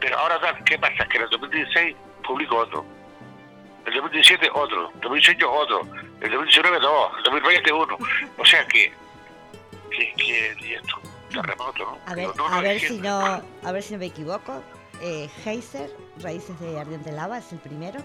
Pero 0.00 0.18
ahora, 0.18 0.40
¿qué 0.64 0.78
pasa? 0.78 1.06
Que 1.06 1.18
en 1.18 1.22
el 1.24 1.30
2016 1.30 1.96
publico 2.26 2.56
otro. 2.56 2.84
El 3.86 3.94
2017 3.94 4.50
otro, 4.54 4.90
el 4.94 5.00
2018 5.00 5.52
otro, 5.52 5.82
el 6.20 6.30
2019 6.30 6.80
dos, 6.80 7.12
el 7.18 7.22
2020 7.24 7.72
uno. 7.72 7.98
O 8.38 8.44
sea 8.44 8.66
que, 8.66 8.92
y 9.98 10.72
esto, 10.74 11.00
terremoto, 11.30 11.84
¿no? 11.84 11.98
A 12.06 12.14
ver, 12.14 12.28
no, 12.36 12.46
a 12.46 12.60
ver 12.60 12.80
que- 12.80 12.88
si 12.88 12.98
no, 13.00 13.42
a 13.62 13.72
ver 13.72 13.82
si 13.82 13.92
no 13.94 13.98
me 13.98 14.06
equivoco. 14.06 14.62
Eh, 15.00 15.28
Heiser, 15.44 15.90
Raíces 16.20 16.58
de 16.60 16.78
Ardiente 16.78 17.10
Lava, 17.12 17.38
es 17.38 17.52
el 17.52 17.58
primero. 17.58 18.00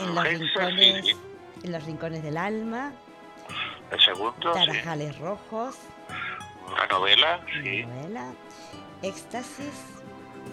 En 0.00 0.14
los 0.14 0.24
Heiser, 0.24 0.40
rincones, 0.40 1.06
sí, 1.06 1.16
en 1.62 1.72
los 1.72 1.84
rincones 1.84 2.22
del 2.22 2.36
alma, 2.36 2.92
el 3.90 4.00
segundo, 4.00 4.52
sí. 4.54 4.66
Tarajales 4.66 5.18
Rojos, 5.18 5.76
una 6.70 6.86
novela, 6.86 7.40
sí, 7.62 7.84
novela, 7.84 8.32
Éxtasis, 9.02 9.72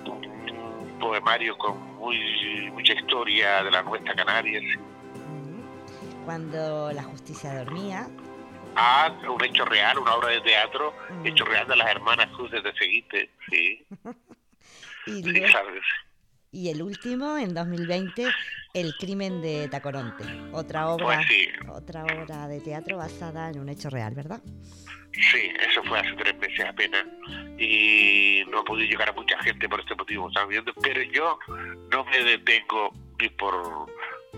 un 0.06 0.98
poemario 1.00 1.58
con 1.58 1.80
muy 1.98 2.70
mucha 2.72 2.94
historia 2.94 3.64
de 3.64 3.72
la 3.72 3.82
nuestra 3.82 4.14
Canarias. 4.16 4.64
Cuando 6.26 6.92
la 6.94 7.04
justicia 7.04 7.64
dormía, 7.64 8.08
Ah, 8.76 9.14
un 9.30 9.44
hecho 9.44 9.66
real, 9.66 9.98
una 9.98 10.16
obra 10.16 10.30
de 10.30 10.42
teatro, 10.42 10.94
Mm. 11.10 11.26
hecho 11.28 11.46
real 11.46 11.68
de 11.68 11.76
las 11.76 11.90
hermanas 11.90 12.28
Cruces 12.36 12.64
de 12.64 12.74
Seguite, 12.74 13.30
sí, 13.50 13.86
y, 15.08 15.24
sí, 15.24 16.70
el 16.70 16.82
último, 16.82 17.38
en 17.38 17.54
2020, 17.54 18.32
El 18.74 18.94
crimen 18.98 19.42
de 19.42 19.68
Tacoronte, 19.70 20.24
otra 20.54 20.88
obra, 20.90 21.06
Pues 21.06 21.28
sí, 21.28 21.48
otra 21.70 22.06
obra 22.06 22.48
de 22.48 22.62
teatro 22.62 22.98
basada 22.98 23.50
en 23.50 23.60
un 23.60 23.68
hecho 23.70 23.90
real, 23.90 24.14
¿verdad? 24.16 24.42
sí, 25.14 25.52
eso 25.70 25.84
fue 25.84 26.00
hace 26.00 26.14
tres 26.14 26.38
meses 26.38 26.66
apenas 26.66 27.06
y 27.60 28.44
no 28.50 28.62
he 28.62 28.64
podido 28.64 28.90
llegar 28.90 29.10
a 29.10 29.14
mucha 29.14 29.38
gente 29.44 29.68
por 29.68 29.82
este 29.82 29.94
motivo, 29.96 30.30
¿estás 30.30 30.48
viendo? 30.48 30.74
Pero 30.82 31.02
yo 31.04 31.38
no 31.92 32.06
me 32.06 32.24
detengo 32.24 32.94
ni 33.20 33.28
por, 33.30 33.54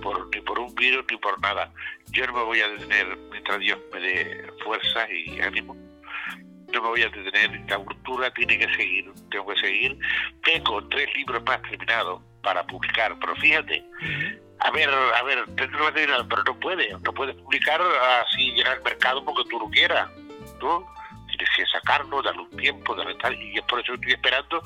por 0.02 0.30
ni 0.34 0.42
por 0.42 0.60
un 0.60 0.74
virus 0.76 1.06
ni 1.10 1.18
por 1.18 1.40
nada. 1.42 1.72
Yo 2.12 2.26
no 2.28 2.34
me 2.34 2.44
voy 2.44 2.60
a 2.62 2.68
detener 2.68 3.18
mientras 3.32 3.60
Dios 3.60 3.80
me 3.94 4.00
dé 4.00 4.52
fuerza 4.64 5.12
y 5.12 5.40
ánimo. 5.42 5.76
No 6.74 6.82
me 6.82 6.88
voy 6.88 7.04
a 7.04 7.10
detener, 7.10 7.62
la 7.70 7.78
cultura 7.78 8.34
tiene 8.34 8.58
que 8.58 8.74
seguir, 8.76 9.12
tengo 9.30 9.48
que 9.48 9.60
seguir. 9.62 9.98
Tengo 10.44 10.88
tres 10.88 11.08
libros 11.16 11.44
más 11.46 11.62
terminados 11.62 12.22
para 12.42 12.66
publicar, 12.66 13.16
pero 13.20 13.36
fíjate, 13.36 13.84
a 14.60 14.72
ver, 14.72 14.90
a 14.90 15.24
ver, 15.24 15.46
pero 15.56 15.92
no 16.46 16.60
puede, 16.60 16.90
no 16.90 17.14
puedes 17.14 17.36
publicar 17.36 17.82
así 18.26 18.52
llegar 18.52 18.78
al 18.78 18.84
mercado 18.84 19.24
porque 19.24 19.50
tú 19.50 19.60
no 19.60 19.70
quieras, 19.70 20.10
¿no? 20.62 20.88
Tienes 21.28 21.50
que 21.56 21.66
sacarlo, 21.66 22.22
darle 22.22 22.42
un 22.44 22.58
tiempo, 22.58 22.96
darle 22.96 23.16
tal, 23.16 23.34
y 23.42 23.58
es 23.58 23.64
por 23.64 23.80
eso 23.80 23.94
que 23.94 23.96
estoy 23.96 24.14
esperando 24.14 24.62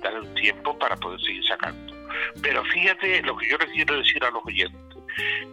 darle 0.00 0.20
un 0.20 0.34
tiempo 0.34 0.78
para 0.78 0.96
poder 0.96 1.20
seguir 1.20 1.44
sacando. 1.46 1.91
Pero 2.42 2.64
fíjate 2.64 3.22
lo 3.22 3.36
que 3.36 3.48
yo 3.48 3.58
les 3.58 3.68
quiero 3.70 3.96
decir 3.98 4.24
a 4.24 4.30
los 4.30 4.44
oyentes, 4.44 4.96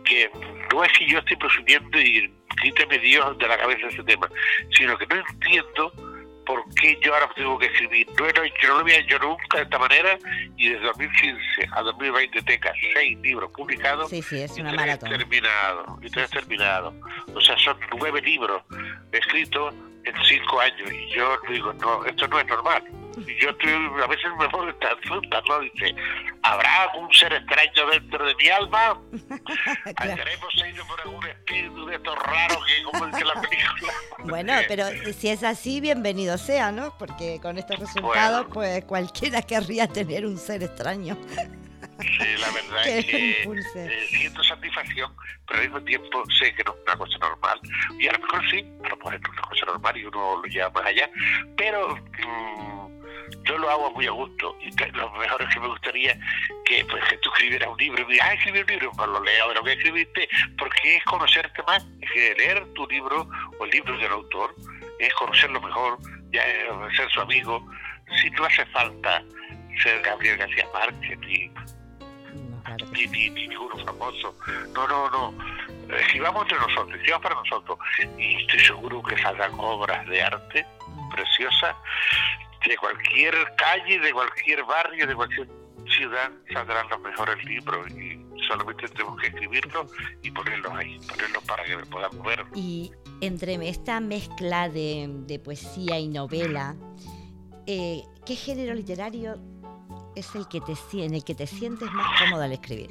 que 0.06 0.30
no 0.74 0.84
es 0.84 0.92
que 0.98 1.08
yo 1.08 1.20
esté 1.20 1.36
presumiendo 1.38 2.00
y 2.00 2.32
quíteme 2.62 2.98
Dios 3.00 3.38
de 3.38 3.48
la 3.48 3.58
cabeza 3.58 3.88
ese 3.88 4.04
tema, 4.04 4.28
sino 4.78 4.98
que 4.98 5.06
no 5.08 5.16
entiendo 5.16 5.94
por 6.46 6.64
qué 6.82 6.98
yo 7.04 7.14
ahora 7.14 7.30
tengo 7.36 7.60
que 7.60 7.68
escribir. 7.68 8.08
No, 8.18 8.26
no, 8.26 8.44
yo 8.46 8.68
no 8.70 8.74
lo 8.76 8.80
había 8.80 8.98
hecho 8.98 9.20
nunca 9.20 9.58
de 9.58 9.64
esta 9.64 9.78
manera 9.78 10.18
y 10.58 10.70
desde 10.70 10.84
2015 10.84 11.40
a 11.74 11.82
2020 11.84 12.42
tenga 12.42 12.74
seis 12.94 13.18
libros 13.20 13.52
publicados 13.56 14.10
Sí, 14.10 14.22
sí, 14.24 14.42
es 14.42 14.58
y 14.58 14.62
tres 14.64 14.74
maratón. 14.74 15.10
terminados. 15.10 15.86
Y 16.02 16.10
tres 16.10 16.30
terminados. 16.32 16.94
O 17.36 17.42
sea, 17.42 17.56
son 17.60 17.78
nueve 18.00 18.20
libros 18.22 18.64
escritos 19.12 19.76
en 20.06 20.14
cinco 20.26 20.60
años. 20.60 20.92
Y 20.92 21.10
yo 21.14 21.38
digo, 21.50 21.72
no, 21.74 22.04
esto 22.06 22.28
no 22.28 22.40
es 22.40 22.48
normal. 22.48 22.84
Y 23.28 23.36
yo 23.44 23.50
estoy, 23.52 23.72
a 23.72 24.08
veces 24.08 24.26
me 24.40 24.50
pongo 24.50 24.70
esta 24.70 24.96
fruta, 25.04 25.42
¿no? 25.48 25.60
Dice, 25.60 25.94
¿habrá 26.44 26.84
algún 26.84 27.12
ser 27.14 27.34
extraño 27.34 27.88
dentro 27.92 28.26
de 28.26 28.36
mi 28.36 28.50
alma? 28.50 29.02
Claro. 29.96 30.12
¿Estaremos 30.14 30.54
seguidos 30.58 30.88
por 30.88 31.02
algún 31.02 31.28
espíritu 31.28 31.86
de 31.86 31.96
estos 31.96 32.16
raros 32.20 32.66
que, 32.66 32.84
como 32.84 33.08
dice 33.08 33.26
la 33.26 33.42
película? 33.42 33.94
Bueno, 34.26 34.54
pero 34.68 34.86
si 35.14 35.30
es 35.30 35.44
así, 35.44 35.82
bienvenido 35.82 36.38
sea, 36.38 36.72
¿no? 36.72 36.98
Porque 36.98 37.40
con 37.42 37.58
estos 37.58 37.80
resultados, 37.80 38.42
Bueno. 38.48 38.54
pues 38.54 38.86
cualquiera 38.86 39.42
querría 39.42 39.88
tener 39.88 40.26
un 40.26 40.38
ser 40.38 40.64
extraño 40.64 41.18
Sí, 42.02 42.38
la 42.40 42.50
verdad 42.52 42.84
que 42.84 43.00
es 43.00 43.06
que 43.06 43.32
eh, 43.42 44.08
siento 44.08 44.42
satisfacción, 44.44 45.14
pero 45.46 45.60
al 45.60 45.66
mismo 45.66 45.84
tiempo 45.84 46.24
sé 46.40 46.54
que 46.56 46.64
no 46.64 46.72
es 46.72 46.78
una 46.86 46.96
cosa 46.98 47.18
normal. 47.18 47.60
Y 48.00 48.08
a 48.08 48.14
lo 48.14 48.20
mejor 48.20 48.50
sí, 48.50 48.66
a 48.86 48.88
lo 48.90 48.96
mejor 48.96 49.16
es 49.16 49.22
una 49.30 49.42
cosa 49.42 49.66
normal 49.66 49.98
y 49.98 50.06
uno 50.06 50.38
lo 50.38 50.44
lleva 50.44 50.70
más 50.70 50.86
allá, 50.86 51.10
pero 51.58 51.98
mm, 51.98 52.99
yo 53.44 53.58
lo 53.58 53.70
hago 53.70 53.92
muy 53.92 54.08
a 54.08 54.12
gusto. 54.12 54.56
Y 54.62 54.72
lo 54.92 55.12
mejor 55.12 55.42
es 55.42 55.54
que 55.54 55.60
me 55.60 55.68
gustaría 55.68 56.20
que, 56.66 56.86
pues, 56.86 57.04
que 57.10 57.18
tú 57.18 57.30
escribieras 57.30 57.70
un 57.70 57.78
libro 57.78 58.02
y 58.02 58.06
me 58.06 58.14
digas, 58.14 58.30
ah, 58.30 58.34
escribí 58.34 58.60
un 58.60 58.68
libro, 58.68 58.92
pues 58.96 59.08
lo 59.08 59.24
leo, 59.24 59.48
pero 59.48 59.64
que 59.64 59.74
escribiste, 59.74 60.30
porque 60.58 60.98
es 60.98 61.04
conocerte 61.06 61.64
más, 61.64 61.86
es 62.02 62.12
que 62.12 62.36
leer 62.36 62.66
tu 62.74 62.88
libro 62.88 63.28
o 63.60 63.66
el 63.66 63.72
libro 63.72 63.98
del 63.98 64.12
autor 64.12 64.56
es 65.00 65.14
conocerlo 65.14 65.62
mejor, 65.62 65.98
ya 66.32 66.46
es 66.46 66.96
ser 66.96 67.10
su 67.10 67.22
amigo. 67.22 67.66
Si 68.22 68.30
no 68.32 68.46
hace 68.46 68.66
falta 68.68 69.24
ser 69.82 70.02
Gabriel 70.02 70.38
García 70.38 70.68
Márquez 70.74 71.18
que 71.20 71.52
ni, 72.92 73.08
ni, 73.08 73.30
ni 73.30 73.48
ninguno 73.48 73.78
famoso. 73.86 74.36
No, 74.74 74.88
no, 74.88 75.10
no. 75.10 75.34
Escribamos 75.96 76.44
entre 76.44 76.58
nosotros, 76.58 76.96
escribamos 76.96 77.24
para 77.24 77.36
nosotros. 77.36 77.80
Y 78.18 78.42
estoy 78.42 78.60
seguro 78.60 79.02
que 79.04 79.18
saldrán 79.22 79.54
obras 79.58 80.06
de 80.08 80.22
arte 80.22 80.64
sí. 80.64 81.02
preciosas 81.16 81.76
de 82.68 82.78
cualquier 82.78 83.36
calle, 83.58 84.00
de 84.00 84.14
cualquier 84.14 84.64
barrio, 84.64 85.08
de 85.08 85.16
cualquier 85.16 85.48
ciudad, 85.98 86.32
saldrán 86.54 86.88
los 86.90 87.00
mejores 87.02 87.44
libros. 87.46 87.90
Y 87.92 88.26
solamente 88.48 88.88
tenemos 88.90 89.20
que 89.22 89.28
escribirlos 89.28 89.92
y 90.22 90.32
ponerlos 90.32 90.74
ahí, 90.74 91.00
ponerlos 91.08 91.44
para 91.44 91.64
que 91.64 91.78
podamos 91.78 92.26
verlos. 92.26 92.50
Y 92.56 92.92
entre 93.22 93.56
esta 93.68 94.00
mezcla 94.00 94.70
de, 94.70 95.08
de 95.10 95.40
poesía 95.40 96.00
y 96.00 96.08
novela, 96.08 96.76
eh, 97.68 98.04
¿qué 98.26 98.36
género 98.36 98.74
literario 98.74 99.38
es 100.16 100.34
el 100.36 100.48
que 100.48 100.62
te, 100.62 100.74
en 101.04 101.14
el 101.14 101.24
que 101.24 101.36
te 101.36 101.48
sientes 101.48 101.92
más 101.92 102.20
cómodo 102.20 102.44
al 102.44 102.52
escribir? 102.52 102.90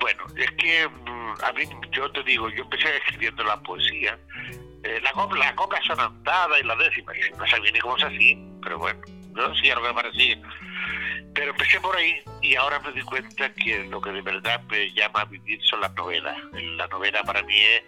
Bueno, 0.00 0.26
es 0.36 0.50
que 0.52 0.88
mm, 0.88 1.34
a 1.42 1.52
mí, 1.52 1.64
yo 1.92 2.10
te 2.12 2.22
digo, 2.22 2.48
yo 2.50 2.64
empecé 2.64 2.96
escribiendo 2.98 3.44
la 3.44 3.60
poesía. 3.62 4.18
Eh, 4.84 5.00
la, 5.02 5.12
copla, 5.12 5.38
la 5.38 5.54
copla 5.54 5.80
sonantada 5.82 6.60
y 6.60 6.62
la 6.62 6.76
décima, 6.76 7.12
no 7.38 7.46
sabía 7.46 7.72
ni 7.72 7.78
cómo 7.80 7.98
se 7.98 8.04
hacía, 8.04 8.36
pero 8.62 8.78
bueno, 8.78 9.00
decía 9.48 9.74
lo 9.74 9.82
que 9.82 9.88
me 9.88 9.94
parecía. 9.94 10.38
Pero 11.34 11.50
empecé 11.50 11.80
por 11.80 11.96
ahí 11.96 12.22
y 12.42 12.54
ahora 12.54 12.78
me 12.80 12.92
di 12.92 13.00
cuenta 13.02 13.52
que 13.54 13.84
lo 13.84 14.00
que 14.00 14.10
de 14.10 14.20
verdad 14.20 14.62
me 14.70 14.92
llama 14.92 15.22
a 15.22 15.24
vivir 15.24 15.60
son 15.64 15.80
las 15.80 15.92
novelas. 15.94 16.36
La 16.52 16.86
novela 16.88 17.24
para 17.24 17.42
mí 17.42 17.58
es, 17.58 17.82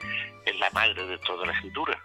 es 0.46 0.58
la 0.58 0.70
madre 0.70 1.06
de 1.06 1.18
toda 1.18 1.46
la 1.46 1.52
escritura. 1.52 1.98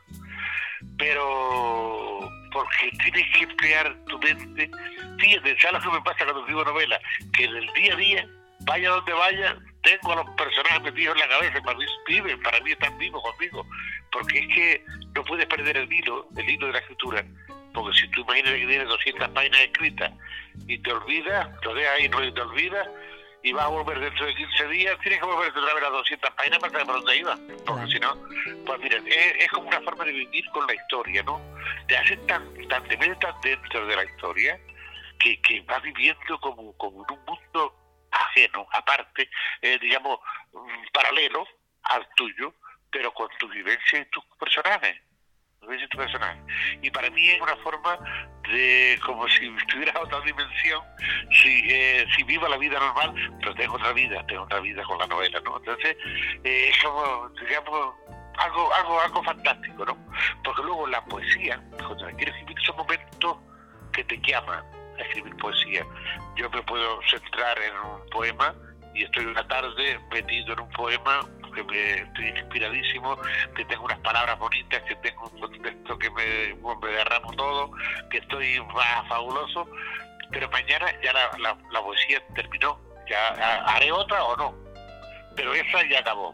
Pero 0.97 2.29
porque 2.51 2.91
tienes 3.03 3.25
que 3.33 3.43
emplear 3.45 3.95
tu 4.05 4.19
mente. 4.19 4.69
Fíjate, 5.17 5.59
¿sabes 5.59 5.83
lo 5.83 5.91
que 5.91 5.97
me 5.97 6.03
pasa 6.03 6.25
cuando 6.25 6.41
escribo 6.41 6.63
novela? 6.65 6.99
Que 7.33 7.45
en 7.45 7.55
el 7.55 7.73
día 7.73 7.93
a 7.93 7.97
día, 7.97 8.27
vaya 8.59 8.89
donde 8.89 9.13
vaya, 9.13 9.57
tengo 9.81 10.13
a 10.13 10.15
los 10.17 10.29
personajes 10.31 10.81
metidos 10.81 11.15
en 11.15 11.21
la 11.21 11.27
cabeza, 11.27 11.61
para 11.61 11.77
mí 11.77 11.85
viven, 12.07 12.41
para 12.41 12.59
mí 12.61 12.71
están 12.71 12.97
vivos 12.97 13.21
conmigo. 13.23 13.65
Porque 14.11 14.39
es 14.39 14.47
que 14.47 14.85
no 15.15 15.23
puedes 15.23 15.45
perder 15.47 15.77
el 15.77 15.91
hilo, 15.91 16.27
el 16.35 16.49
hilo 16.49 16.67
de 16.67 16.73
la 16.73 16.79
escritura. 16.79 17.25
Porque 17.73 17.97
si 17.97 18.07
tú 18.09 18.21
imaginas 18.21 18.53
que 18.53 18.67
tienes 18.67 18.87
200 18.87 19.29
páginas 19.29 19.61
escritas 19.61 20.11
y 20.67 20.77
te 20.79 20.91
olvidas, 20.91 21.49
lo 21.63 21.73
dejas 21.73 21.93
ahí 21.95 22.05
y 22.05 22.09
te 22.09 22.41
olvidas, 22.41 22.87
y 23.43 23.53
vas 23.53 23.65
a 23.65 23.69
volver 23.69 23.99
dentro 23.99 24.25
de 24.25 24.35
15 24.35 24.67
días, 24.67 24.99
tienes 24.99 25.19
que 25.19 25.25
volver 25.25 25.49
otra 25.49 25.73
vez 25.73 25.83
a 25.83 25.89
200 25.89 26.29
páginas 26.31 26.59
para 26.59 26.71
saber 26.71 26.85
por 26.85 26.95
dónde 26.97 27.17
iba. 27.17 27.39
Porque 27.65 27.87
si 27.87 27.99
no, 27.99 28.15
pues 28.65 28.79
mira, 28.81 29.01
es, 29.07 29.47
como 29.49 29.67
una 29.67 29.81
forma 29.81 30.05
de 30.05 30.11
vivir 30.11 30.45
con 30.51 30.67
la 30.67 30.75
historia, 30.75 31.23
¿no? 31.23 31.41
Te 31.87 31.97
hace 31.97 32.17
tan, 32.17 32.43
tan, 32.67 32.83
te 32.83 32.97
metes 32.97 33.19
tan 33.19 33.33
dentro 33.41 33.87
de 33.87 33.95
la 33.95 34.03
historia 34.03 34.59
que, 35.19 35.41
que 35.41 35.61
vas 35.61 35.81
viviendo 35.81 36.39
como, 36.39 36.73
como 36.73 37.05
en 37.07 37.17
un 37.17 37.25
mundo 37.25 37.80
aparte, 38.71 39.29
eh, 39.61 39.77
digamos, 39.79 40.19
mm, 40.53 40.83
paralelo 40.93 41.47
al 41.83 42.07
tuyo, 42.15 42.53
pero 42.89 43.13
con 43.13 43.29
tu 43.39 43.47
vivencia 43.47 43.99
y 43.99 44.05
tus 44.05 44.23
personajes. 44.39 45.01
Y 46.81 46.89
para 46.89 47.09
mí 47.11 47.29
es 47.29 47.39
una 47.39 47.55
forma 47.57 47.97
de, 48.49 48.99
como 49.05 49.27
si 49.29 49.47
estuviera 49.57 49.99
otra 50.01 50.19
dimensión, 50.21 50.81
si, 51.41 51.63
eh, 51.69 52.05
si 52.15 52.23
vivo 52.23 52.47
la 52.47 52.57
vida 52.57 52.79
normal, 52.79 53.13
pero 53.39 53.53
tengo 53.55 53.75
otra 53.75 53.93
vida, 53.93 54.25
tengo 54.27 54.43
otra 54.43 54.59
vida 54.59 54.83
con 54.83 54.97
la 54.97 55.07
novela, 55.07 55.39
¿no? 55.41 55.57
Entonces, 55.57 55.95
eh, 56.43 56.69
es 56.69 56.83
como, 56.83 57.29
digamos, 57.29 57.95
algo, 58.37 58.73
algo, 58.73 59.01
algo 59.01 59.23
fantástico, 59.23 59.85
¿no? 59.85 59.97
Porque 60.43 60.63
luego 60.63 60.87
la 60.87 61.03
poesía, 61.05 61.61
cuando 61.77 62.05
quieres 62.17 62.35
escribir 62.35 62.59
esos 62.59 62.75
momentos 62.75 63.37
que 63.93 64.03
te 64.03 64.17
llaman 64.21 64.59
a 64.59 64.80
escribir 65.03 65.35
poesía, 65.37 65.85
yo 66.35 66.49
me 66.49 66.61
puedo 66.63 66.99
centrar 67.09 67.57
en 67.59 67.73
un 67.75 68.09
poema 68.09 68.53
y 68.93 69.03
estoy 69.03 69.25
una 69.25 69.47
tarde 69.47 69.99
metido 70.11 70.53
en 70.53 70.59
un 70.61 70.69
poema 70.71 71.21
que 71.53 71.63
me 71.63 71.93
estoy 71.95 72.27
inspiradísimo, 72.29 73.17
que 73.55 73.65
tengo 73.65 73.85
unas 73.85 73.99
palabras 73.99 74.37
bonitas, 74.39 74.81
que 74.83 74.95
tengo 74.97 75.29
un 75.29 75.39
contexto 75.39 75.97
que 75.97 76.09
me, 76.11 76.55
me 76.81 76.87
derramo 76.91 77.31
todo, 77.33 77.71
que 78.09 78.19
estoy 78.19 78.61
fabuloso, 79.07 79.67
pero 80.31 80.49
mañana 80.49 80.87
ya 81.03 81.13
la, 81.13 81.57
la, 81.71 81.81
poesía 81.81 82.21
terminó, 82.35 82.79
ya 83.09 83.29
haré 83.65 83.91
otra 83.91 84.23
o 84.23 84.35
no, 84.37 84.55
pero 85.35 85.53
esa 85.53 85.85
ya 85.89 85.99
acabó. 85.99 86.33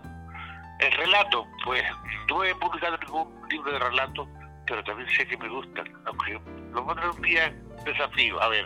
El 0.80 0.92
relato, 0.92 1.48
pues 1.66 1.84
no 2.30 2.44
he 2.44 2.54
publicado 2.56 2.98
ningún 2.98 3.48
libro 3.50 3.72
de 3.72 3.80
relato, 3.80 4.28
pero 4.68 4.84
también 4.84 5.10
sé 5.10 5.26
que 5.28 5.38
me 5.38 5.50
gustan, 5.50 5.92
aunque 6.06 6.40
lo 6.72 6.86
pondré 6.86 7.10
un 7.10 7.22
día 7.22 7.56
desafío, 7.84 8.42
a 8.42 8.50
ver. 8.50 8.66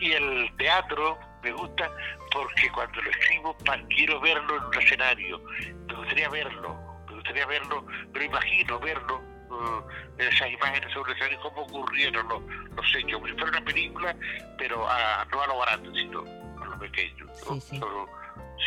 Y 0.00 0.12
el 0.12 0.50
teatro, 0.56 1.18
me 1.42 1.52
gusta 1.52 1.90
porque 2.32 2.70
cuando 2.70 3.00
lo 3.00 3.10
escribo 3.10 3.56
quiero 3.88 4.20
verlo 4.20 4.56
en 4.56 4.64
un 4.64 4.74
escenario, 4.74 5.40
me 5.86 5.94
gustaría 5.94 6.28
verlo, 6.28 6.78
me 7.08 7.14
gustaría 7.14 7.46
verlo, 7.46 7.86
pero 8.12 8.24
imagino 8.24 8.78
verlo, 8.78 9.22
uh, 9.50 10.20
esas 10.20 10.50
imágenes 10.50 10.92
sobre 10.92 11.12
el 11.12 11.16
escenario, 11.16 11.40
cómo 11.40 11.62
ocurrieron 11.62 12.28
los, 12.28 12.42
los 12.76 12.94
hechos, 12.94 13.12
como 13.12 13.26
si 13.26 13.32
fuera 13.32 13.48
una 13.50 13.64
película, 13.64 14.16
pero 14.58 14.86
no 15.32 15.42
a 15.42 15.46
lo 15.46 15.58
barato, 15.58 15.94
sino 15.94 16.24
a 16.60 16.64
lo 16.66 16.78
pequeño. 16.78 17.26
Sí, 17.60 17.80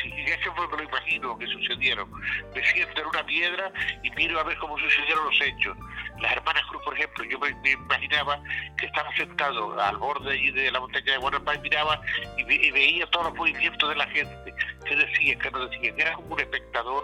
eso 0.04 0.54
fue 0.56 0.68
me 0.70 0.78
lo 0.78 0.84
imagino 0.84 1.38
que 1.38 1.48
sucedieron. 1.48 2.10
Me 2.56 2.66
siento 2.66 3.02
en 3.02 3.08
una 3.08 3.26
piedra 3.26 3.72
y 4.04 4.12
miro 4.12 4.40
a 4.40 4.44
ver 4.44 4.58
cómo 4.58 4.78
sucedieron 4.78 5.26
los 5.26 5.42
hechos. 5.42 5.78
Las 6.20 6.34
hermanas 6.34 6.64
Cruz, 6.70 6.82
por 6.84 6.94
ejemplo, 6.98 7.24
yo 7.26 7.40
me, 7.40 7.72
imaginaba 7.72 8.42
que 8.78 8.86
estaba 8.86 9.14
sentado 9.16 9.80
al 9.80 9.98
borde 9.98 10.32
allí 10.32 10.52
de 10.52 10.72
la 10.72 10.80
montaña 10.80 11.14
de 11.14 11.18
Guanajuato 11.18 11.60
y 11.60 11.62
miraba 11.62 12.02
y, 12.38 12.72
veía 12.72 13.06
todos 13.08 13.28
los 13.28 13.36
movimientos 13.36 13.90
de 13.90 13.96
la 13.96 14.08
gente, 14.08 14.54
que 14.86 14.96
decían, 14.96 15.40
que 15.40 15.52
no 15.52 15.68
decían. 15.68 16.00
Era 16.00 16.14
como 16.14 16.36
un 16.36 16.40
espectador 16.40 17.04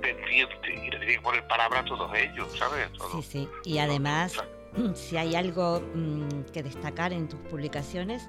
pendiente 0.00 0.72
y 0.72 0.90
le 0.90 0.98
tenía 0.98 1.16
que 1.16 1.22
poner 1.22 1.46
palabras 1.48 1.82
a 1.82 1.84
todos 1.84 2.14
ellos, 2.14 2.58
¿sabes? 2.58 2.88
sí, 3.12 3.22
sí. 3.22 3.48
Y 3.64 3.78
además, 3.78 4.42
si 4.94 5.16
hay 5.16 5.34
algo 5.34 5.80
mm, 5.94 6.52
que 6.52 6.62
destacar 6.62 7.12
en 7.12 7.28
tus 7.28 7.40
publicaciones, 7.40 8.28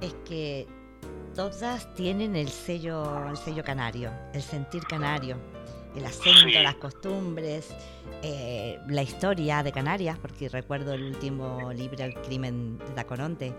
es 0.00 0.14
que 0.26 0.66
todas 1.34 1.92
tienen 1.94 2.36
el 2.36 2.48
sello, 2.48 3.28
el 3.28 3.36
sello 3.36 3.64
canario, 3.64 4.10
el 4.32 4.42
sentir 4.42 4.82
canario, 4.84 5.36
el 5.96 6.04
acento, 6.04 6.60
las 6.62 6.76
costumbres, 6.76 7.74
eh, 8.22 8.78
la 8.88 9.02
historia 9.02 9.62
de 9.62 9.72
Canarias, 9.72 10.18
porque 10.18 10.48
recuerdo 10.48 10.92
el 10.94 11.02
último 11.02 11.72
libro, 11.72 12.04
El 12.04 12.14
crimen 12.14 12.78
de 12.78 12.86
Tacoronte, 12.94 13.52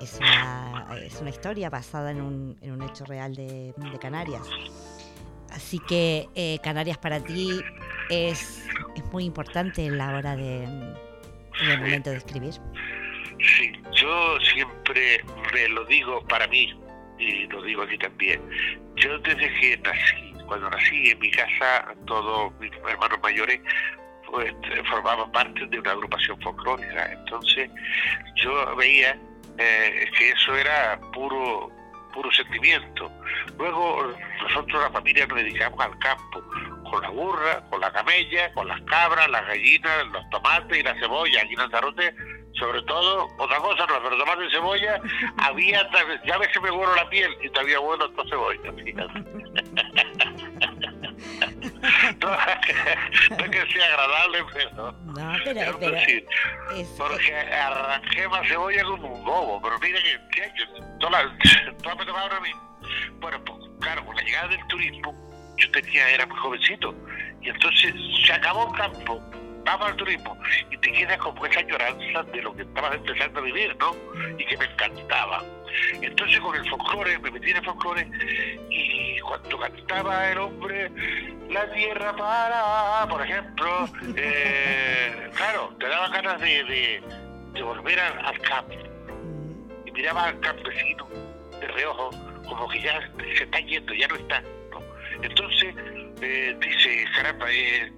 es 0.00 0.18
una, 0.18 0.88
es 1.02 1.20
una 1.20 1.30
historia 1.30 1.70
basada 1.70 2.10
en 2.10 2.20
un, 2.20 2.56
en 2.60 2.72
un 2.72 2.82
hecho 2.82 3.04
real 3.04 3.34
de, 3.34 3.74
Canarias. 4.00 4.42
Así 5.50 5.78
que 5.80 6.28
eh, 6.34 6.58
Canarias 6.62 6.98
para 6.98 7.20
ti 7.20 7.60
es, 8.10 8.64
es 8.94 9.04
muy 9.12 9.24
importante 9.24 9.84
en 9.84 9.98
la 9.98 10.16
hora 10.16 10.36
de, 10.36 10.64
en 10.64 11.70
el 11.70 11.80
momento 11.80 12.10
de 12.10 12.16
escribir. 12.16 12.54
Sí, 13.38 13.72
yo 13.92 14.38
siempre 14.40 15.24
me 15.52 15.68
lo 15.68 15.84
digo 15.84 16.22
para 16.28 16.46
mí, 16.48 16.74
y 17.18 17.46
lo 17.46 17.62
digo 17.62 17.82
aquí 17.82 17.98
también. 17.98 18.40
Yo 18.96 19.18
desde 19.18 19.52
que 19.60 19.78
nací, 19.78 20.34
cuando 20.46 20.70
nací 20.70 21.10
en 21.10 21.18
mi 21.18 21.30
casa, 21.30 21.94
todos 22.06 22.52
mis 22.60 22.72
hermanos 22.88 23.18
mayores 23.22 23.60
pues, 24.26 24.52
formaban 24.90 25.30
parte 25.32 25.66
de 25.66 25.78
una 25.80 25.92
agrupación 25.92 26.40
folclórica. 26.40 27.12
Entonces 27.12 27.70
yo 28.36 28.76
veía 28.76 29.18
eh, 29.58 30.10
que 30.16 30.30
eso 30.30 30.56
era 30.56 31.00
puro 31.12 31.70
puro 32.12 32.32
sentimiento. 32.32 33.10
Luego 33.58 34.12
nosotros 34.42 34.82
la 34.82 34.90
familia 34.90 35.26
nos 35.26 35.38
dedicamos 35.38 35.78
al 35.80 35.96
campo, 35.98 36.42
con 36.90 37.02
la 37.02 37.10
burra, 37.10 37.62
con 37.70 37.80
la 37.80 37.92
camella, 37.92 38.52
con 38.54 38.66
las 38.66 38.80
cabras, 38.82 39.28
las 39.30 39.46
gallinas, 39.46 40.06
los 40.12 40.30
tomates 40.30 40.78
y 40.78 40.82
la 40.82 40.94
cebolla. 40.98 41.42
Aquí 41.42 41.52
en 41.52 41.60
Lanzarote 41.60 42.14
sobre 42.54 42.82
todo, 42.82 43.28
otra 43.38 43.58
cosa 43.58 43.86
no, 43.86 44.02
pero 44.02 44.18
tomate 44.18 44.50
cebolla, 44.50 45.00
había, 45.38 45.88
ya 46.24 46.34
a 46.34 46.38
veces 46.38 46.62
me 46.62 46.70
vuelo 46.70 46.94
la 46.94 47.08
piel 47.08 47.30
y 47.42 47.48
todavía 47.50 47.78
bueno 47.78 48.06
esta 48.06 48.24
cebolla, 48.28 48.72
fíjate. 48.72 49.20
no, 52.20 52.34
es 53.44 53.50
que 53.50 53.72
sea 53.72 53.86
agradable, 53.86 54.44
pero... 54.52 54.92
No, 54.92 55.32
pero... 55.44 55.78
pero, 55.78 55.96
es, 55.96 56.24
porque 56.96 57.34
arranqué 57.34 58.28
más 58.28 58.48
cebolla 58.48 58.84
como 58.84 59.14
un 59.14 59.24
bobo, 59.24 59.60
pero 59.62 59.78
mira 59.80 60.00
que, 60.02 60.18
que 60.34 60.64
todas 61.00 61.26
me 61.98 62.04
tomaron 62.04 62.32
a 62.32 62.40
mí. 62.40 62.50
Bueno, 63.20 63.42
pues 63.44 63.58
claro, 63.80 64.04
con 64.04 64.16
la 64.16 64.22
llegada 64.22 64.48
del 64.48 64.66
turismo, 64.68 65.14
yo 65.56 65.70
tenía, 65.70 66.08
era 66.10 66.26
muy 66.26 66.38
jovencito, 66.38 66.94
y 67.42 67.48
entonces 67.50 67.94
se 68.24 68.32
acabó 68.32 68.72
el 68.72 68.78
campo, 68.78 69.20
al 69.68 69.96
turismo 69.96 70.36
y 70.70 70.78
te 70.78 70.92
quedas 70.92 71.18
como 71.18 71.44
esa 71.46 71.60
añoranza 71.60 72.22
de 72.22 72.42
lo 72.42 72.54
que 72.54 72.62
estabas 72.62 72.94
empezando 72.94 73.40
a 73.40 73.42
vivir, 73.42 73.76
¿no? 73.78 73.94
Y 74.38 74.44
que 74.44 74.56
me 74.56 74.64
encantaba. 74.64 75.44
Entonces 76.00 76.40
con 76.40 76.56
el 76.56 76.68
folclore, 76.68 77.18
me 77.18 77.30
metí 77.30 77.50
en 77.50 77.58
el 77.58 77.64
folclore 77.64 78.08
y 78.70 79.18
cuando 79.20 79.58
cantaba 79.58 80.30
el 80.30 80.38
hombre, 80.38 80.90
la 81.50 81.70
tierra 81.72 82.16
para, 82.16 83.06
por 83.08 83.22
ejemplo, 83.22 83.88
eh, 84.16 85.30
claro, 85.34 85.74
te 85.78 85.88
daba 85.88 86.08
ganas 86.08 86.40
de, 86.40 87.02
de, 87.52 87.62
volver 87.62 88.00
al, 88.00 88.38
campo 88.40 88.74
y 89.84 89.90
miraba 89.92 90.24
al 90.24 90.40
campesino 90.40 91.06
de 91.60 91.68
reojo 91.68 92.10
como 92.46 92.68
que 92.68 92.80
ya 92.80 93.00
se 93.36 93.44
está 93.44 93.60
yendo, 93.60 93.92
ya 93.92 94.08
no 94.08 94.16
está. 94.16 94.40
¿no? 94.40 94.80
Entonces 95.22 95.74
eh, 96.22 96.56
dice, 96.60 97.04
caramba, 97.14 97.46
eh, 97.50 97.92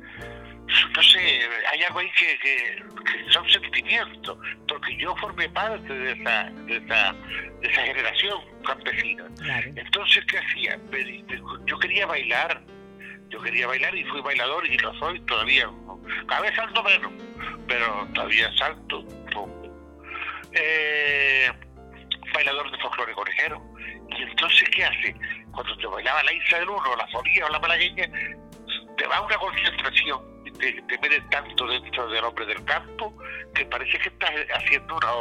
no 0.95 1.03
sé, 1.03 1.41
hay 1.73 1.83
algo 1.85 1.99
ahí 1.99 2.11
que, 2.19 2.39
que, 2.39 2.83
son 3.31 3.49
sentimientos, 3.49 4.39
porque 4.69 4.97
yo 4.97 5.15
formé 5.17 5.49
parte 5.51 5.93
de 5.93 6.13
esa, 6.13 6.45
de 6.51 6.77
esa, 6.77 7.13
de 7.61 7.69
esa 7.69 7.83
generación 7.83 8.41
campesina. 8.65 9.27
Entonces, 9.77 10.25
¿qué 10.27 10.39
hacía? 10.39 10.79
Yo 11.67 11.79
quería 11.79 12.07
bailar, 12.07 12.63
yo 13.29 13.41
quería 13.41 13.67
bailar 13.67 13.95
y 13.95 14.05
fui 14.05 14.21
bailador 14.21 14.67
y 14.67 14.77
lo 14.79 14.95
soy 14.99 15.21
todavía. 15.21 15.71
Cada 16.27 16.41
vez 16.43 16.55
salto 16.57 16.83
menos, 16.83 17.13
pero 17.69 18.09
todavía 18.15 18.53
salto. 18.57 19.07
Eh, 20.53 21.49
bailador 22.35 22.71
de 22.71 22.79
folclore 22.79 23.13
conejero. 23.15 23.63
Y 24.09 24.23
entonces, 24.23 24.69
¿qué 24.71 24.85
hace? 24.85 25.15
cuando 25.53 25.77
te 25.77 25.87
bailaba 25.87 26.23
la 26.23 26.33
Isla 26.33 26.59
del 26.59 26.69
Uno, 26.69 26.97
la 26.97 27.07
Foría 27.09 27.47
o 27.47 27.49
la 27.49 27.59
Malagueña, 27.59 28.09
te 28.97 29.07
va 29.07 29.21
una 29.21 29.37
concentración 29.37 30.21
te, 30.61 30.83
te 30.83 30.99
metes 30.99 31.29
tanto 31.31 31.67
dentro 31.67 32.09
del 32.09 32.25
hombre 32.25 32.47
del 32.47 32.65
campo 32.65 33.13
que 33.55 33.65
parece 33.67 33.99
que 33.99 34.09
estás 34.09 34.31
haciendo 34.55 34.97
una, 34.97 35.13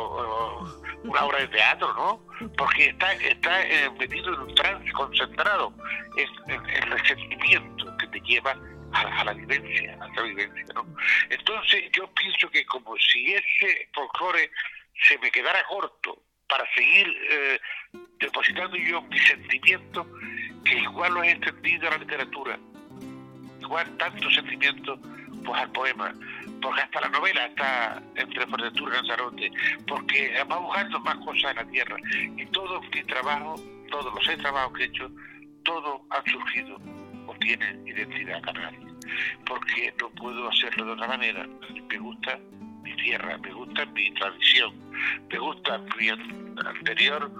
una 1.04 1.26
obra 1.26 1.40
de 1.40 1.48
teatro, 1.48 1.94
¿no? 1.94 2.50
Porque 2.58 2.90
está, 2.90 3.14
está 3.14 3.68
eh, 3.68 3.90
metido 3.98 4.34
en 4.34 4.40
un 4.42 4.56
trance 4.56 4.92
concentrado 4.92 5.74
en, 6.16 6.66
el 6.66 7.08
sentimiento 7.08 7.98
que 7.98 8.08
te 8.08 8.20
lleva 8.22 8.56
a, 8.92 9.24
la 9.24 9.34
vivencia, 9.34 9.98
a 10.02 10.08
la 10.08 10.22
vivencia, 10.24 10.66
¿no? 10.76 10.86
Entonces 11.30 11.86
yo 11.94 12.12
pienso 12.14 12.50
que 12.50 12.66
como 12.66 12.96
si 12.98 13.34
ese 13.34 13.90
folclore 13.94 14.52
se 15.08 15.18
me 15.20 15.32
quedara 15.32 15.64
corto 15.68 16.22
para 16.48 16.66
seguir 16.74 17.08
eh, 17.32 17.60
depositando 18.20 18.76
yo 18.76 19.02
mis 19.04 19.24
sentimientos, 19.28 20.06
que 20.66 20.76
igual 20.76 21.14
lo 21.14 21.24
he 21.24 21.32
extendido 21.32 21.88
a 21.88 21.92
la 21.92 21.98
literatura, 21.98 22.60
igual 23.62 23.98
tantos 23.98 24.34
sentimientos 24.34 25.00
pues 25.50 25.62
al 25.62 25.72
poema, 25.72 26.14
porque 26.62 26.82
hasta 26.82 27.02
la 27.02 27.10
novela 27.10 27.46
está 27.48 28.04
entre 28.16 28.46
Fortentura 28.46 28.94
y 28.94 28.98
Lanzarote, 28.98 29.52
porque 29.88 30.44
va 30.44 30.58
buscando 30.58 31.00
más 31.00 31.16
cosas 31.18 31.52
en 31.52 31.58
la 31.58 31.66
tierra. 31.66 31.98
Y 32.38 32.46
todo 32.48 32.82
mi 32.82 33.04
trabajo, 33.04 33.56
todos 33.90 34.14
los 34.14 34.26
seis 34.26 34.38
trabajos 34.38 34.74
que 34.74 34.84
he 34.84 34.88
hecho, 34.88 35.10
todos 35.64 36.02
han 36.12 36.26
surgido 36.26 36.78
o 37.26 37.34
tienen 37.40 37.88
identidad 37.88 38.42
canaria. 38.44 38.80
Porque 39.48 39.94
no 40.00 40.10
puedo 40.12 40.48
hacerlo 40.50 40.86
de 40.86 40.92
otra 40.92 41.08
manera. 41.08 41.48
Me 41.90 41.98
gusta 41.98 42.40
mi 42.84 42.96
tierra, 42.98 43.38
me 43.40 43.52
gusta 43.52 43.86
mi 43.88 44.12
tradición, 44.14 44.74
me 45.32 45.40
gusta 45.40 45.82
mi 45.98 46.10
anterior, 46.10 47.32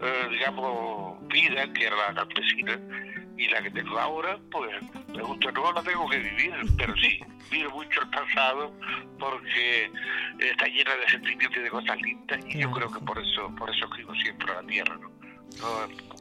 eh, 0.00 0.28
digamos, 0.30 1.26
vida, 1.26 1.72
que 1.72 1.86
era 1.86 1.96
la 1.96 2.14
campesina, 2.14 2.78
y 3.38 3.46
la 3.48 3.62
que 3.62 3.70
tengo 3.70 3.98
ahora, 3.98 4.38
pues 4.50 4.70
me 5.14 5.22
gusta, 5.22 5.52
no 5.52 5.72
la 5.72 5.82
tengo 5.82 6.08
que 6.08 6.18
vivir, 6.18 6.52
pero 6.76 6.94
sí, 6.96 7.20
vivo 7.50 7.70
mucho 7.70 8.02
el 8.02 8.10
pasado 8.10 8.74
porque 9.18 9.90
está 10.40 10.66
llena 10.66 10.96
de 10.96 11.08
sentimientos 11.08 11.56
y 11.56 11.60
de 11.62 11.70
cosas 11.70 12.02
lindas 12.02 12.40
y 12.46 12.58
yo 12.58 12.70
creo 12.72 12.90
que 12.90 13.00
por 13.00 13.18
eso 13.18 13.54
por 13.56 13.70
eso 13.70 13.84
escribo 13.86 14.14
siempre 14.16 14.52
a 14.52 14.60
la 14.60 14.68
tierra, 14.68 14.96
¿no? 14.96 15.10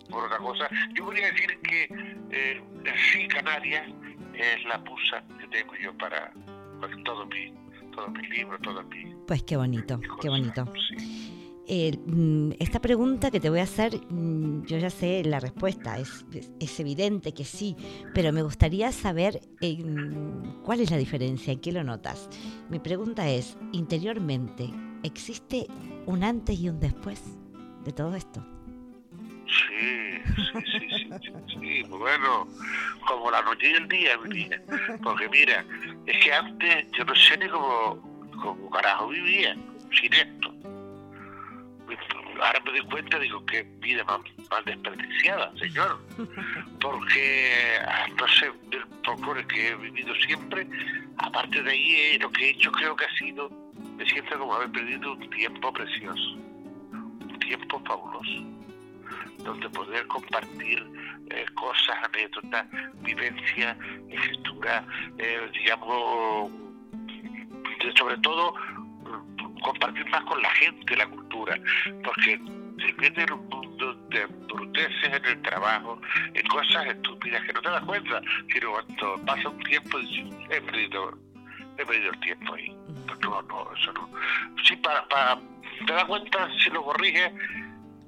por 0.09 0.25
otra 0.25 0.37
cosa. 0.37 0.69
Yo 0.93 1.05
podría 1.05 1.31
decir 1.31 1.59
que 1.61 1.89
eh, 2.31 2.61
sí, 3.11 3.27
Canarias 3.27 3.87
es 4.33 4.63
la 4.65 4.83
pusa 4.83 5.23
que 5.39 5.47
tengo 5.47 5.75
yo 5.75 5.93
para, 5.97 6.31
todos 7.03 7.27
mis 7.27 7.51
todo 7.91 8.09
mi 8.09 8.27
libros, 8.27 8.61
todo 8.61 8.83
mi... 8.83 9.15
Pues 9.25 9.43
qué 9.43 9.57
bonito, 9.57 9.99
qué 10.21 10.29
bonito. 10.29 10.65
Eh, 11.69 11.97
mm, 11.97 12.51
esta 12.59 12.79
pregunta 12.79 13.29
que 13.29 13.41
te 13.41 13.49
voy 13.49 13.59
a 13.59 13.63
hacer, 13.63 13.99
mm, 14.09 14.65
yo 14.67 14.77
ya 14.77 14.89
sé 14.89 15.21
la 15.25 15.41
respuesta, 15.41 15.97
es, 15.99 16.25
es, 16.61 16.79
evidente 16.79 17.33
que 17.33 17.43
sí, 17.43 17.75
pero 18.13 18.31
me 18.31 18.41
gustaría 18.41 18.89
saber 18.93 19.41
eh, 19.59 19.83
cuál 20.63 20.79
es 20.79 20.91
la 20.91 20.97
diferencia, 20.97 21.51
en 21.51 21.59
qué 21.59 21.73
lo 21.73 21.83
notas. 21.83 22.29
Mi 22.69 22.79
pregunta 22.79 23.27
es, 23.27 23.57
interiormente, 23.73 24.69
¿existe 25.03 25.67
un 26.05 26.23
antes 26.23 26.57
y 26.57 26.69
un 26.69 26.79
después 26.79 27.21
de 27.83 27.91
todo 27.91 28.15
esto? 28.15 28.47
Sí, 29.45 30.21
sí, 30.35 30.79
sí, 30.79 31.09
sí, 31.19 31.31
sí, 31.59 31.83
bueno, 31.89 32.47
como 33.05 33.29
la 33.29 33.41
noche 33.41 33.71
y 33.71 33.73
el 33.73 33.89
día, 33.89 34.17
porque 35.03 35.27
mira, 35.27 35.65
es 36.05 36.23
que 36.23 36.31
antes 36.31 36.87
yo 36.97 37.03
no 37.03 37.13
sé 37.13 37.37
ni 37.37 37.49
cómo, 37.49 38.29
cómo 38.41 38.69
carajo 38.69 39.09
vivía 39.09 39.53
sin 39.91 40.13
esto 40.13 40.76
ahora 42.41 42.61
me 42.65 42.71
doy 42.71 42.81
cuenta, 42.89 43.19
digo, 43.19 43.45
qué 43.45 43.63
vida 43.79 44.03
más, 44.03 44.19
desperdiciada, 44.65 45.51
señor. 45.57 45.99
Porque, 46.81 47.79
ah, 47.87 48.07
no 48.17 48.27
sé, 48.27 48.51
del 48.69 48.85
folclore 49.03 49.45
que 49.47 49.69
he 49.69 49.75
vivido 49.75 50.13
siempre, 50.15 50.67
aparte 51.17 51.61
de 51.61 51.71
ahí, 51.71 51.91
eh, 51.95 52.19
lo 52.19 52.31
que 52.31 52.45
he 52.45 52.49
hecho 52.51 52.71
creo 52.71 52.95
que 52.95 53.05
ha 53.05 53.17
sido, 53.17 53.49
me 53.95 54.05
siento 54.05 54.37
como 54.37 54.55
haber 54.55 54.71
perdido 54.71 55.13
un 55.13 55.29
tiempo 55.29 55.71
precioso, 55.73 56.33
un 56.33 57.39
tiempo 57.39 57.81
fabuloso, 57.85 58.43
donde 59.39 59.69
poder 59.69 60.05
compartir 60.07 60.85
eh, 61.29 61.45
cosas, 61.55 61.97
anécdotas, 62.03 62.65
vivencia, 63.01 63.77
escritura, 64.09 64.85
eh, 65.17 65.49
digamos, 65.53 66.51
sobre 67.95 68.17
todo 68.17 68.53
compartir 69.61 70.05
más 70.09 70.23
con 70.23 70.41
la 70.41 70.49
gente 70.51 70.95
la 70.95 71.07
cultura, 71.07 71.26
porque 72.03 72.39
se 72.79 72.93
mete 72.93 73.23
en 73.23 73.33
un 73.33 73.49
mundo 73.49 73.93
de 74.09 74.25
bruteces 74.25 75.03
en 75.03 75.25
el 75.25 75.41
trabajo, 75.41 75.99
en 76.33 76.47
cosas 76.47 76.87
estúpidas 76.87 77.43
que 77.45 77.53
no 77.53 77.61
te 77.61 77.69
das 77.69 77.83
cuenta, 77.83 78.21
sino 78.53 78.71
cuando 78.71 79.25
pasa 79.25 79.49
un 79.49 79.63
tiempo 79.63 79.99
he 80.49 80.61
perdido, 80.61 81.17
he 81.77 81.85
perdido 81.85 82.11
el 82.11 82.19
tiempo 82.19 82.53
ahí. 82.53 82.75
No, 83.21 83.41
no, 83.41 83.73
eso 83.73 83.93
no. 83.93 84.09
Sí, 84.63 84.75
para, 84.77 85.07
para 85.07 85.39
te 85.85 85.93
das 85.93 86.05
cuenta 86.05 86.49
si 86.63 86.69
lo 86.69 86.83
corriges, 86.83 87.31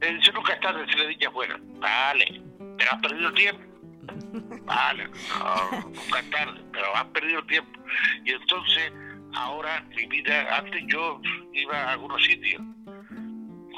eh, 0.01 0.19
si 0.23 0.31
nunca 0.31 0.53
estás 0.53 0.75
en 0.75 1.09
dices 1.09 1.33
bueno, 1.33 1.55
vale, 1.79 2.41
pero 2.77 2.91
has 2.91 3.01
perdido 3.01 3.33
tiempo. 3.33 3.63
Vale, 4.65 5.07
no, 5.07 5.81
nunca 5.81 6.23
tarde, 6.31 6.61
pero 6.71 6.95
has 6.95 7.05
perdido 7.05 7.43
tiempo. 7.45 7.79
Y 8.23 8.31
entonces 8.31 8.91
ahora 9.33 9.83
mi 9.95 10.05
vida, 10.07 10.57
antes 10.57 10.83
yo 10.87 11.21
iba 11.53 11.75
a 11.75 11.91
algunos 11.93 12.23
sitios, 12.23 12.61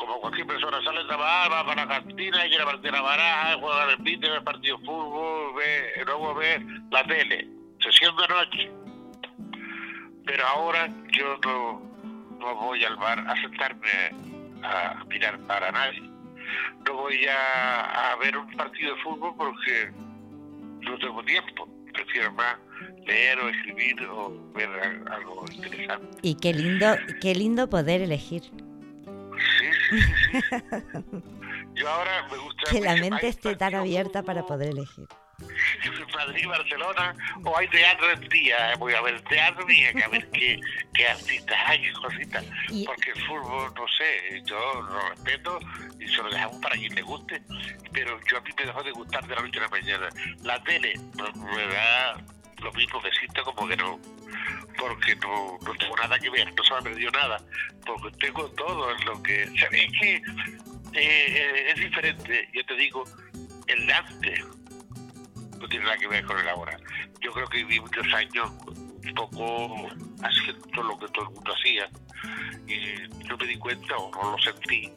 como 0.02 0.20
cualquier 0.20 0.48
persona, 0.48 0.84
sale 0.84 1.02
a 1.02 1.08
trabajar, 1.08 1.52
va 1.52 1.66
para 1.66 1.86
la 1.86 2.02
cantina, 2.02 2.40
quiere 2.48 2.64
partir 2.64 2.92
la 2.92 3.02
baraja, 3.02 3.56
juega 3.60 3.92
el 3.92 3.98
pite, 4.00 4.30
ve 4.30 4.42
partido 4.42 4.78
de 4.78 4.86
fútbol, 4.86 5.54
ve, 5.56 6.04
luego 6.06 6.34
ve 6.34 6.66
la 6.90 7.04
tele, 7.06 7.48
sesión 7.80 8.16
de 8.18 8.28
noche. 8.28 8.72
Pero 10.26 10.48
ahora 10.48 10.90
yo 11.12 11.38
no, 11.46 11.82
no 12.40 12.56
voy 12.56 12.84
al 12.84 12.96
bar 12.96 13.20
a 13.20 13.36
sentarme 13.42 13.90
a 14.64 15.04
mirar 15.08 15.40
para 15.42 15.72
nadie. 15.72 16.02
No 16.88 16.94
voy 16.96 17.28
a, 17.28 18.12
a 18.12 18.16
ver 18.16 18.36
un 18.38 18.52
partido 18.58 18.96
de 18.96 19.02
fútbol 19.04 19.36
porque 19.38 19.92
no 20.82 20.98
tengo 20.98 21.24
tiempo. 21.24 21.70
Prefiero 21.94 22.32
más 22.34 22.58
leer 23.06 23.40
o 23.40 23.50
escribir 23.50 24.02
o 24.06 24.52
ver 24.54 24.70
algo 25.12 25.46
interesante. 25.54 26.18
Y 26.24 26.36
qué 26.36 26.54
lindo, 26.54 26.88
qué 27.22 27.36
lindo 27.36 27.70
poder 27.70 28.02
elegir. 28.02 28.44
Sí, 29.60 29.68
sí, 29.92 30.42
sí. 30.42 31.18
Yo 31.74 31.90
ahora 31.90 32.28
me 32.30 32.38
gusta... 32.38 32.72
Que 32.72 32.82
la 32.82 32.96
mente 32.96 33.28
esté 33.28 33.56
tan 33.56 33.76
abierta 33.76 34.24
para 34.24 34.46
poder 34.46 34.70
elegir. 34.70 35.08
Madrid, 36.16 36.48
Barcelona, 36.48 37.16
o 37.44 37.58
hay 37.58 37.68
teatro 37.70 38.12
en 38.12 38.30
día, 38.30 38.76
voy 38.78 38.94
a 38.94 39.02
ver 39.02 39.22
teatro 39.22 39.66
y 39.70 39.86
a 39.86 40.08
ver 40.08 40.30
qué, 40.32 40.60
qué 40.94 41.08
artistas 41.08 41.58
hay, 41.66 41.82
qué 41.82 41.94
cositas. 41.94 42.46
Porque 42.86 43.12
el 43.12 43.22
fútbol, 43.26 43.74
no 43.74 43.86
sé, 43.98 44.42
yo 44.46 44.82
lo 44.82 45.10
respeto 45.10 45.60
y 46.00 46.08
se 46.08 46.18
lo 46.22 46.30
dejamos 46.30 46.58
para 46.58 46.76
quien 46.76 46.94
le 46.94 47.02
guste, 47.02 47.42
pero 47.92 48.20
yo 48.30 48.38
a 48.38 48.42
mí 48.42 48.52
me 48.58 48.66
dejó 48.66 48.84
de 48.84 48.92
gustar 48.92 49.26
de 49.28 49.36
la 49.36 49.42
noche 49.42 49.60
a 49.60 49.62
la 49.64 49.70
mañana. 49.70 50.10
La 50.44 50.64
tele, 50.64 50.94
pues, 51.18 51.36
me 51.36 51.68
da 51.68 52.18
lo 52.62 52.72
mismo 52.74 53.02
que 53.02 53.08
existe 53.10 53.42
como 53.44 53.68
que 53.68 53.76
no, 53.78 54.00
porque 54.78 55.16
no, 55.18 55.58
no 55.66 55.74
tengo 55.76 55.96
nada 55.98 56.18
que 56.20 56.30
ver, 56.30 56.54
no 56.54 56.64
se 56.64 56.72
me 56.72 56.80
ha 56.80 56.82
perdido 56.82 57.12
nada, 57.12 57.38
porque 57.86 58.12
tengo 58.18 58.50
todo 58.52 58.92
en 58.92 59.06
lo 59.06 59.24
que... 59.24 59.44
es 59.44 59.70
que 60.00 60.16
eh, 60.16 60.22
eh, 60.94 61.72
es 61.72 61.80
diferente, 61.80 62.50
yo 62.54 62.66
te 62.66 62.76
digo, 62.76 63.04
el 63.68 63.92
antes 63.92 64.46
no 65.60 65.68
tiene 65.68 65.86
nada 65.86 65.98
que 65.98 66.08
ver 66.08 66.26
con 66.26 66.38
el 66.38 66.50
ahora. 66.50 66.78
Yo 67.22 67.32
creo 67.32 67.48
que 67.48 67.58
viví 67.58 67.80
muchos 67.80 68.14
años 68.14 68.52
un 68.68 69.14
poco 69.16 69.88
haciendo 70.24 70.84
lo 70.84 71.00
que 71.00 71.08
todo 71.08 71.30
el 71.30 71.34
mundo 71.36 71.54
hacía 71.54 71.90
y 72.68 73.26
no 73.28 73.38
me 73.38 73.46
di 73.46 73.58
cuenta 73.58 73.96
o 73.98 74.12
no 74.12 74.32
lo 74.32 74.38
sentí 74.40 74.92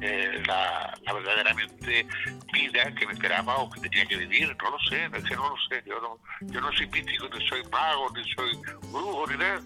eh, 0.00 0.42
la, 0.46 0.94
verdaderamente 1.12 2.06
vida 2.52 2.94
que 2.94 3.06
me 3.06 3.12
esperaba 3.12 3.56
o 3.58 3.70
que 3.70 3.80
tenía 3.80 4.06
que 4.06 4.16
vivir, 4.16 4.56
no 4.62 4.70
lo 4.70 4.78
sé, 4.88 5.08
no, 5.08 5.18
no 5.18 5.50
lo 5.50 5.56
sé, 5.68 5.82
yo 5.86 6.00
no, 6.00 6.18
yo 6.52 6.60
no 6.60 6.72
soy 6.72 6.86
místico, 6.88 7.28
ni 7.28 7.46
soy 7.48 7.62
mago, 7.70 8.10
ni 8.14 8.32
soy 8.32 8.56
brujo, 8.90 9.26
ni 9.28 9.36
nada, 9.36 9.60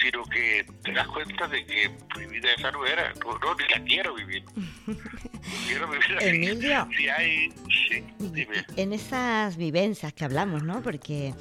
sino 0.00 0.24
que 0.24 0.64
te 0.84 0.92
das 0.92 1.06
cuenta 1.08 1.48
de 1.48 1.64
que 1.66 1.90
mi 2.18 2.26
vida 2.26 2.48
esa 2.56 2.70
no 2.70 2.86
era, 2.86 3.12
no, 3.14 3.54
ni 3.54 3.68
la 3.68 3.84
quiero 3.84 4.14
vivir. 4.14 4.44
quiero 5.66 5.88
vivir 5.88 6.18
Emilio, 6.20 6.88
si 6.96 7.08
hay, 7.08 7.48
sí, 7.88 8.04
dime. 8.18 8.64
en 8.76 8.92
esas 8.92 9.56
vivencias 9.56 10.12
que 10.12 10.24
hablamos, 10.24 10.62
¿no? 10.62 10.82
Porque 10.82 11.34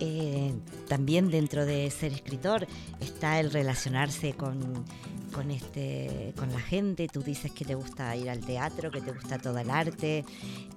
eh, 0.00 0.52
también 0.88 1.30
dentro 1.30 1.64
de 1.66 1.90
ser 1.90 2.12
escritor 2.12 2.66
está 3.00 3.40
el 3.40 3.50
relacionarse 3.50 4.34
con, 4.34 4.84
con, 5.32 5.50
este, 5.50 6.32
con 6.36 6.52
la 6.52 6.60
gente. 6.60 7.08
Tú 7.08 7.22
dices 7.22 7.52
que 7.52 7.64
te 7.64 7.74
gusta 7.74 8.14
ir 8.16 8.30
al 8.30 8.40
teatro, 8.40 8.90
que 8.90 9.00
te 9.00 9.12
gusta 9.12 9.38
todo 9.38 9.58
el 9.58 9.70
arte. 9.70 10.24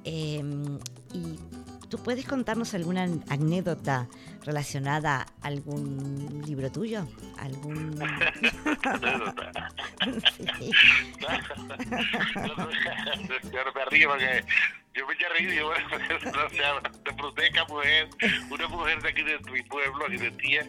Em, 0.03 0.77
y 1.13 1.39
tú 1.89 1.97
puedes 1.99 2.25
contarnos 2.25 2.73
alguna 2.73 3.07
anécdota 3.29 4.07
relacionada 4.43 5.25
a 5.41 5.47
algún 5.47 6.43
libro 6.45 6.71
tuyo, 6.71 7.07
algún 7.37 7.99
sí. 10.37 10.71
yo 13.51 13.63
no 13.65 13.71
me 13.73 13.85
río 13.89 14.09
porque 14.09 14.43
yo 14.97 15.05
me 15.05 15.13
he 15.13 15.29
reído 15.29 15.53
y 15.53 15.57
yo, 15.57 15.67
bueno, 15.67 15.87
o 16.45 16.49
sea, 16.49 16.81
te 17.03 17.13
proteja 17.13 17.65
mujer, 17.65 18.09
una 18.49 18.67
mujer 18.67 19.01
de 19.01 19.09
aquí 19.09 19.23
de 19.23 19.39
mi 19.51 19.61
pueblo, 19.63 20.05
aquí 20.05 20.17
de 20.17 20.31
tía, 20.31 20.63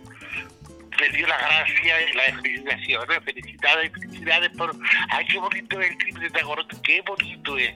me 1.01 1.09
dio 1.11 1.27
la 1.27 1.39
gracia 1.39 2.11
y 2.11 2.13
las 2.15 2.43
felicitaciones, 2.43 3.25
felicidades, 3.25 3.93
felicidades 3.93 4.51
por, 4.57 4.77
ay, 5.11 5.27
qué 5.27 5.39
bonito 5.39 5.81
es 5.81 5.91
el 5.91 5.99
crimen 5.99 6.23
de 6.23 6.31
Tagorón, 6.31 6.67
qué 6.83 7.01
bonito 7.03 7.57
es. 7.57 7.75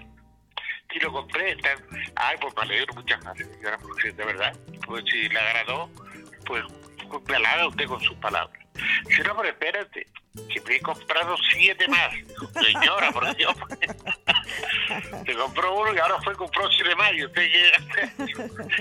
Si 0.92 0.98
lo 0.98 1.10
compré, 1.10 1.52
están, 1.52 1.78
ay, 2.16 2.36
pues 2.38 2.54
me 2.54 2.62
alegro, 2.62 2.94
muchas 2.94 3.20
gracias, 3.22 3.48
señora 3.48 3.78
de 4.04 4.12
verdad. 4.12 4.56
Pues 4.86 5.04
si 5.10 5.28
le 5.28 5.38
agradó, 5.38 5.90
pues 6.44 6.62
me 7.28 7.36
halaga 7.36 7.68
usted 7.68 7.86
con 7.86 8.00
sus 8.00 8.16
palabras. 8.16 8.61
Si 9.08 9.22
no, 9.22 9.36
pero 9.36 9.48
espérate, 9.48 10.06
que 10.48 10.60
me 10.62 10.76
he 10.76 10.80
comprado 10.80 11.36
siete 11.52 11.86
más. 11.88 12.12
Señora, 12.64 13.12
por 13.12 13.36
Dios. 13.36 13.54
Se 15.26 15.34
compró 15.34 15.80
uno 15.80 15.94
y 15.94 15.98
ahora 15.98 16.20
fue 16.22 16.32
y 16.32 16.36
compró 16.36 16.70
siete 16.70 16.94
más. 16.96 17.12
Y 17.14 17.24
usted 17.24 17.48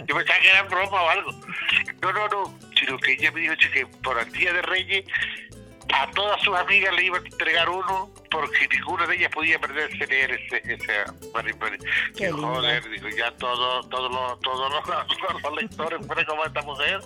Yo 0.05 0.15
pensaba 0.15 0.39
que 0.39 0.49
era 0.49 0.63
broma 0.63 1.01
o 1.01 1.09
algo. 1.09 1.31
No, 2.01 2.13
no, 2.13 2.27
no. 2.27 2.59
Sino 2.79 2.97
que 2.99 3.13
ella 3.13 3.31
me 3.31 3.41
dijo 3.41 3.53
que 3.73 3.85
por 4.03 4.19
el 4.19 4.31
Día 4.31 4.53
de 4.53 4.61
Reyes 4.61 5.05
a 5.93 6.09
todas 6.11 6.41
sus 6.41 6.55
amigas 6.55 6.93
le 6.95 7.05
iba 7.05 7.17
a 7.17 7.21
entregar 7.21 7.69
uno 7.69 8.11
porque 8.31 8.67
ninguna 8.71 9.05
de 9.05 9.15
ellas 9.15 9.31
podía 9.31 9.59
perderse 9.59 10.07
leer 10.07 10.31
ese, 10.31 10.61
ese 10.73 11.03
joder, 12.31 12.89
digo, 12.89 13.09
ya 13.09 13.31
todos 13.37 13.89
todo 13.89 14.09
los, 14.09 14.39
todos 14.39 14.71
los, 14.71 15.43
los 15.43 15.55
lectores 15.61 16.05
fueron 16.07 16.25
como 16.25 16.45
esta 16.45 16.61
mujer. 16.61 16.99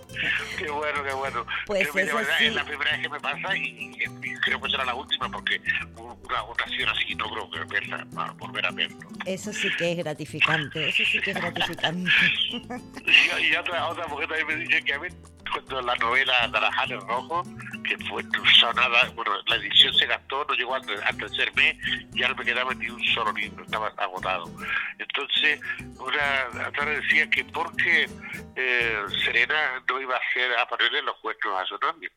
Qué 0.57 0.69
bueno, 0.69 1.03
qué 1.03 1.13
bueno. 1.13 1.45
Pues. 1.65 1.89
Es 1.95 2.53
la 2.53 2.63
primera 2.63 2.91
vez 2.91 3.01
que 3.01 3.09
me 3.09 3.19
pasa 3.19 3.57
y, 3.57 3.97
creo 4.43 4.61
que 4.61 4.69
será 4.69 4.85
la 4.85 4.93
última 4.93 5.29
porque 5.29 5.59
una 5.95 6.41
votación 6.43 6.89
así 6.89 7.15
no 7.15 7.29
creo 7.31 7.49
que 7.49 7.73
verla, 7.73 8.05
volver 8.37 8.65
a 8.65 8.71
verlo. 8.71 8.97
Eso 9.25 9.51
sí 9.51 9.69
que 9.77 9.93
es 9.93 9.97
gratificante, 9.97 10.89
eso 10.89 11.03
sí 11.05 11.19
que 11.19 11.31
es 11.31 11.37
gratificante. 11.37 12.11
y, 12.51 13.45
y 13.45 13.55
otra, 13.55 13.87
otra 13.87 14.07
mujer 14.07 14.27
también 14.27 14.47
me 14.47 14.55
dice 14.65 14.83
que 14.83 14.93
a 14.93 14.99
mí 14.99 15.07
cuando 15.51 15.81
la 15.81 15.95
novela 15.95 16.47
Naranjales 16.47 17.03
Rojo, 17.03 17.43
que 17.87 17.97
fue 18.05 18.23
sonada, 18.59 19.09
bueno, 19.15 19.31
la 19.47 19.55
edición 19.55 19.93
se 19.93 20.05
gastó, 20.05 20.45
no 20.45 20.53
llegó 20.53 20.75
al, 21.15 21.29
tercer 21.29 21.53
mes 21.55 21.75
y 22.13 22.23
ahora 22.23 22.35
me 22.35 22.45
quedaba 22.45 22.73
ni 22.73 22.89
un 22.89 23.03
solo 23.13 23.31
libro, 23.33 23.63
estaba 23.63 23.87
agotado. 23.97 24.49
Entonces, 24.97 25.59
una 25.97 26.71
tarde 26.71 27.01
decía 27.01 27.29
que 27.29 27.43
porque 27.45 28.09
eh, 28.55 29.03
Serena 29.23 29.83
no 29.87 30.01
iba 30.01 30.15
a 30.15 30.19
hacer 30.19 30.57
a 30.57 30.67
ponerle 30.67 31.01
los 31.01 31.17
cuentos 31.17 31.51
a 31.59 31.65
su 31.65 31.77
novio. 31.77 32.09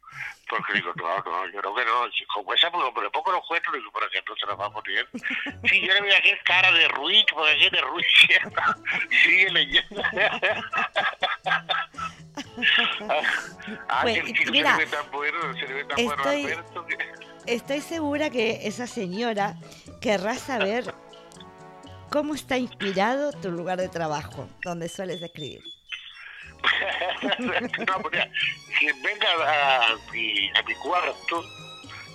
Porque 0.49 0.75
digo, 0.75 0.93
no, 0.97 1.19
no, 1.19 1.47
yo 1.47 1.61
creo 1.61 1.75
que 1.75 1.85
no. 1.85 2.07
Como 2.33 2.55
esa, 2.55 2.71
pues, 2.71 2.85
le 3.03 3.11
pongo 3.11 3.33
los 3.33 3.47
cuentos, 3.47 3.73
digo, 3.75 3.91
que 3.93 4.23
no 4.27 4.37
se 4.37 4.47
los 4.47 4.59
va 4.59 4.67
a 4.67 4.71
poner. 4.71 5.07
Sí, 5.69 5.81
yo 5.87 5.93
le 5.95 6.01
veía 6.01 6.21
que 6.23 6.31
es 6.31 6.43
cara 6.45 6.73
de 6.73 6.89
Ruiz, 6.89 7.25
porque 7.31 7.53
aquí 7.53 7.71
de 7.71 7.81
Ruiz, 7.83 8.07
sigue 9.23 9.51
leyendo. 9.51 10.03
pues, 14.03 14.51
mira, 14.51 14.79
estoy, 15.97 16.55
estoy 17.49 17.81
segura 17.81 18.31
que 18.31 18.67
esa 18.67 18.87
señora 18.87 19.57
querrá 20.01 20.35
saber 20.37 20.95
cómo 22.11 22.35
está 22.35 22.57
inspirado 22.57 23.33
tu 23.33 23.51
lugar 23.51 23.79
de 23.79 23.89
trabajo, 23.89 24.49
donde 24.63 24.89
sueles 24.89 25.23
escribir. 25.23 25.63
no, 27.87 28.03
porque 28.03 28.31
quien 28.79 29.03
venga 29.03 29.29
a 29.31 29.97
mi, 30.13 30.51
a 30.51 30.63
mi 30.63 30.75
cuarto, 30.75 31.45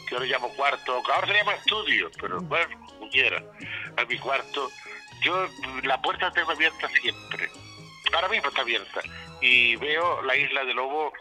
que 0.07 0.19
le 0.19 0.27
llamo 0.27 0.49
cuarto, 0.49 1.01
que 1.03 1.11
ahora 1.11 1.27
se 1.27 1.33
llama 1.33 1.53
estudio, 1.53 2.11
pero 2.19 2.39
bueno, 2.41 2.85
como 2.87 3.09
quiera, 3.09 3.43
a 3.97 4.05
mi 4.05 4.17
cuarto, 4.19 4.69
yo 5.23 5.47
la 5.83 6.01
puerta 6.01 6.31
tengo 6.31 6.51
abierta 6.51 6.87
siempre. 7.01 7.49
Ahora 8.13 8.27
mismo 8.27 8.49
está 8.49 8.61
abierta 8.61 9.01
y 9.41 9.75
veo 9.77 10.21
la 10.21 10.35
isla 10.35 10.63
de 10.65 10.73
Lobo, 10.73 11.11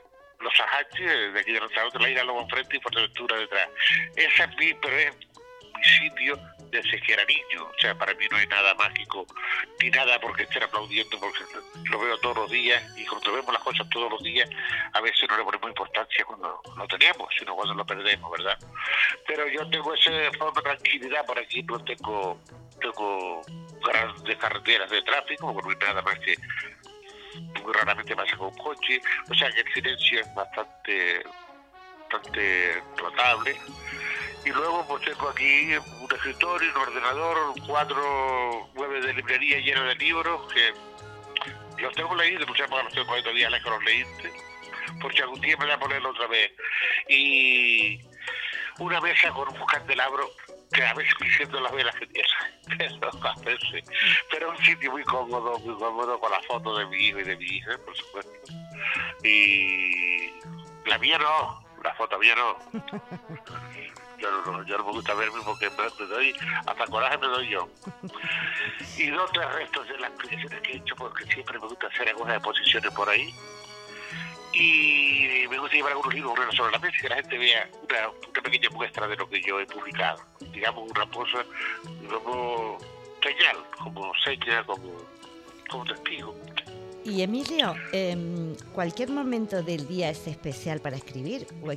los 0.42 0.60
Ajaches, 0.60 1.32
de 1.32 1.40
aquí 1.40 1.52
de 1.52 1.60
Lanzarote, 1.60 1.98
la 1.98 2.08
de 2.08 2.24
Lobo 2.24 2.42
enfrente 2.42 2.76
y 2.76 2.80
Fuerteventura 2.80 3.36
detrás. 3.36 3.68
Esa 4.16 4.44
es 4.44 4.56
mi, 4.56 4.74
pero 4.74 4.96
es 4.96 5.16
mi 5.16 5.84
sitio 5.84 6.38
era 7.08 7.24
niño. 7.24 7.64
O 7.64 7.80
sea, 7.80 7.94
para 7.94 8.14
mí 8.14 8.26
no 8.30 8.36
hay 8.36 8.46
nada 8.46 8.74
mágico, 8.74 9.26
ni 9.80 9.90
nada 9.90 10.18
porque 10.20 10.44
estar 10.44 10.62
aplaudiendo, 10.62 11.18
porque 11.18 11.40
lo 11.90 11.98
veo 11.98 12.18
todos 12.18 12.36
los 12.36 12.50
días 12.50 12.82
y 12.96 13.04
cuando 13.06 13.32
vemos 13.32 13.52
las 13.52 13.62
cosas 13.62 13.88
todos 13.90 14.10
los 14.10 14.22
días, 14.22 14.48
a 14.92 15.00
veces 15.00 15.28
no 15.28 15.36
le 15.36 15.44
ponemos 15.44 15.68
importancia 15.68 16.24
cuando 16.24 16.60
lo 16.76 16.88
tenemos, 16.88 17.28
sino 17.38 17.54
cuando 17.54 17.74
lo 17.74 17.84
perdemos, 17.84 18.30
¿verdad? 18.30 18.58
Pero 19.26 19.48
yo 19.48 19.68
tengo 19.68 19.94
esa 19.94 20.10
forma 20.38 20.60
de 20.60 20.62
tranquilidad, 20.62 21.26
por 21.26 21.38
aquí 21.38 21.62
no 21.62 21.84
tengo, 21.84 22.40
tengo 22.80 23.42
grandes 23.84 24.36
carreteras 24.38 24.90
de 24.90 25.02
tráfico, 25.02 25.52
porque 25.52 25.68
no 25.68 25.86
hay 25.86 25.88
nada 25.88 26.02
más 26.02 26.18
que 26.20 26.36
muy 27.62 27.72
raramente 27.72 28.14
pasa 28.16 28.36
con 28.36 28.54
coche, 28.56 29.00
o 29.30 29.34
sea 29.34 29.50
que 29.50 29.60
el 29.60 29.72
silencio 29.72 30.20
es 30.20 30.34
bastante, 30.34 31.22
bastante 32.10 32.82
notable. 33.00 33.56
Y 34.44 34.50
luego 34.50 34.84
pues 34.88 35.04
tengo 35.04 35.28
aquí 35.28 35.74
un 35.76 36.12
escritorio, 36.12 36.70
un 36.74 36.82
ordenador, 36.82 37.54
cuatro 37.66 38.68
muebles 38.74 39.04
de 39.04 39.14
librería 39.14 39.58
llenos 39.60 39.86
de 39.86 39.94
libros 39.96 40.52
que 40.52 41.82
los 41.82 41.94
tengo 41.94 42.14
leídos, 42.14 42.46
muchas 42.48 42.68
veces 42.68 42.84
los 42.84 42.94
tengo 42.94 43.14
ahí 43.14 43.22
todavía 43.22 43.48
que 43.62 43.70
los 43.70 43.84
leíste, 43.84 44.32
porque 45.00 45.22
algún 45.22 45.40
día 45.40 45.56
me 45.56 45.66
voy 45.66 45.74
a 45.74 45.78
ponerlo 45.78 46.10
otra 46.10 46.26
vez. 46.26 46.52
Y 47.08 48.00
una 48.78 49.00
mesa 49.00 49.30
con 49.30 49.48
un 49.48 49.66
candelabro 49.66 50.30
que 50.72 50.84
a 50.84 50.94
veces 50.94 51.14
siento 51.36 51.60
las 51.60 51.72
velas 51.72 51.94
que 51.96 52.06
tiene, 52.06 52.28
pero 53.00 53.10
a 53.22 53.34
veces, 53.40 53.84
pero 54.30 54.50
un 54.50 54.58
sitio 54.58 54.90
muy 54.90 55.04
cómodo, 55.04 55.58
muy 55.60 55.74
cómodo 55.76 56.18
con 56.18 56.30
la 56.30 56.40
foto 56.42 56.76
de 56.76 56.86
mi 56.86 56.96
hijo 56.96 57.20
y 57.20 57.24
de 57.24 57.36
mi 57.36 57.44
hija, 57.44 57.78
por 57.84 57.96
supuesto. 57.96 58.32
Y 59.22 60.30
la 60.86 60.98
mía 60.98 61.18
no, 61.18 61.64
la 61.82 61.94
foto 61.94 62.18
mía 62.18 62.34
no. 62.34 62.56
Yo 64.18 64.30
no, 64.30 64.62
yo 64.62 64.78
no 64.78 64.84
me 64.84 64.92
gusta 64.92 65.14
verme 65.14 65.40
porque 65.44 65.68
me, 65.68 66.06
doy, 66.06 66.32
hasta 66.64 66.86
coraje 66.86 67.18
me 67.18 67.26
doy 67.26 67.48
yo. 67.48 67.68
Y 68.96 69.10
dos 69.10 69.28
tres 69.32 69.52
restos 69.52 69.88
de 69.88 69.98
las 69.98 70.12
creaciones 70.12 70.60
que 70.60 70.72
he 70.74 70.76
hecho 70.76 70.94
porque 70.94 71.24
siempre 71.24 71.58
me 71.58 71.66
gusta 71.66 71.88
hacer 71.88 72.08
algunas 72.10 72.36
exposiciones 72.36 72.94
por 72.94 73.08
ahí 73.08 73.34
y 74.52 75.46
me 75.48 75.58
gusta 75.58 75.76
llevar 75.76 75.92
algunos 75.92 76.14
libros 76.14 76.54
sobre 76.54 76.72
la 76.72 76.78
mesa 76.78 76.94
y 76.98 77.02
que 77.02 77.08
la 77.08 77.16
gente 77.16 77.38
vea 77.38 77.70
una, 77.88 78.08
una, 78.08 78.42
pequeña 78.42 78.70
muestra 78.70 79.08
de 79.08 79.16
lo 79.16 79.28
que 79.28 79.40
yo 79.40 79.60
he 79.60 79.66
publicado. 79.66 80.20
Digamos, 80.52 80.90
una 80.90 81.06
cosa 81.10 81.44
como 82.24 82.78
señal, 83.22 83.56
como 83.78 84.12
seña, 84.24 84.64
como, 84.64 84.92
como 85.68 85.84
testigo. 85.84 86.36
Y 87.04 87.22
Emilio, 87.22 87.74
eh, 87.92 88.54
¿cualquier 88.72 89.10
momento 89.10 89.62
del 89.62 89.88
día 89.88 90.10
es 90.10 90.26
especial 90.28 90.80
para 90.80 90.96
escribir 90.96 91.46
o, 91.62 91.72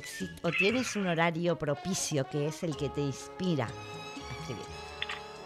o 0.46 0.52
tienes 0.52 0.94
un 0.94 1.08
horario 1.08 1.58
propicio 1.58 2.28
que 2.30 2.46
es 2.46 2.62
el 2.62 2.76
que 2.76 2.88
te 2.90 3.00
inspira 3.00 3.64
a 3.64 4.40
escribir? 4.40 4.66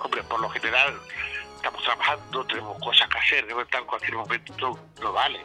Hombre, 0.02 0.22
por 0.24 0.40
lo 0.40 0.50
general 0.50 0.94
estamos 1.60 1.82
trabajando, 1.84 2.44
tenemos 2.46 2.78
cosas 2.82 3.08
que 3.08 3.18
hacer, 3.18 3.46
de 3.46 3.52
en 3.52 3.84
cualquier 3.84 4.14
momento 4.14 4.78
no 5.00 5.12
vale 5.12 5.40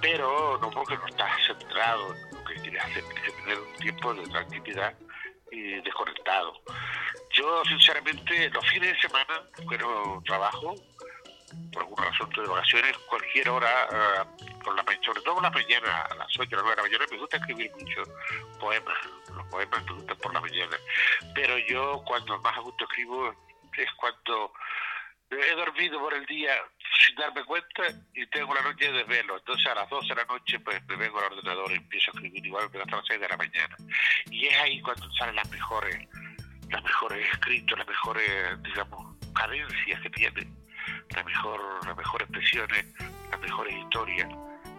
pero 0.00 0.58
no 0.60 0.70
porque 0.70 0.96
no 0.96 1.06
estás 1.06 1.30
centrado 1.46 2.14
en 2.14 2.36
lo 2.36 2.44
que 2.44 2.54
quieres 2.56 2.84
hacer, 2.84 3.04
quieres 3.04 3.36
tener 3.36 3.58
un 3.58 3.74
tiempo 3.74 4.14
de 4.14 4.22
tranquilidad 4.28 4.94
y 5.50 5.80
desconectado. 5.80 6.60
Yo, 7.30 7.62
sinceramente, 7.64 8.50
los 8.50 8.68
fines 8.68 8.94
de 8.94 9.00
semana, 9.00 9.42
bueno, 9.64 10.22
trabajo, 10.26 10.74
por 11.72 11.82
alguna 11.82 12.10
razón 12.10 12.30
de 12.30 12.42
vacaciones, 12.42 12.96
cualquier 13.08 13.48
hora, 13.48 13.88
uh, 13.90 14.62
por 14.62 14.74
la 14.74 14.84
sobre 15.04 15.20
todo 15.22 15.34
por 15.34 15.42
la 15.42 15.50
mañana, 15.50 16.02
a 16.02 16.14
las 16.14 16.38
8 16.38 16.56
o 16.56 16.62
9 16.62 16.70
de 16.70 16.76
la 16.76 16.82
mañana, 16.82 17.04
me 17.10 17.18
gusta 17.18 17.36
escribir 17.36 17.70
mucho 17.72 18.02
poemas, 18.58 18.96
los 19.34 19.46
poemas 19.46 19.84
me 19.84 19.92
gustan 19.92 20.16
por 20.18 20.34
la 20.34 20.40
mañana, 20.40 20.76
pero 21.34 21.58
yo 21.58 22.02
cuando 22.04 22.38
más 22.40 22.56
a 22.56 22.60
gusto 22.60 22.84
escribo 22.84 23.34
es 23.76 23.92
cuando 23.96 24.52
he 25.30 25.54
dormido 25.56 25.98
por 25.98 26.14
el 26.14 26.24
día 26.26 26.52
sin 27.06 27.16
darme 27.16 27.44
cuenta 27.44 27.82
y 28.14 28.26
tengo 28.28 28.54
la 28.54 28.62
noche 28.62 28.90
de 28.92 29.04
velo. 29.04 29.36
Entonces 29.38 29.66
a 29.66 29.74
las 29.74 29.88
12 29.88 30.08
de 30.08 30.14
la 30.14 30.24
noche 30.24 30.60
pues 30.60 30.84
me 30.86 30.96
vengo 30.96 31.18
al 31.18 31.32
ordenador 31.32 31.72
y 31.72 31.76
empiezo 31.76 32.10
a 32.10 32.14
escribir 32.14 32.46
igual 32.46 32.70
que 32.70 32.78
hasta 32.78 32.96
las 32.96 33.06
6 33.06 33.20
de 33.20 33.28
la 33.28 33.36
mañana. 33.36 33.76
Y 34.30 34.46
es 34.46 34.58
ahí 34.58 34.80
cuando 34.80 35.10
salen 35.14 35.36
las 35.36 35.50
mejores, 35.50 35.96
las 36.70 36.82
mejores 36.82 37.28
escritos, 37.32 37.78
las 37.78 37.88
mejores, 37.88 38.62
digamos, 38.62 39.16
cadencias 39.34 40.00
que 40.00 40.10
tiene, 40.10 40.48
las 41.14 41.24
mejor, 41.24 41.86
las 41.86 41.96
mejores 41.96 42.28
expresiones, 42.28 42.86
las 43.30 43.40
mejores 43.40 43.74
historias. 43.74 44.28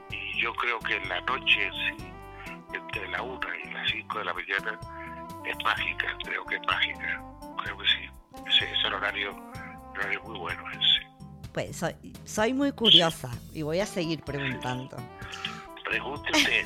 Y 0.10 0.42
yo 0.42 0.54
creo 0.56 0.80
que 0.80 1.00
la 1.02 1.22
noche 1.22 1.70
sí, 1.72 2.14
entre 2.74 3.08
la 3.10 3.22
1 3.22 3.56
y 3.56 3.74
las 3.74 3.92
5 3.92 4.20
de 4.20 4.26
la 4.26 4.34
mañana, 4.34 4.80
es 5.46 5.58
mágica, 5.64 6.18
creo 6.24 6.46
que 6.46 6.56
es 6.56 6.62
mágica. 6.68 7.22
Creo 7.64 7.78
que 7.78 7.88
sí. 7.88 8.10
Ese 8.48 8.72
es 8.72 8.86
el 8.86 8.94
horario 8.94 9.36
es 10.12 10.24
muy 10.24 10.38
bueno 10.38 10.64
ese. 10.72 11.08
Pues 11.54 11.78
soy, 11.78 11.94
soy 12.24 12.54
muy 12.54 12.72
curiosa 12.72 13.30
y 13.54 13.62
voy 13.64 13.80
a 13.80 13.86
seguir 13.86 14.22
preguntando. 14.24 14.98
Pregúntese. 15.86 16.66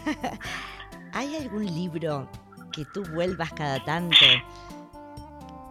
¿Hay 1.14 1.36
algún 1.36 1.66
libro 1.66 2.30
que 2.72 2.86
tú 2.94 3.04
vuelvas 3.14 3.52
cada 3.54 3.84
tanto 3.84 4.16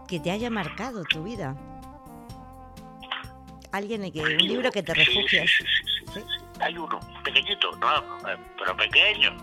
que 0.07 0.21
te 0.21 0.31
haya 0.31 0.51
marcado 0.51 1.05
tu 1.05 1.25
vida? 1.25 1.57
Alguien 3.73 4.11
que, 4.11 4.21
un 4.21 4.37
libro 4.39 4.71
que 4.71 4.83
te 4.83 4.93
refugie. 4.93 5.47
Sí, 5.47 5.65
sí, 5.65 5.95
sí, 6.15 6.21
Hay 6.61 6.77
uno, 6.77 6.99
pequeñito, 7.23 7.71
no, 7.77 8.19
pero 8.59 8.77
pequeño. 8.77 9.37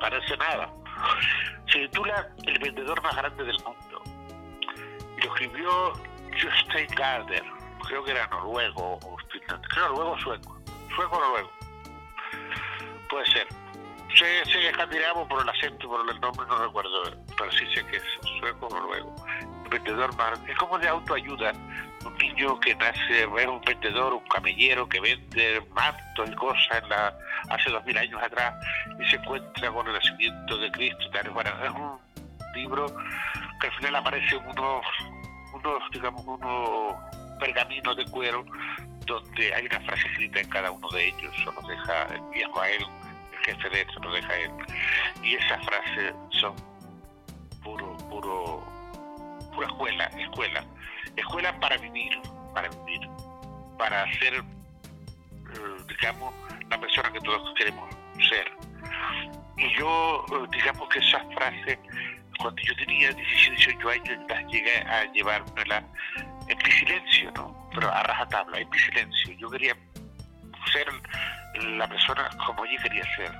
Parece 0.00 0.36
nada. 0.36 0.72
Se 1.72 1.80
titula 1.80 2.28
El 2.44 2.58
vendedor 2.60 3.02
más 3.02 3.16
grande 3.16 3.44
del 3.44 3.56
mundo. 3.64 4.02
Y 5.16 5.20
lo 5.26 5.34
escribió 5.34 5.92
Jostein 6.40 6.88
Gardner, 6.94 7.42
creo 7.86 8.04
que 8.04 8.10
era 8.12 8.26
noruego, 8.28 8.98
o 9.02 9.16
creo 9.36 9.88
noruego 9.88 10.18
sueco. 10.18 10.60
Sueco 10.94 11.20
noruego. 11.20 11.50
Puede 13.10 13.26
ser. 13.26 13.46
Sé, 14.14 14.44
sé 14.46 14.52
que 14.52 14.68
escandinavo 14.68 15.28
por 15.28 15.42
el 15.42 15.48
acento, 15.48 15.88
por 15.88 16.00
el 16.00 16.20
nombre 16.20 16.46
no 16.46 16.58
recuerdo, 16.58 17.02
pero 17.36 17.52
sí 17.52 17.66
sé 17.74 17.84
que 17.86 17.96
es 17.96 18.04
sueco 18.38 18.66
o 18.66 18.70
noruego. 18.70 19.14
vendedor 19.70 20.14
más. 20.16 20.40
Es 20.48 20.56
como 20.56 20.78
de 20.78 20.88
autoayuda 20.88 21.52
un 22.04 22.16
niño 22.16 22.58
que 22.60 22.74
nace, 22.76 23.22
es 23.22 23.46
un 23.46 23.60
vendedor, 23.60 24.14
un 24.14 24.28
camellero 24.28 24.88
que 24.88 25.00
vende 25.00 25.62
mantos 25.74 26.30
y 26.30 26.34
cosas 26.34 26.82
en 26.82 26.88
la, 26.88 27.14
hace 27.50 27.70
dos 27.70 27.84
mil 27.84 27.96
años 27.98 28.22
atrás 28.22 28.54
y 28.98 29.04
se 29.10 29.16
encuentra 29.16 29.70
con 29.70 29.86
el 29.86 29.94
nacimiento 29.94 30.56
de 30.56 30.70
Cristo. 30.70 31.08
Bueno, 31.32 31.50
es 31.64 31.70
un 31.70 31.98
libro 32.54 32.86
que 33.60 33.66
al 33.66 33.72
final 33.74 33.96
aparece 33.96 34.36
unos, 34.36 34.84
unos, 35.58 35.90
digamos, 35.92 36.24
unos 36.24 36.94
pergaminos 37.38 37.96
de 37.96 38.04
cuero 38.06 38.44
donde 39.06 39.54
hay 39.54 39.66
una 39.66 39.80
frase 39.80 40.06
escrita 40.08 40.40
en 40.40 40.48
cada 40.50 40.70
uno 40.70 40.88
de 40.90 41.08
ellos, 41.08 41.34
solo 41.44 41.60
deja 41.66 42.02
el 42.14 42.22
viejo 42.32 42.60
a 42.60 42.68
él, 42.68 42.84
el 43.32 43.38
jefe 43.44 43.70
de 43.70 43.80
él 43.80 43.86
se 43.92 44.00
lo 44.00 44.12
deja 44.12 44.36
él. 44.36 44.50
Y 45.22 45.34
esas 45.34 45.64
frases 45.64 46.14
son 46.30 46.54
puro, 47.62 47.96
puro, 48.10 48.64
pura 49.54 49.66
escuela, 49.66 50.04
escuela 50.18 50.64
escuela 51.20 51.58
para 51.60 51.76
vivir, 51.78 52.18
para 52.54 52.68
vivir, 52.68 53.08
para 53.78 54.04
ser, 54.18 54.34
eh, 54.34 54.42
digamos, 55.88 56.34
la 56.70 56.80
persona 56.80 57.12
que 57.12 57.20
todos 57.20 57.54
queremos 57.56 57.88
ser. 58.28 58.52
Y 59.56 59.76
yo, 59.76 60.24
eh, 60.32 60.46
digamos 60.52 60.88
que 60.88 60.98
esas 61.00 61.22
frases, 61.34 61.78
cuando 62.38 62.62
yo 62.62 62.74
tenía 62.76 63.10
17, 63.12 63.56
18 63.56 63.88
años, 63.90 64.18
las 64.28 64.46
llegué 64.46 64.78
a 64.78 65.04
llevármela 65.12 65.84
en 66.48 66.58
mi 66.58 66.70
silencio, 66.70 67.30
¿no? 67.32 67.68
Pero 67.74 67.92
a 67.92 68.02
rajatabla, 68.02 68.58
en 68.60 68.70
silencio. 68.72 69.34
Yo 69.34 69.50
quería 69.50 69.76
ser 70.72 70.86
la 71.76 71.88
persona 71.88 72.28
como 72.46 72.64
yo 72.66 72.82
quería 72.82 73.04
ser. 73.16 73.32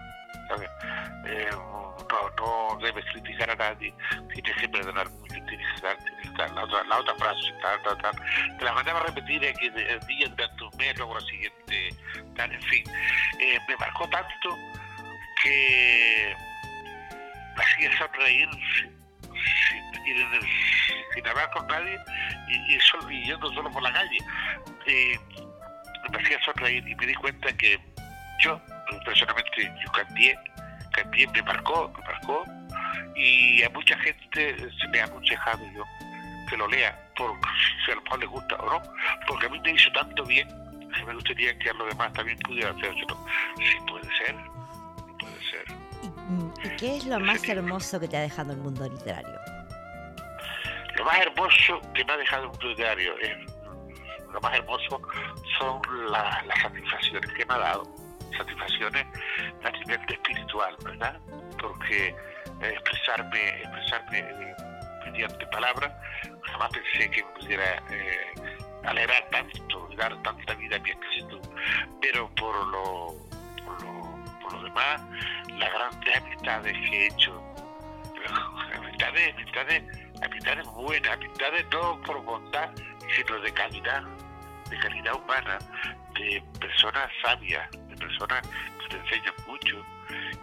Eh, 1.26 1.48
no, 1.50 1.96
no 2.38 2.78
debes 2.80 3.04
criticar 3.12 3.50
a 3.50 3.54
nadie, 3.54 3.92
tienes 4.32 4.56
que 4.56 4.68
perdonar 4.68 5.08
mucho, 5.10 5.34
tienes 5.46 5.66
que 5.74 5.86
dar, 5.86 6.50
la, 6.52 6.64
otra, 6.64 6.84
la 6.84 6.98
otra 7.00 7.14
frase, 7.16 7.52
te 8.58 8.64
la 8.64 8.72
mandaba 8.72 9.00
a 9.00 9.02
repetir 9.04 9.46
aquí 9.46 9.66
el 9.66 10.00
día 10.06 10.28
durante 10.28 10.64
un 10.64 10.76
mes, 10.78 10.96
luego 10.96 11.14
la 11.14 11.20
siguiente, 11.20 11.94
tal, 12.34 12.52
en 12.52 12.62
fin. 12.62 12.84
Eh, 13.38 13.58
me 13.68 13.76
marcó 13.76 14.08
tanto 14.08 14.56
que 15.42 16.34
hacía 17.58 17.98
sonreír 17.98 18.48
sin, 19.68 20.42
sin, 21.14 21.26
hablar 21.26 21.50
con 21.50 21.66
nadie 21.66 21.98
y, 22.48 22.74
y, 22.74 22.80
solo, 22.80 23.70
por 23.70 23.82
la 23.82 23.92
calle. 23.92 24.18
Eh, 24.86 25.18
me 26.10 26.18
hacía 26.18 26.42
sonreír 26.44 26.86
y 26.88 26.94
me 26.94 27.06
di 27.06 27.14
cuenta 27.14 27.52
que 27.56 27.78
yo, 28.40 28.60
personalmente, 29.04 29.72
yo 29.84 29.92
cambié 29.92 30.38
también 30.94 31.30
me 31.32 31.42
marcó, 31.42 31.92
me 31.96 32.04
marcó, 32.04 32.44
y 33.14 33.62
a 33.62 33.70
mucha 33.70 33.96
gente 33.98 34.56
se 34.80 34.88
me 34.88 35.00
ha 35.00 35.04
aconsejado 35.04 35.64
yo 35.74 35.84
que 36.48 36.56
lo 36.56 36.66
lea, 36.68 36.98
porque 37.16 37.48
si 37.84 37.92
a 37.92 37.94
lo 37.94 38.02
mejor 38.02 38.18
le 38.20 38.26
gusta 38.26 38.56
o 38.56 38.70
no, 38.72 38.82
porque 39.26 39.46
a 39.46 39.48
mí 39.50 39.60
me 39.60 39.72
hizo 39.72 39.90
tanto 39.92 40.24
bien 40.24 40.48
que 40.96 41.04
me 41.04 41.14
gustaría 41.14 41.58
que 41.58 41.70
a 41.70 41.74
los 41.74 41.88
demás 41.88 42.12
también 42.14 42.38
pudieran 42.38 42.76
hacerlo. 42.76 43.26
Ser, 43.56 43.84
puede 43.86 44.16
ser. 44.16 44.57
¿Y, 46.28 46.76
qué 46.76 46.96
es 46.96 47.06
lo 47.06 47.18
más 47.20 47.46
hermoso 47.48 47.98
que 47.98 48.08
te 48.08 48.16
ha 48.16 48.20
dejado 48.20 48.52
el 48.52 48.58
mundo 48.58 48.88
literario? 48.88 49.38
Lo 50.96 51.04
más 51.04 51.18
hermoso 51.20 51.80
que 51.94 52.04
me 52.04 52.12
ha 52.12 52.16
dejado 52.16 52.42
el 52.44 52.48
mundo 52.50 52.68
literario 52.68 53.18
es, 53.18 53.36
lo 54.32 54.40
más 54.40 54.54
hermoso 54.54 55.00
son 55.58 55.80
las 56.10 56.44
satisfacciones 56.60 57.32
que 57.32 57.46
me 57.46 57.54
ha 57.54 57.58
dado 57.58 57.84
satisfacciones 58.36 59.06
a 59.64 59.70
nivel 59.70 60.00
espiritual, 60.08 60.76
¿verdad? 60.84 61.18
Porque 61.60 62.08
eh, 62.08 62.14
expresarme, 62.60 63.48
expresarme 63.62 64.18
eh, 64.18 64.56
mediante 65.06 65.46
palabras, 65.46 65.92
jamás 66.42 66.70
pensé 66.70 67.10
que 67.10 67.24
pudiera 67.38 67.82
eh, 67.90 68.32
alegrar 68.84 69.28
tanto 69.30 69.88
dar 69.96 70.22
tanta 70.22 70.54
vida 70.54 70.76
a 70.76 70.78
mi 70.80 70.90
espíritu. 70.90 71.40
Pero 72.00 72.28
por 72.34 72.54
lo, 72.68 73.27
las 75.58 75.72
grandes 75.72 76.16
amistades 76.16 76.72
que 76.72 76.96
he 76.96 77.06
hecho, 77.08 77.42
amistades, 78.74 79.34
amistades, 79.34 79.82
amistades 80.22 80.66
buenas, 80.66 81.12
amistades 81.12 81.66
no 81.72 82.00
por 82.02 82.22
bondad, 82.24 82.70
sino 83.16 83.40
de 83.40 83.52
calidad, 83.52 84.02
de 84.70 84.78
calidad 84.78 85.14
humana, 85.14 85.58
de 86.14 86.42
personas 86.60 87.08
sabias, 87.22 87.68
personas 87.98 88.46
que 88.80 88.88
te 88.88 88.96
enseñan 88.96 89.34
mucho 89.46 89.84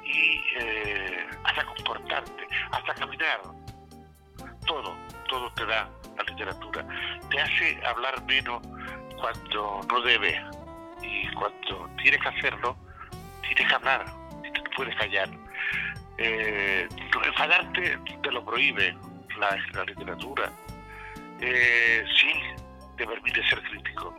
y 0.04 0.42
eh, 0.58 1.28
hasta 1.44 1.66
comportarte, 1.66 2.48
hasta 2.72 2.94
caminar. 2.96 3.42
Todo, 4.66 4.96
todo 5.28 5.52
te 5.54 5.66
da 5.66 5.90
la 6.18 6.24
literatura. 6.24 6.86
Te 7.30 7.40
hace 7.40 7.80
hablar 7.86 8.22
menos 8.24 8.62
cuando 9.20 9.82
no 9.90 10.02
debes 10.02 10.42
y 11.02 11.32
cuando 11.34 11.90
tienes 12.02 12.22
que 12.22 12.30
hacerlo, 12.30 12.76
tienes 13.42 13.68
que 13.68 13.76
hablar, 13.76 14.06
puedes 14.76 14.96
callar. 14.96 15.30
Eh, 16.18 16.88
enfadarte 17.26 17.98
te 18.22 18.32
lo 18.32 18.44
prohíbe 18.46 18.96
la, 19.38 19.84
literatura. 19.86 20.52
Eh, 21.42 22.06
sí, 22.20 22.32
te 22.98 23.06
permite 23.06 23.48
ser 23.50 23.62
crítico, 23.64 24.16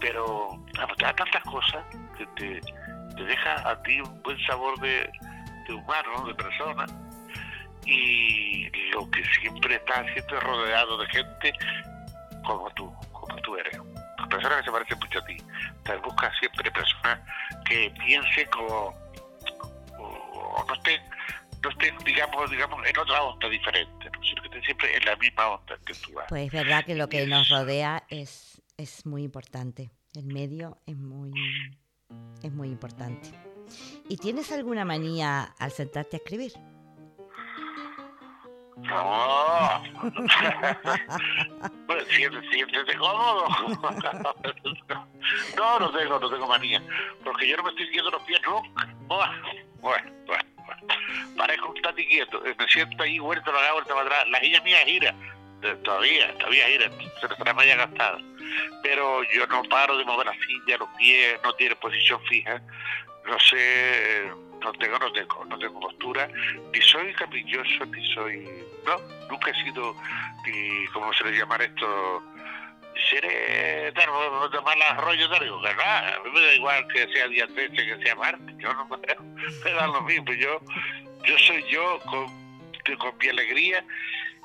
pero 0.00 0.58
da 0.98 1.14
tantas 1.14 1.42
cosas 1.44 1.84
que 2.16 2.26
te, 2.36 2.60
te 3.16 3.24
deja 3.24 3.68
a 3.68 3.82
ti 3.82 4.00
un 4.00 4.22
buen 4.22 4.38
sabor 4.46 4.78
de, 4.80 5.10
humano, 5.70 6.26
de 6.26 6.34
persona, 6.34 6.86
y 7.84 8.68
lo 8.90 9.10
que 9.10 9.24
siempre 9.40 9.76
está 9.76 10.04
siempre 10.12 10.40
rodeado 10.40 10.98
de 10.98 11.06
gente 11.08 11.52
como 12.44 12.70
tú, 12.70 12.92
como 13.12 13.36
tú 13.42 13.56
eres. 13.56 13.78
Personas 14.28 14.58
que 14.58 14.64
se 14.64 14.72
parecen 14.72 14.98
mucho 14.98 15.18
a 15.18 15.24
ti. 15.24 15.36
Te 15.84 15.96
buscas 15.96 16.32
siempre 16.38 16.70
personas 16.70 17.18
que 17.64 17.90
piensen 18.04 18.46
como, 18.50 18.94
o, 20.38 20.64
no 20.66 20.74
estén, 20.74 21.00
no 21.62 21.70
estén, 21.70 21.96
digamos, 22.04 22.50
digamos, 22.50 22.86
en 22.86 22.98
otra 22.98 23.22
onda 23.22 23.48
diferente, 23.48 24.10
sino 24.22 24.42
que 24.42 24.48
estén 24.48 24.62
siempre 24.62 24.96
en 24.96 25.04
la 25.04 25.16
misma 25.16 25.48
onda 25.48 25.78
que 25.84 25.94
tú 25.94 26.12
vas. 26.12 26.26
Pues 26.28 26.46
es 26.46 26.52
verdad 26.52 26.84
que 26.84 26.94
lo 26.94 27.08
que 27.08 27.26
nos 27.26 27.48
rodea 27.48 28.04
es, 28.08 28.62
es 28.76 29.06
muy 29.06 29.22
importante. 29.22 29.90
El 30.14 30.26
medio 30.26 30.78
es 30.86 30.96
muy 30.96 31.32
es 32.42 32.52
muy 32.52 32.68
importante. 32.68 33.30
¿Y 34.08 34.16
tienes 34.16 34.50
alguna 34.52 34.84
manía 34.84 35.42
al 35.58 35.70
sentarte 35.72 36.16
a 36.16 36.18
escribir? 36.18 36.52
Pues 41.86 42.06
siéntete, 42.08 42.96
cómodo. 42.98 43.48
no, 45.56 45.80
no 45.80 45.90
tengo, 45.90 46.18
no 46.18 46.30
tengo 46.30 46.46
manía. 46.46 46.82
Porque 47.24 47.48
yo 47.48 47.56
no 47.56 47.62
me 47.62 47.70
estoy 47.70 47.88
quieto 47.88 48.10
los 48.10 48.22
pies. 48.24 48.40
Bueno, 49.06 49.32
bueno. 49.80 50.12
Parezco 51.36 51.70
un 51.70 51.80
tati 51.80 52.06
quieto. 52.06 52.42
Me 52.58 52.68
siento 52.68 53.02
ahí, 53.02 53.18
vuelta 53.18 53.50
para 53.50 53.70
acá, 53.70 54.00
atrás. 54.00 54.28
La 54.28 54.38
guía 54.40 54.60
mía 54.60 54.78
gira. 54.84 55.14
Todavía, 55.82 56.36
todavía 56.36 56.66
gira. 56.66 56.90
Se 57.20 57.26
le 57.26 57.32
estará 57.32 57.54
media 57.54 57.76
gastada 57.76 58.18
pero 58.82 59.22
yo 59.34 59.46
no 59.46 59.62
paro 59.64 59.96
de 59.96 60.04
mover 60.04 60.26
la 60.26 60.34
silla, 60.34 60.78
los 60.78 60.88
pies, 60.96 61.38
no 61.42 61.52
tiene 61.54 61.76
posición 61.76 62.20
fija, 62.24 62.60
no 63.26 63.38
sé, 63.40 64.30
no 64.60 64.72
tengo, 64.74 64.98
no 64.98 65.12
tengo, 65.12 65.44
no 65.44 65.58
tengo 65.58 65.80
postura, 65.80 66.28
ni 66.72 66.80
soy 66.80 67.12
caprichoso, 67.14 67.84
ni 67.86 68.14
soy, 68.14 68.48
no, 68.88 69.28
nunca 69.28 69.50
he 69.50 69.64
sido, 69.64 69.94
ni, 70.46 70.86
¿cómo 70.88 71.12
se 71.12 71.24
le 71.24 71.38
llama 71.38 71.56
esto? 71.56 72.22
seré 73.10 73.92
de 73.92 74.60
mal 74.64 74.96
rollo 74.98 75.28
de 75.28 75.36
algo, 75.36 75.60
¿verdad? 75.60 76.14
A 76.14 76.20
mí 76.24 76.30
me 76.34 76.40
da 76.40 76.54
igual 76.54 76.88
que 76.88 77.06
sea 77.12 77.28
día 77.28 77.46
13 77.46 77.74
que 77.74 78.02
sea 78.02 78.16
martes, 78.16 78.56
yo 78.58 78.74
no 78.74 78.86
me, 78.86 78.96
me 79.64 79.70
da 79.70 79.86
lo 79.86 80.02
mismo, 80.02 80.32
yo, 80.32 80.60
yo 81.24 81.38
soy 81.38 81.64
yo 81.70 82.00
con, 82.00 82.26
con 82.98 83.16
mi 83.18 83.28
alegría 83.28 83.84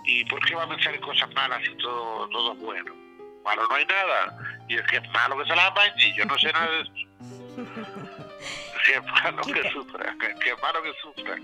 y 0.06 0.24
¿por 0.26 0.40
qué 0.46 0.54
va 0.54 0.64
a 0.64 0.70
pensar 0.70 0.94
en 0.94 1.02
cosas 1.02 1.34
malas 1.34 1.62
y 1.68 1.76
todo, 1.78 2.30
todo 2.30 2.54
es 2.54 2.60
bueno? 2.60 3.04
malo 3.44 3.68
no 3.68 3.76
hay 3.76 3.86
nada. 3.86 4.38
Y 4.68 4.76
es 4.76 4.88
que 4.88 4.98
es 4.98 5.10
malo 5.12 5.38
que 5.38 5.46
se 5.46 5.56
la 5.56 5.74
y 5.98 6.14
yo 6.14 6.26
no 6.26 6.38
sé 6.40 6.52
nada 6.52 6.72
de 6.72 6.82
eso. 6.82 6.92
que 8.86 8.94
es 8.96 9.04
malo 9.04 9.42
que 9.44 9.72
sufra, 9.72 10.16
que, 10.20 10.50
es 10.50 10.62
malo 10.62 10.84
que 10.84 10.94
sufra. 11.02 11.38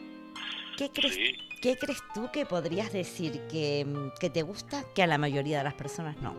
¿Qué 0.79 0.89
crees, 0.89 1.17
¿Qué 1.61 1.77
crees 1.77 2.01
tú 2.13 2.31
que 2.31 2.45
podrías 2.45 2.93
decir 2.93 3.45
que, 3.51 3.85
que 4.17 4.29
te 4.29 4.43
gusta 4.43 4.85
que 4.95 5.03
a 5.03 5.07
la 5.07 5.17
mayoría 5.17 5.57
de 5.57 5.65
las 5.65 5.73
personas 5.73 6.15
no? 6.21 6.33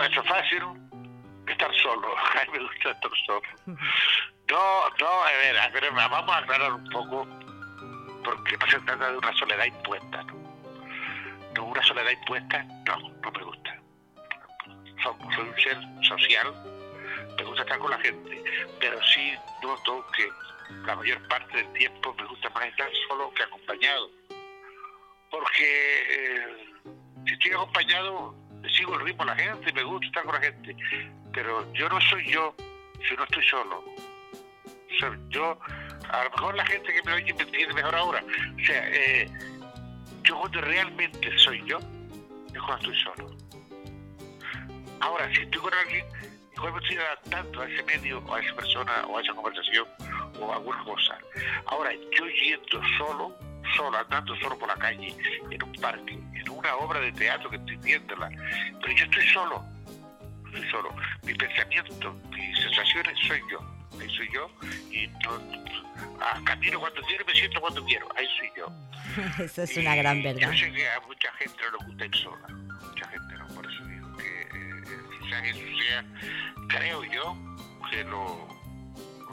Eso 0.00 0.22
es 0.22 0.28
fácil, 0.28 0.62
estar 1.46 1.70
solo. 1.74 2.08
A 2.16 2.44
mí 2.46 2.58
me 2.58 2.64
gusta 2.64 2.92
estar 2.92 3.10
solo. 3.26 3.42
No, 3.66 4.88
no, 4.98 5.22
a 5.24 5.30
ver, 5.44 5.58
a 5.58 5.68
ver, 5.68 5.92
vamos 5.92 6.34
a 6.34 6.38
aclarar 6.38 6.72
un 6.72 6.88
poco, 6.88 7.26
porque 8.24 8.56
no 8.56 8.66
se 8.68 8.80
trata 8.80 9.10
de 9.10 9.18
una 9.18 9.32
soledad 9.34 9.66
impuesta, 9.66 10.22
¿no? 10.22 10.34
No, 11.54 11.64
una 11.66 11.82
soledad 11.82 12.12
impuesta, 12.12 12.62
no, 12.86 12.96
no 12.96 13.30
me 13.30 13.44
gusta. 13.44 13.78
Soy, 15.02 15.14
soy 15.34 15.48
un 15.48 15.56
ser 15.56 15.78
social, 16.08 16.54
me 17.36 17.44
gusta 17.44 17.62
estar 17.62 17.78
con 17.78 17.90
la 17.90 17.98
gente, 17.98 18.42
pero 18.80 18.98
sí 19.04 19.34
noto 19.62 20.06
que 20.16 20.28
la 20.86 20.96
mayor 20.96 21.26
parte 21.28 21.56
del 21.56 21.72
tiempo 21.72 22.14
me 22.14 22.26
gusta 22.26 22.50
más 22.50 22.66
estar 22.66 22.88
solo 23.08 23.32
que 23.34 23.42
acompañado. 23.42 24.10
Porque 25.30 26.04
eh, 26.10 26.46
si 27.26 27.32
estoy 27.34 27.52
acompañado, 27.52 28.34
sigo 28.76 28.94
el 28.94 29.06
ritmo 29.06 29.24
de 29.24 29.30
la 29.30 29.36
gente, 29.36 29.72
me 29.72 29.82
gusta 29.82 30.06
estar 30.06 30.24
con 30.24 30.34
la 30.34 30.40
gente, 30.40 30.76
pero 31.32 31.72
yo 31.72 31.88
no 31.88 32.00
soy 32.00 32.30
yo 32.30 32.54
si 33.08 33.16
no 33.16 33.24
estoy 33.24 33.44
solo. 33.44 33.84
Yo, 35.30 35.58
a 36.10 36.24
lo 36.24 36.30
mejor 36.30 36.54
la 36.54 36.66
gente 36.66 36.92
que 36.92 37.02
me 37.02 37.14
oye 37.14 37.34
me 37.34 37.42
entiende 37.42 37.74
mejor 37.74 37.94
ahora. 37.94 38.22
O 38.22 38.64
sea, 38.64 38.88
eh, 38.90 39.28
yo 40.22 40.38
cuando 40.38 40.60
realmente 40.60 41.38
soy 41.38 41.62
yo, 41.66 41.78
es 41.78 42.62
cuando 42.62 42.92
estoy 42.92 43.02
solo. 43.02 43.36
Ahora, 45.00 45.28
si 45.34 45.40
estoy 45.40 45.60
con 45.60 45.74
alguien, 45.74 46.04
igual 46.54 46.72
me 46.74 46.78
estoy 46.78 46.96
adaptando 46.96 47.62
a 47.62 47.68
ese 47.68 47.82
medio, 47.82 48.18
o 48.20 48.34
a 48.34 48.40
esa 48.40 48.54
persona, 48.54 49.04
o 49.06 49.18
a 49.18 49.22
esa 49.22 49.34
conversación, 49.34 49.86
o 50.42 50.52
alguna 50.52 50.82
cosa. 50.84 51.18
Ahora, 51.66 51.92
yo 51.94 52.26
yendo 52.26 52.80
solo, 52.98 53.36
solo, 53.76 53.98
andando 53.98 54.36
solo 54.36 54.58
por 54.58 54.68
la 54.68 54.76
calle, 54.76 55.14
en 55.50 55.62
un 55.62 55.72
parque, 55.74 56.12
en 56.12 56.48
una 56.48 56.74
obra 56.76 57.00
de 57.00 57.12
teatro 57.12 57.50
que 57.50 57.56
estoy 57.56 57.76
viéndola, 57.76 58.30
pero 58.80 58.92
yo 58.92 59.04
estoy 59.04 59.26
solo, 59.28 59.64
estoy 60.46 60.70
solo. 60.70 60.94
Mi 61.24 61.34
pensamiento, 61.34 62.12
mis 62.30 62.58
sensaciones 62.58 63.18
soy 63.26 63.40
yo, 63.50 63.60
ahí 64.00 64.08
soy 64.16 64.28
yo, 64.32 64.50
y 64.90 65.06
no, 65.06 65.40
ah, 66.20 66.40
camino 66.44 66.80
cuando 66.80 67.00
quiero 67.02 67.24
y 67.24 67.26
me 67.26 67.34
siento 67.34 67.60
cuando 67.60 67.84
quiero, 67.84 68.08
ahí 68.16 68.26
soy 68.38 68.50
yo. 68.56 68.72
Eso 69.44 69.62
es 69.62 69.76
una 69.76 69.94
gran 69.94 70.22
verdad. 70.22 70.50
Yo 70.50 70.58
sé 70.58 70.72
que 70.72 70.88
a 70.88 71.00
mucha 71.00 71.32
gente 71.34 71.56
no 71.62 71.78
le 71.78 71.86
gusta 71.86 72.06
ir 72.06 72.16
sola, 72.16 72.48
mucha 72.48 73.08
gente 73.08 73.34
no, 73.36 73.46
por 73.48 73.66
eso 73.66 73.84
digo 73.84 74.16
que 74.16 74.40
eh, 74.42 74.82
quizás 75.20 75.44
eso 75.44 75.66
sea, 75.78 76.04
creo 76.68 77.04
yo, 77.04 77.36
que 77.90 78.04
lo, 78.04 78.51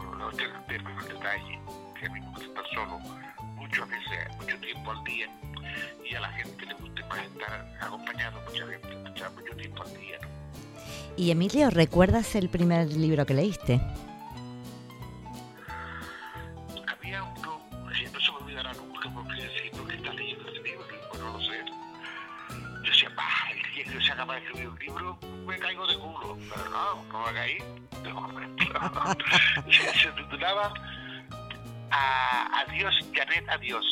lo 0.04 0.30
que 0.32 0.44
el 0.44 0.84
detalle, 1.08 1.60
que 2.00 2.10
me 2.10 2.22
gusta 2.22 2.46
estar 2.46 2.64
solo 2.74 3.00
muchas 3.56 3.90
veces, 3.90 4.36
mucho 4.38 4.58
tiempo 4.60 4.92
al 4.92 5.04
día, 5.04 5.28
y 6.10 6.16
a 6.16 6.20
la 6.22 6.30
gente 6.30 6.66
le 6.66 6.74
gusta 6.76 7.06
más 7.08 7.20
estar 7.20 7.78
acompañado, 7.82 8.40
mucha 8.48 8.68
gente, 8.68 8.88
mucho 9.36 9.56
tiempo 9.56 9.84
al 9.84 9.94
día. 9.94 10.20
¿no? 10.22 10.28
Y 11.18 11.32
Emilio, 11.32 11.70
¿recuerdas 11.70 12.36
el 12.36 12.50
primer 12.50 12.92
libro 12.94 13.26
que 13.26 13.34
leíste? 13.34 13.82
se, 30.02 30.12
titulaba 30.12 30.74
a, 31.92 32.62
Adiós, 32.62 32.94
Janet, 33.14 33.48
Adiós. 33.50 33.86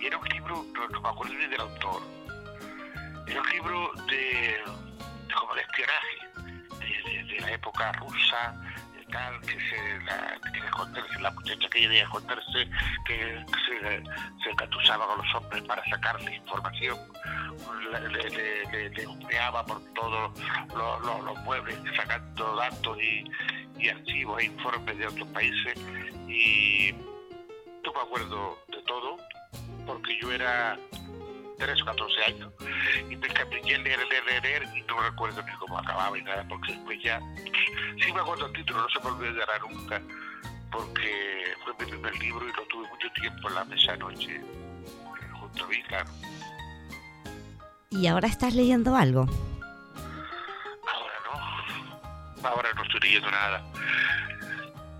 Y 0.00 0.06
era 0.06 0.18
un 0.18 0.28
libro, 0.28 0.64
no, 0.74 0.88
no 0.88 1.00
me 1.00 1.08
acuerdo 1.08 1.34
ni 1.34 1.46
del 1.46 1.60
autor. 1.60 2.02
Era 3.28 3.40
un 3.40 3.48
libro 3.50 3.92
de, 4.08 4.56
como 5.38 5.54
de 5.54 5.60
espionaje, 5.60 7.26
de, 7.26 7.40
la 7.40 7.52
época 7.52 7.92
rusa, 7.92 8.54
tal, 9.12 9.40
que 9.40 9.58
se 9.60 10.00
la, 10.04 10.36
esconderse, 10.66 11.20
la 11.20 11.30
muchacha 11.30 11.68
que 11.70 11.80
quería 11.80 12.02
esconderse, 12.02 12.70
que 13.06 13.44
se, 13.66 14.50
engatusaba 14.50 15.06
con 15.06 15.18
los 15.18 15.34
hombres 15.34 15.62
para 15.62 15.84
sacarle 15.88 16.34
información, 16.36 16.98
le, 17.92 18.30
le, 18.30 18.90
por 19.64 19.80
todos 19.94 20.32
los- 20.74 21.24
los 21.24 21.38
muebles, 21.44 21.78
sacando 21.96 22.56
datos 22.56 22.98
y, 23.00 23.24
y 23.78 23.88
archivos 23.88 24.40
e 24.40 24.46
informes 24.46 24.98
de 24.98 25.06
otros 25.06 25.28
países. 25.28 25.74
Y 26.28 26.92
no 27.84 27.92
me 27.92 28.00
acuerdo 28.00 28.58
de 28.68 28.82
todo, 28.82 29.16
porque 29.86 30.18
yo 30.20 30.32
era 30.32 30.76
13 31.58 31.82
o 31.82 31.84
14 31.84 32.24
años 32.24 32.52
y 33.10 33.16
me 33.16 33.26
encapriché 33.26 33.74
en 33.74 33.84
leer, 33.84 33.98
leer, 34.08 34.24
leer, 34.24 34.42
leer 34.42 34.76
y 34.76 34.82
no 34.82 35.00
recuerdo 35.00 35.42
ni 35.42 35.52
cómo 35.54 35.78
acababa 35.78 36.16
y 36.16 36.22
nada, 36.22 36.44
porque 36.48 36.72
después 36.72 36.98
ya, 37.02 37.20
sí 38.04 38.12
me 38.12 38.20
acuerdo 38.20 38.46
el 38.46 38.52
título, 38.52 38.82
no 38.82 38.88
se 38.88 39.00
me 39.00 39.06
olvidará 39.06 39.58
nunca, 39.58 40.00
porque 40.70 41.54
fue 41.64 41.72
mi 41.80 41.90
primer 41.90 42.18
libro 42.18 42.48
y 42.48 42.52
lo 42.52 42.62
tuve 42.66 42.88
mucho 42.88 43.08
tiempo 43.20 43.48
en 43.48 43.54
la 43.54 43.64
mesa 43.64 43.92
de 43.92 43.98
noche, 43.98 44.36
eh, 44.36 44.42
junto 45.32 45.64
a 45.64 45.68
mí, 45.68 45.82
claro. 45.88 46.10
¿Y 47.90 48.06
ahora 48.06 48.28
estás 48.28 48.54
leyendo 48.54 48.94
algo? 48.94 49.26
Ahora 52.42 52.72
no, 52.74 52.82
estoy 52.82 53.00
leyendo 53.00 53.30
nada. 53.30 53.62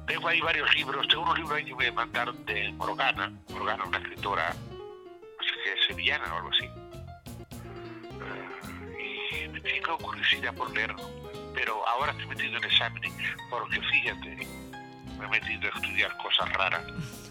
Tengo 0.07 0.29
ahí 0.29 0.41
varios 0.41 0.75
libros, 0.75 1.07
tengo 1.09 1.23
unos 1.23 1.39
libros 1.39 1.57
ahí 1.57 1.65
que 1.65 1.75
me 1.75 1.93
mandaron 1.93 2.45
de 2.47 2.73
Morgana, 2.73 3.31
Morgana, 3.51 3.85
una 3.85 3.99
escritora, 3.99 4.55
no 4.71 5.45
sé 5.45 5.87
sevillana 5.87 6.33
o 6.33 6.37
algo 6.39 6.51
así. 6.51 6.65
Eh, 8.99 9.53
y 9.55 9.61
tengo 9.61 9.99
curiosidad 9.99 10.55
por 10.55 10.71
leerlo, 10.75 11.11
pero 11.55 11.87
ahora 11.87 12.13
estoy 12.13 12.27
metido 12.27 12.57
en 12.57 12.65
exámenes, 12.65 13.13
porque 13.51 13.81
fíjate, 13.81 14.47
me 15.19 15.27
he 15.27 15.29
metido 15.29 15.71
a 15.73 15.77
estudiar 15.77 16.17
cosas 16.19 16.53
raras. 16.53 16.83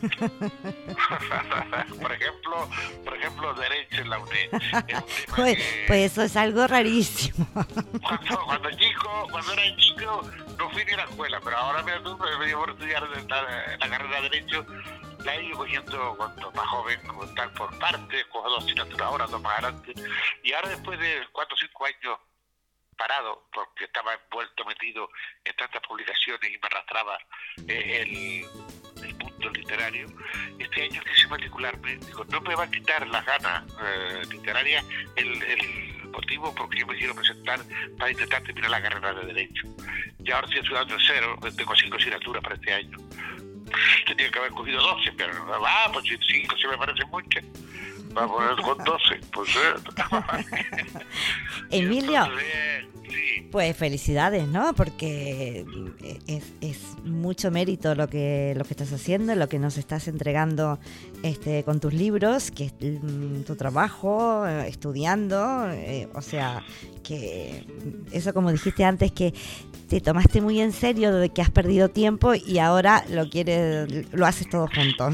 por 2.01 2.11
ejemplo, 2.11 2.69
por 3.03 3.17
ejemplo, 3.17 3.53
derecho 3.55 4.01
en 4.01 4.09
la 4.09 4.19
UNED. 4.19 4.49
Pues, 5.35 5.57
que- 5.57 5.83
pues 5.87 6.11
eso 6.11 6.21
es 6.23 6.35
algo 6.35 6.67
rarísimo. 6.67 7.45
cuando, 8.01 8.45
cuando 8.45 8.71
chico, 8.71 9.27
cuando 9.31 9.53
era 9.53 9.75
chico, 9.77 10.21
no 10.57 10.69
fui 10.69 10.85
ni 10.85 10.93
a 10.93 10.97
la 10.97 11.03
escuela, 11.03 11.39
pero 11.43 11.57
ahora 11.57 11.83
me, 11.83 11.93
me 11.99 12.45
dio 12.45 12.59
por 12.59 12.69
estudiar 12.71 13.03
la, 13.27 13.77
la 13.77 13.89
carrera 13.89 14.21
de 14.21 14.29
Derecho, 14.29 14.65
la 15.23 15.35
he 15.35 15.45
ido 15.45 15.57
cogiendo 15.57 16.15
cuando 16.17 16.51
más 16.51 16.67
joven, 16.67 16.99
como 17.07 17.25
tal 17.33 17.51
por 17.53 17.77
parte, 17.79 18.23
cojo 18.31 18.49
dos 18.49 18.63
asignaturas 18.63 19.01
ahora, 19.01 19.27
dos 19.27 19.41
más 19.41 19.53
adelante, 19.53 19.93
y 20.43 20.53
ahora 20.53 20.69
después 20.69 20.99
de 20.99 21.21
cuatro 21.31 21.55
o 21.55 21.57
cinco 21.57 21.85
años 21.85 22.19
parado, 22.97 23.47
porque 23.53 23.85
estaba 23.85 24.13
envuelto, 24.13 24.65
metido 24.65 25.09
en 25.45 25.55
tantas 25.55 25.81
publicaciones 25.81 26.49
y 26.49 26.57
me 26.57 26.67
arrastraba 26.67 27.17
eh, 27.67 28.01
el, 28.01 29.05
el 29.05 29.15
mundo 29.15 29.49
literario, 29.51 30.07
este 30.59 30.83
año 30.83 31.01
quise 31.03 31.27
matricularme, 31.27 31.97
digo, 31.97 32.25
no 32.25 32.41
me 32.41 32.55
va 32.55 32.63
a 32.63 32.71
quitar 32.71 33.07
las 33.07 33.25
ganas 33.25 33.63
eh, 33.81 34.21
literarias 34.29 34.83
el, 35.15 35.41
el 35.43 35.97
motivo 36.11 36.53
porque 36.55 36.79
yo 36.79 36.87
me 36.87 36.95
quiero 36.97 37.15
presentar 37.15 37.59
para 37.97 38.11
intentar 38.11 38.41
terminar 38.43 38.71
la 38.71 38.81
carrera 38.81 39.13
de 39.13 39.25
Derecho. 39.27 39.67
Y 40.23 40.31
ahora 40.31 40.47
estoy 40.47 40.61
estudiando 40.61 40.97
cero, 41.05 41.37
tengo 41.55 41.75
cinco 41.75 41.97
asignaturas 41.97 42.43
para 42.43 42.55
este 42.55 42.73
año. 42.73 42.97
Tenía 44.05 44.31
que 44.31 44.39
haber 44.39 44.51
cogido 44.51 44.81
12, 44.81 45.11
pero 45.13 45.45
va, 45.45 45.91
pues 45.91 46.05
cinco 46.27 46.57
se 46.57 46.67
me 46.67 46.77
parecen 46.77 47.09
muchas. 47.09 47.43
Vamos 48.17 48.31
a 48.31 48.55
poner 48.55 48.65
con 48.65 48.83
12, 48.83 49.19
pues 49.31 49.49
eh. 49.55 51.03
Emilio, 51.69 52.23
Entonces, 52.23 52.85
sí, 53.09 53.47
pues 53.51 53.77
felicidades, 53.77 54.47
¿no? 54.47 54.73
Porque 54.73 55.63
es, 56.25 56.51
es 56.61 56.79
mucho 57.03 57.51
mérito 57.51 57.93
lo 57.93 58.07
que, 58.07 58.55
lo 58.57 58.63
que 58.63 58.71
estás 58.71 58.91
haciendo, 58.91 59.35
lo 59.35 59.47
que 59.47 59.59
nos 59.59 59.77
estás 59.77 60.07
entregando 60.07 60.79
este, 61.21 61.63
con 61.63 61.79
tus 61.79 61.93
libros, 61.93 62.49
que 62.49 62.65
es 62.65 62.73
mm, 62.81 63.43
tu 63.43 63.55
trabajo, 63.55 64.47
eh, 64.47 64.67
estudiando, 64.67 65.69
eh, 65.69 66.09
o 66.15 66.21
sea, 66.23 66.63
que 67.03 67.67
eso 68.11 68.33
como 68.33 68.51
dijiste 68.51 68.83
antes, 68.83 69.11
que 69.11 69.35
te 69.89 70.01
tomaste 70.01 70.41
muy 70.41 70.59
en 70.59 70.71
serio 70.71 71.13
de 71.13 71.29
que 71.29 71.43
has 71.43 71.51
perdido 71.51 71.89
tiempo 71.89 72.33
y 72.33 72.57
ahora 72.57 73.05
lo 73.09 73.29
quieres, 73.29 74.11
lo 74.11 74.25
haces 74.25 74.49
todo 74.49 74.67
junto. 74.73 75.11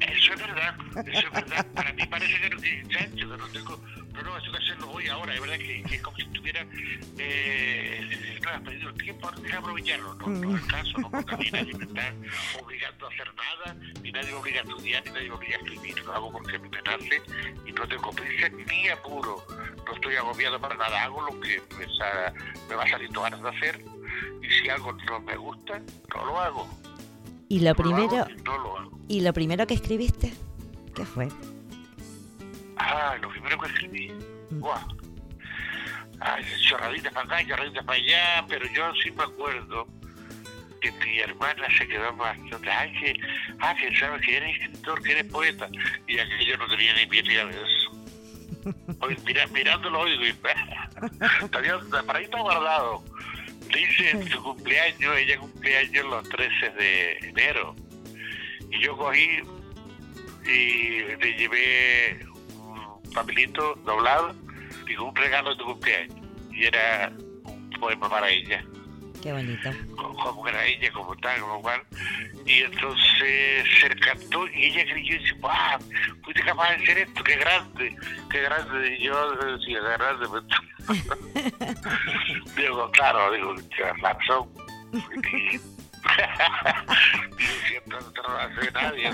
Eso 0.00 0.34
es 0.34 0.40
verdad, 0.40 0.76
eso 1.06 1.26
es 1.26 1.30
verdad. 1.32 1.66
Para 1.74 1.92
mí 1.92 2.06
parece 2.06 2.40
que 2.40 2.50
no 2.50 2.60
tiene 2.60 2.88
chancho, 2.88 3.30
que 3.30 3.36
no 3.36 3.48
tengo, 3.48 3.80
no, 4.12 4.22
no, 4.22 4.42
que 4.42 4.56
hacerlo 4.56 4.90
hoy 4.90 5.08
ahora, 5.08 5.34
es 5.34 5.40
verdad 5.40 5.58
que, 5.58 5.80
es 5.80 6.02
como 6.02 6.16
si 6.16 6.22
estuviera, 6.22 6.66
eh, 7.18 8.40
has 8.46 8.60
perdido 8.60 8.90
el 8.90 8.96
tiempo, 8.96 9.28
ahora 9.28 9.58
aprovecharlo, 9.58 10.14
no, 10.14 10.26
no 10.26 10.56
es 10.56 10.62
el 10.62 10.68
caso, 10.68 10.98
no, 10.98 11.10
porque 11.10 11.34
a 11.34 11.38
mí 11.38 11.50
nadie 11.50 11.74
me 11.74 11.84
está 11.84 12.14
obligando 12.60 13.06
a 13.06 13.08
hacer 13.08 13.34
nada, 13.34 13.76
ni 14.02 14.12
nadie 14.12 14.32
me 14.32 14.34
obliga 14.34 14.60
a 14.60 14.64
estudiar, 14.64 15.04
ni 15.04 15.12
nadie 15.12 15.28
me 15.28 15.34
obliga 15.34 15.56
a 15.56 15.58
escribir, 15.60 15.98
lo 16.04 16.12
hago 16.12 16.32
porque 16.32 16.58
me 16.58 16.82
nace 16.82 17.22
y 17.66 17.72
no 17.72 17.88
tengo 17.88 18.10
prisa 18.12 18.48
ni 18.48 18.88
apuro, 18.88 19.46
no 19.86 19.94
estoy 19.94 20.16
agobiado 20.16 20.60
para 20.60 20.76
nada, 20.76 21.04
hago 21.04 21.22
lo 21.22 21.40
que 21.40 21.62
me, 21.78 21.86
me 22.68 22.74
va 22.74 22.88
saliendo 22.88 23.22
ganas 23.22 23.42
de 23.42 23.48
hacer 23.48 23.84
y 24.42 24.48
si 24.48 24.68
algo 24.68 24.92
no 24.92 25.20
me 25.20 25.36
gusta, 25.36 25.80
no 26.14 26.24
lo 26.26 26.40
hago. 26.40 26.93
Y 27.54 27.60
lo 27.60 27.72
primero, 27.76 28.26
y 29.06 29.20
lo 29.20 29.32
primero 29.32 29.64
que 29.64 29.74
escribiste, 29.74 30.34
¿qué 30.92 31.04
fue? 31.04 31.28
Ah, 32.76 33.14
lo 33.22 33.28
primero 33.28 33.56
que 33.60 33.66
escribí. 33.68 34.12
Mm. 34.50 34.58
Buah. 34.58 34.84
ay, 36.18 36.44
chorraditas 36.68 37.12
para 37.12 37.26
acá, 37.26 37.48
chorraditas 37.48 37.84
para 37.84 37.96
allá, 37.96 38.44
pero 38.48 38.66
yo 38.74 38.92
sí 39.00 39.12
me 39.12 39.22
acuerdo 39.22 39.86
que 40.80 40.90
mi 40.90 41.20
hermana 41.20 41.68
se 41.78 41.86
quedó 41.86 42.12
bastante, 42.16 42.68
ay, 42.68 42.92
que, 42.98 43.20
ah, 43.60 43.72
que 43.76 43.96
sabes 44.00 44.20
que 44.26 44.36
eres 44.36 44.60
escritor, 44.60 45.00
que 45.00 45.12
eres 45.12 45.30
poeta, 45.30 45.68
y 46.08 46.18
aquello 46.18 46.58
no 46.58 46.66
tenía 46.66 46.92
ni 46.96 47.06
pie 47.06 47.22
ni 47.22 47.34
de 47.34 47.50
eso. 47.50 48.74
Hoy, 48.98 49.16
mira, 49.24 49.46
mirándolo 49.46 50.00
hoy, 50.00 50.34
todavía, 51.52 51.78
para 52.04 52.18
ahí 52.18 52.24
está 52.24 52.40
guardado. 52.40 53.04
Dice 53.74 54.10
en 54.10 54.28
su 54.28 54.40
cumpleaños, 54.40 55.16
ella 55.16 55.38
cumpleaños 55.38 56.04
los 56.06 56.28
13 56.28 56.70
de 56.70 57.12
enero. 57.28 57.74
Y 58.70 58.78
yo 58.80 58.96
cogí 58.96 59.40
y 60.46 61.02
le 61.20 61.34
llevé 61.36 62.20
un 62.56 63.12
papelito 63.12 63.74
doblado, 63.84 64.34
digo, 64.86 65.08
un 65.08 65.16
regalo 65.16 65.50
de 65.50 65.56
tu 65.56 65.64
cumpleaños. 65.64 66.16
Y 66.52 66.66
era 66.66 67.12
un 67.44 67.70
poema 67.80 68.08
para 68.08 68.30
ella. 68.30 68.64
Qué 69.24 69.32
bonito. 69.32 69.70
Como 69.96 70.46
era 70.46 70.64
ella, 70.66 70.92
como 70.92 71.16
tal, 71.16 71.40
como 71.40 71.62
cual. 71.62 71.82
Y 72.44 72.60
entonces 72.60 73.64
se 73.80 73.88
cantó 73.96 74.46
y 74.48 74.66
ella 74.66 74.84
creyó 74.84 75.14
y 75.14 75.18
dice, 75.18 75.32
¡wow! 75.40 75.78
Fuiste 76.22 76.42
capaz 76.42 76.68
de 76.68 76.74
hacer 76.82 76.98
esto, 76.98 77.24
qué 77.24 77.36
grande, 77.36 77.96
qué 78.30 78.42
grande. 78.42 78.98
Y 78.98 79.04
yo 79.04 79.32
decía, 79.36 79.80
qué 79.80 79.82
grande. 79.96 80.26
digo, 82.54 82.90
claro, 82.90 83.32
digo, 83.32 83.54
razón. 84.02 84.50
Y, 84.92 85.00
siempre 87.66 87.98
no 87.98 88.22
lo 88.28 88.38
hace 88.38 88.70
nadie, 88.72 89.10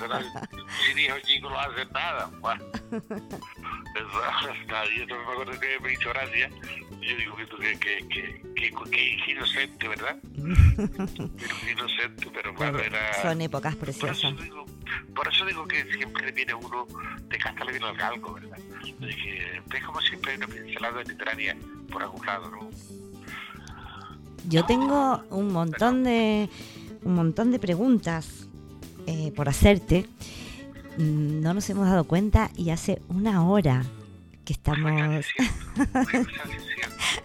sin 0.87 0.99
hijos 0.99 1.23
chicos 1.23 1.53
no 1.53 1.61
hacen 1.61 1.89
nada. 1.93 2.29
Bueno, 2.41 2.65
nadie, 4.67 5.07
no 5.07 5.19
me 5.19 5.23
acuerdo 5.23 5.61
que 5.61 5.79
me 5.79 5.93
hizo 5.93 6.09
gracia. 6.09 6.51
Yo 7.01 7.17
digo 7.17 7.37
que, 7.37 7.79
que, 7.79 8.07
que, 8.09 8.71
que, 8.91 9.31
inocente, 9.31 9.89
¿verdad? 9.89 10.17
inocente, 10.35 12.31
pero 12.33 12.53
bueno, 12.55 12.79
era... 12.79 13.23
Son 13.23 13.41
épocas 13.41 13.75
preciosas. 13.77 14.33
Por 14.33 14.33
eso, 14.33 14.43
digo, 14.43 14.67
por 15.15 15.29
eso 15.29 15.47
digo 15.47 15.67
que 15.67 15.85
siempre 15.95 16.33
viene 16.33 16.55
uno, 16.55 16.87
de 17.29 17.39
casa 17.39 17.65
le 17.65 17.73
viene 17.73 17.87
al 17.87 17.97
galgo, 17.97 18.35
¿verdad? 18.35 18.59
Es 19.01 19.85
como 19.85 20.01
siempre 20.01 20.37
una 20.37 20.47
pincelada 20.47 21.03
literaria 21.03 21.57
por 21.91 22.03
algún 22.03 22.25
lado, 22.27 22.51
¿no? 22.51 22.71
Yo 24.49 24.65
tengo 24.65 25.23
un 25.31 25.53
montón 25.53 26.05
de 26.05 26.49
un 27.03 27.15
montón 27.15 27.51
de 27.51 27.59
preguntas 27.59 28.49
eh, 29.07 29.33
por 29.35 29.49
hacerte. 29.49 30.07
Mm, 30.99 31.41
no 31.41 31.55
nos 31.55 31.69
hemos 31.71 31.87
dado 31.89 32.05
cuenta 32.05 32.51
y 32.57 32.71
hace 32.71 33.01
una 33.09 33.45
hora 33.45 33.85
que 34.45 34.53
estamos. 34.53 35.27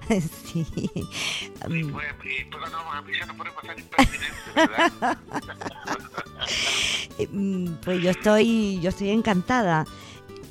sí. 0.45 0.65
Pues 7.83 8.01
yo 8.01 8.11
estoy, 8.11 8.79
yo 8.81 8.89
estoy 8.89 9.09
encantada. 9.09 9.85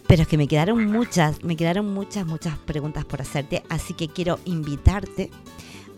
Pero 0.06 0.22
es 0.22 0.28
que 0.28 0.36
me 0.36 0.48
quedaron 0.48 0.84
muchas, 0.86 1.42
me 1.42 1.56
quedaron 1.56 1.92
muchas, 1.92 2.26
muchas 2.26 2.58
preguntas 2.58 3.04
por 3.06 3.22
hacerte, 3.22 3.62
así 3.70 3.94
que 3.94 4.08
quiero 4.08 4.38
invitarte 4.44 5.30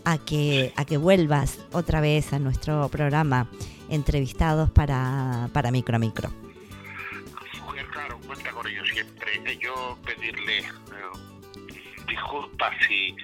a 0.05 0.17
que, 0.17 0.71
a 0.77 0.85
que 0.85 0.95
vuelvas 0.95 1.59
otra 1.73 1.99
vez 1.99 2.31
a 2.31 2.39
nuestro 2.39 2.87
programa 2.87 3.49
Entrevistados 3.89 4.69
para, 4.69 5.49
para 5.51 5.71
Micro 5.71 5.99
Micro. 5.99 6.31
Claro, 7.91 8.19
cuenta 8.27 8.51
con 8.51 8.67
ellos 8.67 8.87
siempre. 8.89 9.57
Yo 9.59 9.97
pedirle 10.05 10.63
disculpas 12.07 12.73
si, 12.87 13.15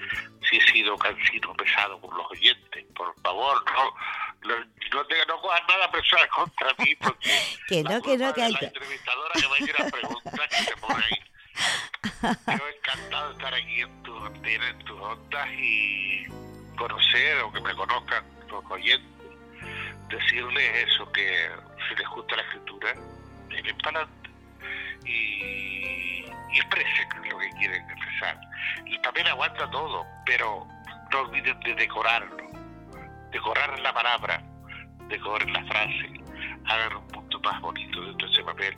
si 0.49 0.57
he 0.57 0.71
sido 0.71 0.97
cansino, 0.97 1.53
pesado 1.55 1.99
con 1.99 2.15
los 2.15 2.31
oyentes. 2.31 2.85
Por 2.95 3.13
favor, 3.21 3.63
no, 3.73 4.47
no, 4.47 4.55
no, 4.93 5.05
te, 5.05 5.25
no 5.25 5.41
cojas 5.41 5.61
nada 5.67 5.91
personal 5.91 6.27
contra 6.29 6.73
mí, 6.79 6.95
porque 7.01 7.29
que 7.67 7.83
no, 7.83 8.01
que 8.01 8.17
no, 8.17 8.33
que 8.33 8.43
hay... 8.43 8.53
la 8.53 8.59
entrevistadora 8.59 9.33
que 9.33 9.47
va 9.47 9.55
a 9.55 9.59
ir 9.59 9.75
a 9.77 9.89
preguntar 9.89 10.49
que 10.49 10.55
se 10.55 10.77
pone 10.77 11.03
ahí. 11.03 11.19
Yo 12.57 12.67
encantado 12.69 13.27
de 13.29 13.33
estar 13.33 13.53
aquí 13.53 13.81
en 13.81 14.03
tu 14.03 14.25
en 14.25 14.79
tus 14.85 14.99
ondas 14.99 15.49
y 15.57 16.25
conocer 16.77 17.39
o 17.41 17.51
que 17.51 17.61
me 17.61 17.73
conozcan 17.75 18.23
los 18.49 18.63
oyentes, 18.69 19.27
decirles 20.09 20.87
eso, 20.87 21.11
que 21.11 21.49
si 21.87 21.95
les 21.95 22.07
gusta 22.09 22.35
la 22.35 22.41
escritura, 22.43 22.93
den 23.49 23.77
para 23.79 24.07
y, 25.05 26.25
y 26.25 26.57
expresen 26.57 27.09
lo 27.29 27.37
que 27.37 27.49
quieren 27.51 27.89
expresar. 27.89 28.39
El 28.85 29.01
papel 29.01 29.27
aguanta 29.27 29.69
todo, 29.69 30.05
pero 30.25 30.67
no 31.11 31.19
olviden 31.19 31.59
de 31.61 31.75
decorarlo, 31.75 32.37
decorar 33.31 33.79
la 33.79 33.93
palabra, 33.93 34.41
decorar 35.07 35.49
la 35.49 35.63
frase, 35.65 36.09
hagan 36.65 36.97
un 36.97 37.07
punto 37.07 37.39
más 37.41 37.61
bonito 37.61 38.01
dentro 38.01 38.27
de 38.27 38.33
ese 38.33 38.43
papel, 38.43 38.75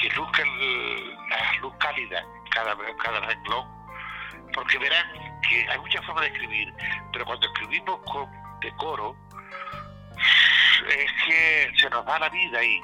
que 0.00 0.10
luzca 0.10 0.42
la 0.44 1.60
luz 1.60 1.74
cálida 1.78 2.24
cada, 2.50 2.76
cada 3.02 3.20
renglón 3.20 3.78
porque 4.54 4.78
verán 4.78 5.06
que 5.48 5.68
hay 5.68 5.78
muchas 5.78 6.04
formas 6.04 6.24
de 6.24 6.30
escribir, 6.30 6.72
pero 7.12 7.24
cuando 7.24 7.46
escribimos 7.46 8.00
con 8.10 8.28
decoro, 8.60 9.16
es 10.88 11.12
que 11.26 11.72
se 11.76 11.90
nos 11.90 12.04
da 12.04 12.18
la 12.18 12.28
vida 12.28 12.62
y, 12.62 12.80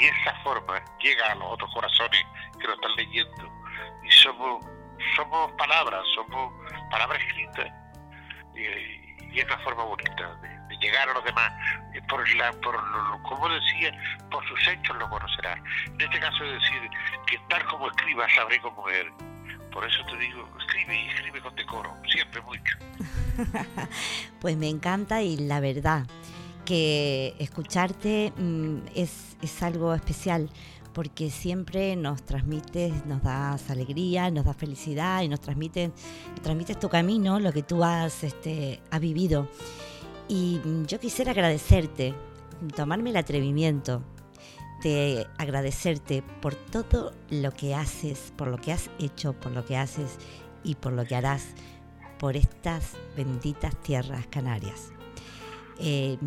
y 0.00 0.04
esa 0.06 0.34
forma 0.42 0.82
llega 1.00 1.32
a 1.32 1.34
los 1.36 1.52
otros 1.52 1.70
corazones 1.72 2.24
que 2.58 2.66
lo 2.66 2.74
están 2.74 2.94
leyendo. 2.96 3.50
Y 4.02 4.10
somos, 4.10 4.64
somos 5.16 5.52
palabras, 5.52 6.02
somos 6.14 6.52
palabras 6.90 7.20
escritas. 7.22 7.72
Y, 8.54 9.38
es 9.38 9.44
una 9.46 9.58
forma 9.58 9.82
bonita 9.82 10.36
de, 10.36 10.76
llegar 10.78 11.08
a 11.08 11.14
los 11.14 11.24
demás. 11.24 11.52
Por 12.08 12.28
la, 12.36 12.52
por 12.60 12.76
como 13.22 13.48
decía, 13.48 13.92
por 14.30 14.46
sus 14.46 14.68
hechos 14.68 14.96
lo 14.96 15.08
conocerás. 15.08 15.58
En 15.86 16.00
este 16.00 16.20
caso 16.20 16.44
es 16.44 16.60
decir, 16.60 16.90
que 17.26 17.38
tal 17.48 17.64
como 17.66 17.88
escriba 17.88 18.28
sabré 18.34 18.60
cómo 18.60 18.88
eres. 18.88 19.12
Por 19.72 19.84
eso 19.84 20.04
te 20.04 20.16
digo, 20.18 20.48
escribe 20.60 20.94
y 20.94 21.08
escribe 21.08 21.40
con 21.40 21.54
decoro, 21.56 21.92
siempre 22.06 22.40
mucho. 22.42 22.78
pues 24.40 24.56
me 24.56 24.68
encanta 24.68 25.22
y 25.22 25.36
la 25.36 25.60
verdad 25.60 26.06
que 26.64 27.34
escucharte 27.38 28.32
mm, 28.36 28.76
es, 28.94 29.36
es 29.42 29.62
algo 29.62 29.94
especial 29.94 30.50
porque 30.94 31.28
siempre 31.30 31.96
nos 31.96 32.22
transmites, 32.22 33.04
nos 33.04 33.22
das 33.22 33.68
alegría, 33.68 34.30
nos 34.30 34.44
das 34.44 34.56
felicidad 34.56 35.22
y 35.22 35.28
nos 35.28 35.40
transmites, 35.40 35.90
transmites 36.42 36.78
tu 36.78 36.88
camino, 36.88 37.40
lo 37.40 37.52
que 37.52 37.62
tú 37.62 37.82
has, 37.82 38.22
este, 38.22 38.80
has 38.90 39.00
vivido. 39.00 39.48
Y 40.28 40.60
mm, 40.64 40.86
yo 40.86 41.00
quisiera 41.00 41.32
agradecerte, 41.32 42.14
tomarme 42.76 43.10
el 43.10 43.16
atrevimiento 43.16 44.02
de 44.82 45.26
agradecerte 45.38 46.22
por 46.40 46.54
todo 46.54 47.12
lo 47.28 47.50
que 47.50 47.74
haces, 47.74 48.32
por 48.36 48.48
lo 48.48 48.58
que 48.58 48.72
has 48.72 48.88
hecho, 48.98 49.32
por 49.32 49.52
lo 49.52 49.64
que 49.64 49.76
haces 49.76 50.18
y 50.62 50.76
por 50.76 50.92
lo 50.92 51.04
que 51.04 51.16
harás 51.16 51.48
por 52.18 52.36
estas 52.36 52.92
benditas 53.16 53.74
tierras 53.82 54.26
canarias. 54.28 54.93
Eh, 55.78 56.18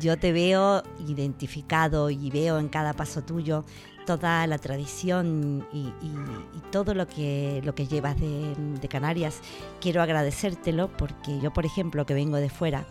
yo 0.00 0.18
te 0.18 0.32
veo 0.32 0.82
identificado 1.06 2.10
y 2.10 2.30
veo 2.30 2.58
en 2.58 2.68
cada 2.68 2.94
paso 2.94 3.22
tuyo 3.22 3.64
toda 4.06 4.46
la 4.46 4.58
tradición 4.58 5.66
y, 5.72 5.92
todo 6.70 6.94
lo 6.94 7.06
que, 7.06 7.60
lo 7.64 7.74
que 7.74 7.86
llevas 7.86 8.18
de, 8.20 8.54
de 8.80 8.88
Canarias. 8.88 9.40
Quiero 9.80 10.02
agradecértelo 10.02 10.88
porque 10.96 11.40
yo, 11.40 11.52
por 11.52 11.66
ejemplo, 11.66 12.06
que 12.06 12.14
vengo 12.14 12.36
de 12.36 12.50
fuera, 12.50 12.86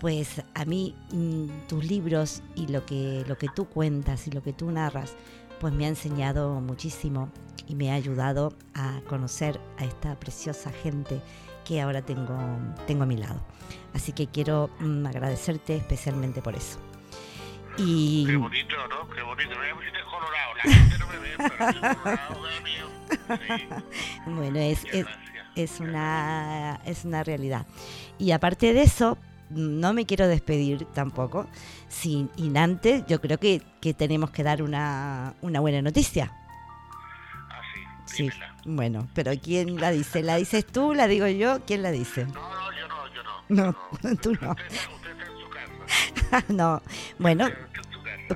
pues 0.00 0.42
a 0.54 0.64
mí 0.64 0.94
mm, 1.12 1.66
tus 1.68 1.84
libros 1.84 2.42
y 2.54 2.66
lo 2.68 2.84
que, 2.86 3.24
lo 3.26 3.36
que 3.36 3.48
tú 3.54 3.66
cuentas 3.66 4.26
y 4.26 4.30
lo 4.30 4.42
que 4.42 4.52
tú 4.52 4.70
narras, 4.70 5.14
pues 5.60 5.72
me 5.72 5.84
ha 5.84 5.88
enseñado 5.88 6.60
muchísimo 6.60 7.30
y 7.66 7.74
me 7.74 7.90
ha 7.90 7.94
ayudado 7.94 8.54
a 8.74 9.00
conocer 9.08 9.60
a 9.76 9.84
esta 9.84 10.18
preciosa 10.18 10.70
gente 10.70 11.20
que 11.68 11.82
ahora 11.82 12.00
tengo, 12.00 12.34
tengo 12.86 13.02
a 13.02 13.06
mi 13.06 13.18
lado. 13.18 13.42
Así 13.92 14.12
que 14.12 14.26
quiero 14.26 14.70
mm, 14.80 15.04
agradecerte 15.04 15.76
especialmente 15.76 16.40
por 16.40 16.56
eso. 16.56 16.78
Y... 17.76 18.24
Qué 18.26 18.36
bonito, 18.36 18.74
¿no? 18.88 19.08
Qué 19.14 19.20
bonito. 19.20 19.50
Me 19.50 19.74
pusiste 19.74 19.98
colorado. 20.10 20.54
La 20.56 20.62
gente 20.62 20.98
no 20.98 21.06
me 21.06 21.18
ve, 21.18 21.34
pero 21.36 22.00
colorado, 22.02 22.40
mío. 22.64 24.34
Bueno, 24.34 24.58
es, 24.58 24.82
es, 24.92 25.06
es, 25.54 25.80
una, 25.80 26.80
es 26.86 27.04
una 27.04 27.22
realidad. 27.22 27.66
Y 28.18 28.30
aparte 28.30 28.72
de 28.72 28.82
eso, 28.82 29.18
no 29.50 29.92
me 29.92 30.06
quiero 30.06 30.26
despedir 30.26 30.86
tampoco 30.94 31.46
sin 31.88 32.30
antes 32.56 33.06
yo 33.06 33.20
creo 33.20 33.38
que, 33.38 33.62
que 33.80 33.94
tenemos 33.94 34.30
que 34.30 34.42
dar 34.42 34.62
una, 34.62 35.34
una 35.42 35.60
buena 35.60 35.82
noticia. 35.82 36.32
Sí. 38.08 38.30
sí. 38.30 38.40
Bueno, 38.64 39.08
pero 39.14 39.32
¿quién 39.42 39.80
la 39.80 39.90
dice? 39.90 40.22
¿La 40.22 40.36
dices 40.36 40.66
tú? 40.66 40.94
¿La 40.94 41.06
digo 41.06 41.26
yo? 41.26 41.64
¿Quién 41.66 41.82
la 41.82 41.90
dice? 41.90 42.26
No, 42.26 42.32
no, 42.32 42.72
yo 42.72 42.88
no, 42.88 43.14
yo 43.14 43.22
no. 43.22 43.38
No, 43.48 44.16
tú 44.22 44.32
no. 44.40 44.52
Usted, 44.52 45.10
está 45.10 45.24
en 45.26 45.38
su 45.40 45.48
casa. 45.50 46.44
no, 46.48 46.82
bueno, 47.18 47.48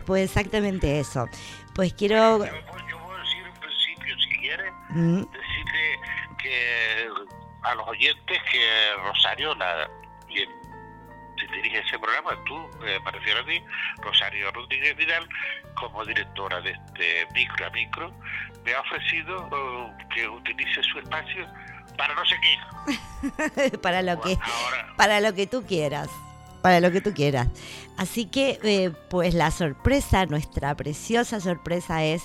pues 0.07 0.25
exactamente 0.31 1.01
eso. 1.01 1.27
Pues 1.75 1.95
quiero... 1.95 2.39
Yo, 2.39 2.45
yo, 2.45 2.99
voy 2.99 3.17
a 3.17 3.23
decir 3.23 3.45
un 3.45 3.61
principio, 3.61 4.15
si 4.19 4.41
quiere, 4.41 4.65
decirle 4.95 6.01
que 6.43 7.09
a 7.63 7.75
los 7.75 7.89
oyentes 7.89 8.39
que 8.51 8.93
Rosario, 9.05 9.55
la, 9.55 9.89
dirige 11.63 11.79
ese 11.79 11.99
programa, 11.99 12.37
tú, 12.45 12.57
eh, 12.85 12.99
me 13.05 13.11
refiero 13.11 13.41
a 13.41 13.47
ti, 13.47 13.63
Rosario 14.03 14.51
Rodríguez 14.51 14.97
Vidal, 14.97 15.29
como 15.75 16.05
directora 16.05 16.61
de 16.61 16.73
este 16.73 17.27
micro 17.35 17.67
a 17.67 17.71
micro, 17.71 18.13
me 18.65 18.75
ha 18.75 18.81
ofrecido 18.81 19.49
eh, 19.53 20.07
que 20.15 20.29
utilice 20.29 20.83
su 20.83 20.99
espacio 20.99 21.47
para 21.97 22.15
no 22.15 22.25
sé 22.27 22.37
qué. 22.43 23.79
para 23.79 24.03
lo 24.03 24.21
que 24.21 24.39
para 24.97 25.21
lo 25.21 25.35
que 25.35 25.47
tú 25.47 25.65
quieras. 25.67 26.09
Para 26.63 26.79
lo 26.79 26.93
que 26.93 27.01
tú 27.01 27.13
quieras. 27.13 27.49
Así 27.97 28.27
que, 28.27 28.61
eh, 28.63 28.93
pues 29.11 29.35
la 29.35 29.51
sorpresa, 29.51 30.27
nuestra 30.27 30.77
preciosa 30.77 31.41
sorpresa 31.41 32.05
es 32.05 32.23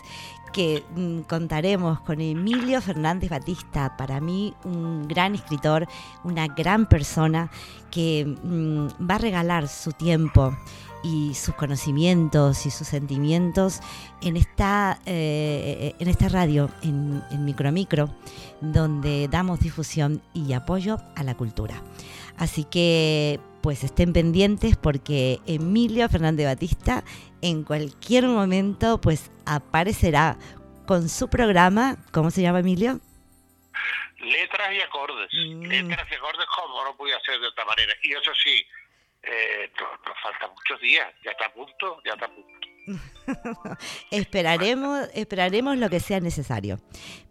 que 0.47 0.83
mm, 0.95 1.21
contaremos 1.21 1.99
con 2.01 2.21
Emilio 2.21 2.81
Fernández 2.81 3.29
Batista, 3.29 3.95
para 3.97 4.19
mí 4.19 4.53
un 4.63 5.07
gran 5.07 5.35
escritor, 5.35 5.87
una 6.23 6.47
gran 6.47 6.87
persona 6.87 7.49
que 7.91 8.25
mm, 8.25 9.09
va 9.09 9.15
a 9.15 9.19
regalar 9.19 9.67
su 9.67 9.91
tiempo 9.91 10.55
y 11.03 11.33
sus 11.35 11.55
conocimientos 11.55 12.65
y 12.65 12.71
sus 12.71 12.87
sentimientos 12.87 13.81
en 14.21 14.35
esta, 14.35 14.99
eh, 15.05 15.95
en 15.99 16.07
esta 16.07 16.27
radio, 16.29 16.69
en, 16.81 17.23
en 17.31 17.45
Micro 17.45 17.71
Micro, 17.71 18.09
donde 18.61 19.27
damos 19.29 19.59
difusión 19.59 20.21
y 20.33 20.53
apoyo 20.53 20.99
a 21.15 21.23
la 21.23 21.35
cultura. 21.35 21.81
Así 22.37 22.63
que 22.63 23.39
pues 23.61 23.83
estén 23.83 24.13
pendientes 24.13 24.75
porque 24.75 25.39
Emilio 25.45 26.07
Fernández 26.09 26.45
Batista 26.45 27.03
en 27.41 27.63
cualquier 27.63 28.25
momento 28.25 28.99
pues 29.01 29.31
aparecerá 29.45 30.37
con 30.85 31.09
su 31.09 31.29
programa, 31.29 31.97
¿cómo 32.11 32.31
se 32.31 32.41
llama 32.41 32.59
Emilio? 32.59 32.99
Letras 34.19 34.73
y 34.73 34.81
acordes. 34.81 35.29
Mm. 35.33 35.63
Letras 35.63 36.07
y 36.09 36.15
acordes 36.15 36.45
como 36.55 36.83
no 36.83 36.95
podía 36.95 37.19
ser 37.21 37.39
de 37.39 37.47
otra 37.47 37.65
manera. 37.65 37.93
Y 38.01 38.13
eso 38.13 38.31
sí, 38.43 38.65
eh, 39.23 39.71
nos, 39.79 40.21
faltan 40.21 40.49
muchos 40.51 40.79
días, 40.81 41.07
ya 41.23 41.31
está 41.31 41.45
a 41.45 41.53
punto, 41.53 42.01
ya 42.05 42.13
está 42.13 42.25
a 42.25 42.29
punto. 42.29 42.57
esperaremos, 44.11 45.09
esperaremos 45.13 45.77
lo 45.77 45.89
que 45.89 45.99
sea 45.99 46.19
necesario. 46.19 46.79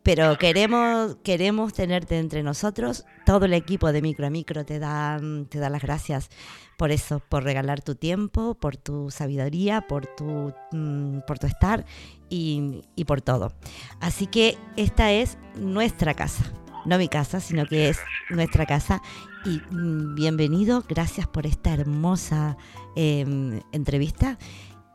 Pero 0.07 0.38
queremos, 0.38 1.16
queremos 1.24 1.74
tenerte 1.74 2.16
entre 2.20 2.44
nosotros. 2.44 3.04
Todo 3.24 3.46
el 3.46 3.54
equipo 3.54 3.90
de 3.90 4.02
Micro 4.02 4.28
a 4.28 4.30
Micro 4.30 4.64
te 4.64 4.78
da, 4.78 5.20
te 5.48 5.59
da 5.59 5.68
las 5.68 5.82
gracias 5.82 6.30
por 6.76 6.92
eso, 6.92 7.20
por 7.28 7.42
regalar 7.42 7.82
tu 7.82 7.96
tiempo, 7.96 8.54
por 8.54 8.76
tu 8.76 9.11
sabiduría, 9.11 9.80
por 9.88 10.07
tu, 10.07 10.54
mm, 10.70 11.22
por 11.26 11.40
tu 11.40 11.48
estar 11.48 11.84
y, 12.30 12.82
y 12.94 13.04
por 13.04 13.20
todo. 13.20 13.52
Así 13.98 14.28
que 14.28 14.57
esta 14.76 15.11
es 15.11 15.38
nuestra 15.57 16.14
casa 16.14 16.44
no 16.84 16.98
mi 16.98 17.09
casa, 17.09 17.40
sino 17.40 17.66
que 17.66 17.88
es 17.88 17.98
nuestra 18.30 18.64
casa. 18.64 19.02
Y 19.44 19.61
mm, 19.74 20.14
bienvenido, 20.14 20.84
gracias 20.88 21.26
por 21.26 21.46
esta 21.48 21.74
hermosa 21.74 22.57
em, 22.94 23.61
entrevista. 23.72 24.38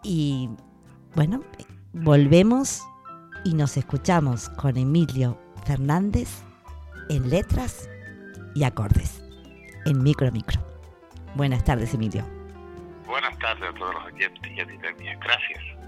Y 0.03 0.49
bueno, 1.16 1.43
volvemos 1.91 2.82
y 3.44 3.54
nos 3.54 3.78
escuchamos 3.78 4.50
con 4.50 4.78
Emilio 4.78 5.38
Fernández 5.66 6.44
en 7.10 7.30
letras 7.30 7.89
y 8.54 8.64
acordes, 8.64 9.24
en 9.86 10.04
micro 10.04 10.32
micro. 10.32 10.62
Buenas 11.36 11.64
tardes, 11.64 11.94
Emilio. 11.94 12.24
Buenas 13.06 13.38
tardes 13.39 13.70
a 13.70 13.74
todos 13.74 13.94
los 13.96 14.06
oyentes 14.06 14.52
y 14.52 14.60
a 14.60 14.66
ti 14.66 14.78
también. 14.78 15.20
Gracias. 15.20 15.81